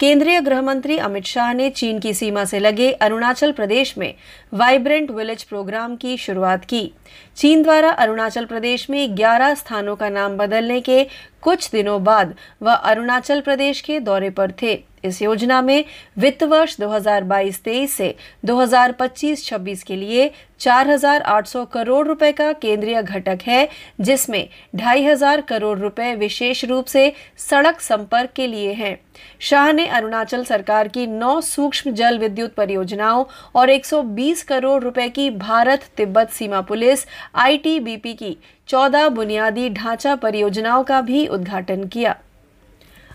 केंद्रीय 0.00 0.40
गृह 0.40 0.60
मंत्री 0.62 0.96
अमित 0.98 1.24
शाह 1.24 1.52
ने 1.52 1.68
चीन 1.70 1.98
की 1.98 2.12
सीमा 2.14 2.44
से 2.44 2.58
लगे 2.58 2.90
अरुणाचल 3.00 3.52
प्रदेश 3.52 3.96
में 3.98 4.14
वाइब्रेंट 4.52 5.10
विलेज 5.10 5.42
प्रोग्राम 5.44 5.94
की 5.96 6.16
शुरुआत 6.16 6.64
की। 6.64 6.92
चीन 7.36 7.62
द्वारा 7.62 7.90
अरुणाचल 7.90 8.44
प्रदेश 8.44 8.88
में 8.90 9.16
11 9.16 9.54
स्थानों 9.54 9.96
का 9.96 10.08
नाम 10.08 10.36
बदलने 10.36 10.80
के 10.80 11.04
कुछ 11.42 11.70
दिनों 11.70 12.02
बाद 12.04 12.34
वह 12.62 12.74
अरुणाचल 12.74 13.40
प्रदेश 13.40 13.80
के 13.80 13.98
दौरे 14.00 14.30
पर 14.30 14.50
थे। 14.62 14.78
इस 15.04 15.20
योजना 15.22 15.60
में 15.60 15.84
वित्त 16.16 16.42
वर्ष 16.42 16.76
2022-23 16.80 17.86
से 17.86 18.14
2025-26 18.44 19.82
के 19.82 19.96
लिए 19.96 20.28
4,800 20.60 21.64
करोड़ 21.72 22.06
रुपए 22.06 22.32
का 22.32 22.52
केंद्रीय 22.52 23.02
घटक 23.02 23.46
है 23.46 23.66
जिसमें 24.00 24.48
2,500 24.74 25.40
करोड़ 25.48 25.78
रुपए 25.78 26.14
विशेष 26.14 26.64
रूप 26.64 26.86
से 26.86 27.12
सड़क 27.38 27.80
संपर्क 27.80 28.30
के 28.36 28.50
लिए 28.50 28.72
हैं। 28.72 28.94
शाह 29.40 29.72
ने 29.72 29.86
अरुणाचल 29.86 30.44
सरकार 30.44 30.88
की 30.88 31.06
नौ 31.06 31.40
सूक्ष्म 31.40 31.90
जल 31.92 32.18
विद्युत 32.18 32.54
परियोजनाओं 32.54 33.24
और 33.54 33.70
120 33.70 34.39
करोड़ 34.42 34.82
रुपए 34.82 35.08
की 35.08 35.28
भारत 35.30 35.78
तिब्बत 35.98 36.32
सीमा 36.32 36.60
पुलिस 36.60 37.06
आईटीबीपी 37.34 38.12
की 38.12 38.34
14 38.68 39.08
बुनियादी 39.08 39.68
ढांचा 39.68 40.14
परियोजनाओं 40.14 40.82
का 40.82 41.00
भी 41.00 41.26
उद्घाटन 41.26 41.84
किया। 41.92 42.12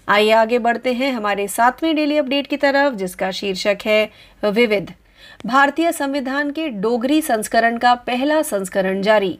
आइए 0.07 0.31
आगे 0.31 0.57
बढ़ते 0.57 0.91
हैं 0.91 1.13
हमारे 1.13 1.47
सातवें 1.47 1.95
डेली 1.95 2.17
अपडेट 2.17 2.47
की 2.49 2.55
तरफ़, 2.55 2.93
जिसका 2.93 3.29
शीर्षक 3.33 3.75
है 3.85 4.05
विविध। 4.43 4.85
भारतीय 5.43 5.91
संविधान 5.91 6.51
के 6.51 6.67
डोगरी 6.67 7.21
संस्करण 7.21 7.77
का 7.77 7.93
पहला 7.93 8.43
संस्करण 8.43 9.01
जारी। 9.01 9.35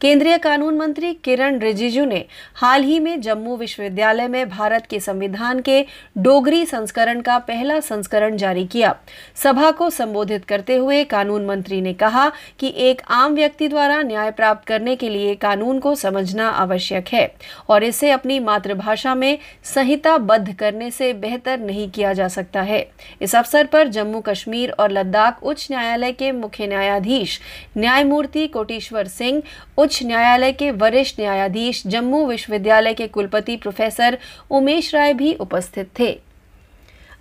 केंद्रीय 0.00 0.38
कानून 0.38 0.76
मंत्री 0.76 1.12
किरण 1.12 1.58
रिजिजू 1.58 2.04
ने 2.04 2.24
हाल 2.54 2.82
ही 2.82 2.98
में 2.98 3.20
जम्मू 3.20 3.56
विश्वविद्यालय 3.56 4.28
में 4.28 4.48
भारत 4.48 4.86
के 4.90 5.00
संविधान 5.00 5.60
के 5.60 5.84
डोगरी 6.16 6.66
संस्करण 6.66 7.20
का 7.20 7.38
पहला 7.38 7.80
संस्करण 7.80 8.36
जारी 8.36 8.66
किया। 8.66 8.94
सभा 9.34 9.70
को 9.70 9.90
संबोधित 9.90 10.44
करते 10.44 10.76
हुए 10.76 11.04
कानून 11.04 11.46
मंत्री 11.46 11.80
ने 11.80 11.92
कहा 11.92 12.28
कि 12.58 12.72
एक 12.76 13.02
आम 13.08 13.34
व्यक्ति 13.34 13.68
द्वारा 13.68 14.02
न्याय 14.02 14.30
प्राप्त 14.30 14.66
करने 14.68 14.96
के 14.96 15.08
लिए 15.08 15.34
कानून 15.34 15.78
को 15.78 15.94
समझना 15.94 16.48
आवश्यक 16.50 17.08
है 17.08 17.26
और 17.68 17.84
इसे 17.84 18.10
अपनी 18.10 18.38
मातृभाषा 18.38 19.14
में 19.14 19.38
संहिताबद्ध 19.64 20.54
करने 20.54 20.90
से 20.90 21.12
बेहतर 21.12 21.58
नहीं 21.60 21.90
किया 21.90 22.12
जा 22.12 22.28
सकता 22.28 22.62
है। 22.62 22.80
इस 23.22 23.34
अवसर 23.34 23.66
पर 23.66 23.88
जम्मू 23.88 24.20
कश्मीर 24.20 24.70
और 24.70 24.90
लद्दाख 24.90 25.42
उच्च 25.42 25.66
न्यायालय 25.70 26.12
के 26.12 26.32
मुख्य 26.32 26.66
न्यायाधीश 26.66 27.40
न्यायमूर्ति 27.78 28.46
कोटेश्वर 28.46 29.06
सिंह 29.06 29.42
उच्च 29.80 29.98
न्यायालय 30.02 30.52
के 30.52 30.70
वरिष्ठ 30.70 31.20
न्यायाधीश, 31.20 31.82
जम्मू 31.90 32.24
विश्वविद्यालय 32.26 32.92
के 32.92 33.06
कुलपति 33.06 33.56
प्रोफेसर 33.56 34.16
उमेश 34.50 34.94
राय 34.94 35.12
भी 35.12 35.34
उपस्थित 35.38 35.84
थे। 35.84 36.20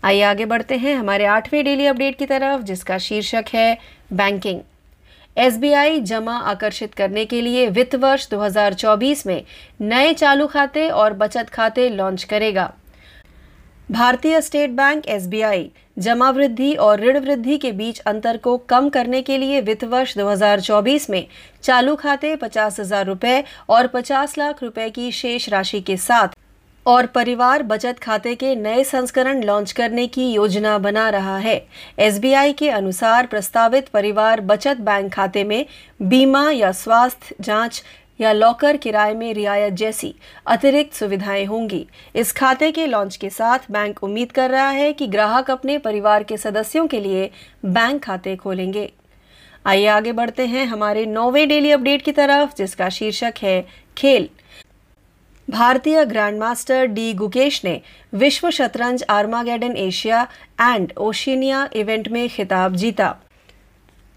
आइए 0.03 0.21
आगे 0.21 0.45
बढ़ते 0.45 0.75
हैं 0.75 0.95
हमारे 0.97 1.25
आठवें 1.25 1.63
डेली 1.63 1.85
अपडेट 1.85 2.15
की 2.19 2.25
तरफ़, 2.25 2.61
जिसका 2.61 2.97
शीर्षक 2.99 3.41
है 3.53 3.73
बैंकिंग। 4.11 4.59
एसबीआई 5.35 5.99
जमा 5.99 6.37
आकर्षित 6.37 6.87
करने 6.97 7.23
के 7.25 7.43
लिए 7.43 7.65
वित्त 7.65 7.95
वर्ष 7.95 8.27
2024 8.31 9.25
में 9.25 9.41
नए 9.79 10.13
चालू 10.13 10.47
खाते 10.53 10.89
और 10.89 11.11
बचत 11.11 11.53
खाते 11.53 11.97
लॉन्च 11.97 12.25
करेगा। 12.25 12.67
भारतीय 13.91 14.39
स्टेट 14.41 14.69
बैंक, 14.69 15.07
एसबीआई 15.07 15.69
जमा 15.97 16.29
वृद्धि 16.29 16.73
और 16.73 16.99
ऋण 16.99 17.17
वृद्धि 17.19 17.57
के 17.57 17.71
बीच 17.71 17.99
अंतर 17.99 18.37
को 18.37 18.55
कम 18.69 18.89
करने 18.89 19.21
के 19.21 19.37
लिए 19.37 19.61
वित्त 19.61 19.83
वर्ष 19.83 20.17
2024 20.17 21.09
में 21.09 21.25
चालू 21.63 21.95
खाते 21.95 22.35
पचास 22.35 22.79
हज़ार 22.79 23.05
रूपए 23.05 23.43
और 23.69 23.87
50 23.87 24.37
लाख 24.37 24.61
रुपए 24.63 24.89
की 24.89 25.11
शेष 25.11 25.49
राशि 25.49 25.81
के 25.81 25.97
साथ 25.97 26.37
और 26.85 27.05
परिवार 27.05 27.63
बचत 27.63 27.99
खाते 27.99 28.35
के 28.35 28.55
नए 28.55 28.83
संस्करण 28.83 29.43
लॉन्च 29.43 29.71
करने 29.71 30.05
की 30.07 30.31
योजना 30.31 30.77
बना 30.77 31.09
रहा 31.09 31.37
है। 31.37 31.55
एसबीआई 31.99 32.53
के 32.53 32.69
अनुसार 32.69 33.25
प्रस्तावित 33.25 33.87
परिवार 33.87 34.41
बचत 34.41 34.77
बैंक 34.81 35.11
खाते 35.13 35.43
में 35.43 35.65
बीमा 36.01 36.49
या 36.51 36.71
स्वास्थ्य 36.71 37.35
जाँच 37.41 37.83
या 38.19 38.33
लॉकर 38.33 38.75
किराए 38.81 39.13
में 39.13 39.33
रियायत 39.33 39.71
जैसी 39.77 40.11
अतिरिक्त 40.45 40.95
सुविधाएँ 40.95 41.45
होंगी। 41.45 41.83
इस 42.13 42.35
खाते 42.35 42.71
के 42.71 42.91
लॉन्च 42.91 43.17
के 43.17 43.29
साथ 43.29 43.57
बैंक 43.69 44.03
उम्मीद 44.03 44.27
कर 44.35 44.51
रहा 44.51 44.71
है 44.71 44.91
कि 44.91 45.05
ग्राहक 45.05 45.51
अपने 45.51 45.77
परिवार 45.77 46.23
के 46.23 46.37
सदस्यों 46.37 46.87
के 46.87 47.03
लिए 47.03 47.27
बैंक 47.63 48.03
खाते 48.03 48.35
खोलेंगे। 48.39 48.87
आइए 49.65 49.87
आगे 49.87 50.11
बढ़ते 50.11 50.45
हैं 50.45 50.65
हमारे 50.65 51.05
नौवे 51.05 51.45
डेली 51.45 51.71
अपडेट 51.71 52.01
की 52.05 52.11
तरफ़, 52.11 52.53
जिसका 52.57 52.87
शीर्षक 52.91 53.31
है 53.43 53.61
खेल। 53.97 54.27
भारतीय 55.47 56.03
ग्रैंडमास्टर 56.03 56.83
डी 56.83 57.13
गुकेश 57.13 57.61
ने 57.63 57.77
विश्व 58.13 58.49
शतरंज 58.49 59.03
armageddon 59.09 59.77
Asia 59.77 60.23
and 60.59 60.91
Oceania 60.97 61.65
event 61.73 62.09
में 62.09 62.27
खिताब 62.31 62.73
जीता। 62.73 63.11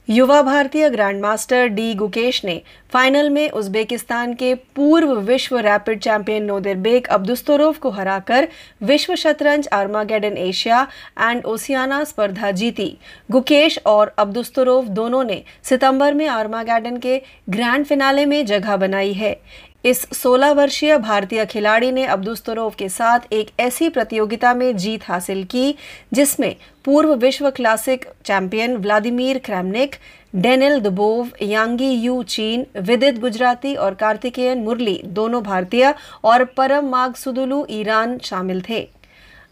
युवा 0.08 0.40
भारतीय 0.42 0.88
ग्रैंडमास्टर 0.90 1.66
डी 1.66 1.92
गुकेश 1.94 2.44
ने 2.44 2.60
फाइनल 2.92 3.28
में 3.30 3.50
उज्बेकिस्तान 3.50 4.32
के 4.34 4.54
पूर्व 4.76 5.12
विश्व 5.20 5.58
रैपिड 5.58 6.00
चैंपियन 6.00 6.44
नोदिर 6.44 6.76
बेग 6.76 7.06
अब्दुस्तोरोव 7.06 7.76
को 7.82 7.90
हराकर 7.90 8.48
विश्व 8.82 9.14
शतरंज, 9.14 9.68
आर्मागेडन 9.72 10.36
एशिया 10.38 10.86
एंड 11.20 11.44
ओसियाना 11.44 12.02
स्पर्धा 12.04 12.50
जीती। 12.50 12.96
गुकेश 13.30 13.78
और 13.86 14.14
अब्दुस्तोरोव 14.18 14.88
दोनों 14.90 15.24
ने 15.24 15.42
सितंबर 15.62 16.14
में 16.14 16.26
आर्मागेडन 16.28 16.96
के 16.96 17.20
ग्रैंड 17.50 17.84
फिनाले 17.86 18.26
में 18.26 18.44
जगह 18.46 18.76
बनाई 18.76 19.12
है। 19.12 19.36
इस 19.84 20.06
16 20.12 20.52
वर्षीय 20.52 20.96
भारतीय 20.98 21.44
खिलाड़ी 21.50 21.90
ने 21.90 22.04
अब्दुस्तरोव 22.04 22.72
के 22.78 22.88
साथ 22.88 23.18
एक 23.32 23.48
ऐसी 23.60 23.88
प्रतियोगिता 23.88 24.54
में 24.54 24.76
जीत 24.76 24.98
हासिल 25.02 25.42
की, 25.44 25.72
जिसमें 26.14 26.52
पूर्व 26.84 27.14
विश्व 27.14 27.50
classic 27.50 28.04
champion 28.24 28.76
Vladimir 28.76 29.38
Kramnik, 29.38 29.94
Daniil 30.34 30.78
Dubov, 30.78 31.26
Yangyi 31.42 31.90
Yu 31.90 32.22
चीन, 32.22 32.64
विदित 32.80 33.18
गुजराती 33.18 33.74
और 33.74 33.94
कार्तिकेयन 33.94 34.62
मुरली, 34.62 34.98
दोनों 35.04 35.42
भारतीय 35.42 35.90
और 36.24 36.44
परम 36.44 36.88
माग 36.88 37.12
सुदुलू 37.16 37.64
ईरान 37.68 38.16
शामिल 38.22 38.60
थे। 38.60 38.84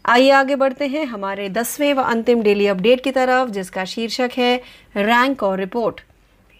आइए 0.05 0.29
आगे 0.29 0.55
बढ़ते 0.55 0.85
हैं 0.85 1.03
हमारे 1.03 1.47
दसवें 1.47 1.93
व 1.93 2.01
अंतिम 2.01 2.41
डेली 2.41 2.67
अपडेट 2.67 3.01
की 3.03 3.11
तरफ़, 3.11 3.49
जिसका 3.49 3.83
शीर्षक 3.87 4.29
है 4.37 4.55
रैंक 4.95 5.43
और 5.43 5.59
रिपोर्ट। 5.59 6.01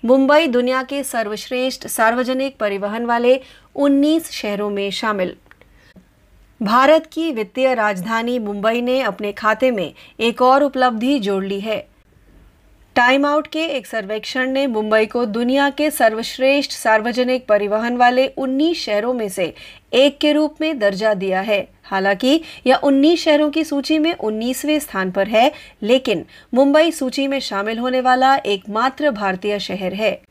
मुंबई 0.06 0.47
दुनिया 0.47 0.84
के 0.84 1.04
सर्वश्रेष्ठ 1.04 1.88
सार्वजनिक 1.88 2.58
परिवहन 2.60 3.06
वाले 3.06 3.39
19 3.76 4.32
शहरों 4.32 4.70
में 4.70 4.89
शामिल। 4.91 5.36
भारत 6.62 7.10
की 7.12 7.32
वित्तीय 7.32 7.74
राजधानी 7.74 8.39
मुंबई 8.39 8.82
ने 8.82 9.02
अपने 9.02 9.32
खाते 9.32 9.72
में 9.72 9.93
एक 10.20 10.41
और 10.41 10.64
उपलब्धि 10.64 11.20
जोड़ 11.20 11.43
ली 11.45 11.60
है। 11.60 11.91
टाइम 12.96 13.26
आउट 13.26 13.48
के 13.48 13.60
एक 13.60 13.88
सर्वेक्षण 13.88 14.50
ने 14.52 14.68
मुंबई 14.68 15.06
को 15.06 15.26
दुनिया 15.26 15.70
के 15.70 15.92
सर्वश्रेष्ठ 15.92 16.72
सार्वजनिक 16.72 17.46
परिवहन 17.48 17.98
वाले 17.98 18.28
19 18.38 18.74
शहरों 18.74 19.14
में 19.14 19.30
से 19.30 19.54
एक 19.94 20.18
के 20.18 20.32
रूप 20.32 20.56
में 20.62 20.80
दर्जा 20.80 21.14
दिया 21.14 21.42
है। 21.42 21.68
हालाँकि, 21.84 22.42
यह 22.66 22.76
19 22.84 23.24
शहरों 23.24 23.50
की 23.50 23.64
सूची 23.64 24.00
में 24.00 24.14
19वें 24.14 24.80
स्थान 24.80 25.12
पर 25.12 25.28
है, 25.28 25.52
लेकिन 25.82 26.26
मुंबई 26.54 26.92
सूची 26.92 27.28
में 27.28 27.39
शामिल 27.39 27.80
होने 27.80 28.02
वाला 28.02 28.36
एकमात्र 28.36 29.12
भारतीय 29.12 29.60
शहर 29.60 29.94
है। 29.94 30.22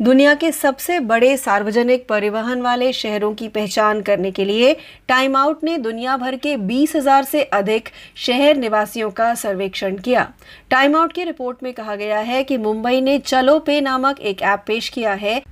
दुनिया 0.00 0.34
के 0.34 0.50
सबसे 0.52 0.98
बड़े 1.00 1.36
सार्वजनिक 1.36 2.06
परिवहन 2.08 2.62
वाले 2.62 2.92
शहरों 2.92 3.32
की 3.34 3.48
पहचान 3.48 4.00
करने 4.00 4.30
के 4.30 4.44
लिए 4.44 4.72
टाइम 5.08 5.36
आउट 5.36 5.62
ने 5.64 5.76
दुनिया 5.78 6.16
भर 6.16 6.36
के 6.36 6.56
20,000 6.56 7.24
से 7.24 7.42
अधिक 7.42 7.88
शहर 8.16 8.56
निवासियों 8.56 9.10
का 9.10 9.34
सर्वेक्षण 9.34 9.96
किया। 9.96 10.28
टाइम 10.70 10.96
आउट 10.96 11.12
की 11.12 11.24
रिपोर्ट 11.24 11.62
में 11.62 11.72
कहा 11.72 11.96
गया 11.96 12.18
है 12.18 12.42
कि 12.44 12.58
मुंबई 12.58 13.00
ने 13.00 13.18
चलो 13.18 13.58
पे 13.58 13.80
नामक 13.80 14.20
एक 14.20 14.42
ऐप 14.42 14.64
पेश 14.66 14.88
किया 14.88 15.12
है 15.14 15.42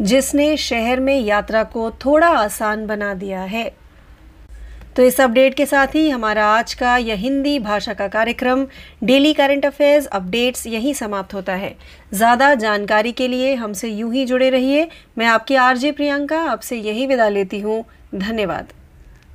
जिसने 0.00 0.56
शहर 0.56 1.00
में 1.00 1.18
यात्रा 1.20 1.64
को 1.64 1.90
थोड़ा 2.04 2.28
आसान 2.28 2.86
बना 2.86 3.14
दिया 3.14 3.42
है। 3.42 3.70
तो 4.96 5.02
इस 5.02 5.20
अपडेट 5.20 5.54
के 5.54 5.64
साथ 5.66 5.94
ही 5.94 6.08
हमारा 6.10 6.44
आज 6.46 6.74
का 6.74 6.96
यह 6.98 7.14
हिंदी 7.14 7.58
भाषा 7.58 7.92
का 7.92 8.06
कार्यक्रम, 8.08 8.64
डेली 9.02 9.32
करंट 9.32 9.66
अफेयर्स 9.66 10.06
अपडेट्स 10.06 10.66
यहीं 10.66 10.92
समाप्त 10.94 11.34
होता 11.34 11.54
है। 11.54 11.70
ज़्यादा 12.12 12.54
जानकारी 12.54 13.12
के 13.12 13.30
लिए 13.30 13.54
हमसे 13.54 13.88
यूँ 13.88 14.12
ही 14.12 14.24
जुड़े 14.24 14.50
रहिए। 14.50 14.84
मैं 15.16 15.26
आपकी 15.26 15.56
आरजे 15.56 15.90
प्रियंका, 15.90 16.40
आपसे 16.42 16.76
यही 16.76 17.06
विदा 17.06 17.28
लेती 17.28 17.60
हूँ। 17.60 17.82
धन्यवाद। 18.14 18.72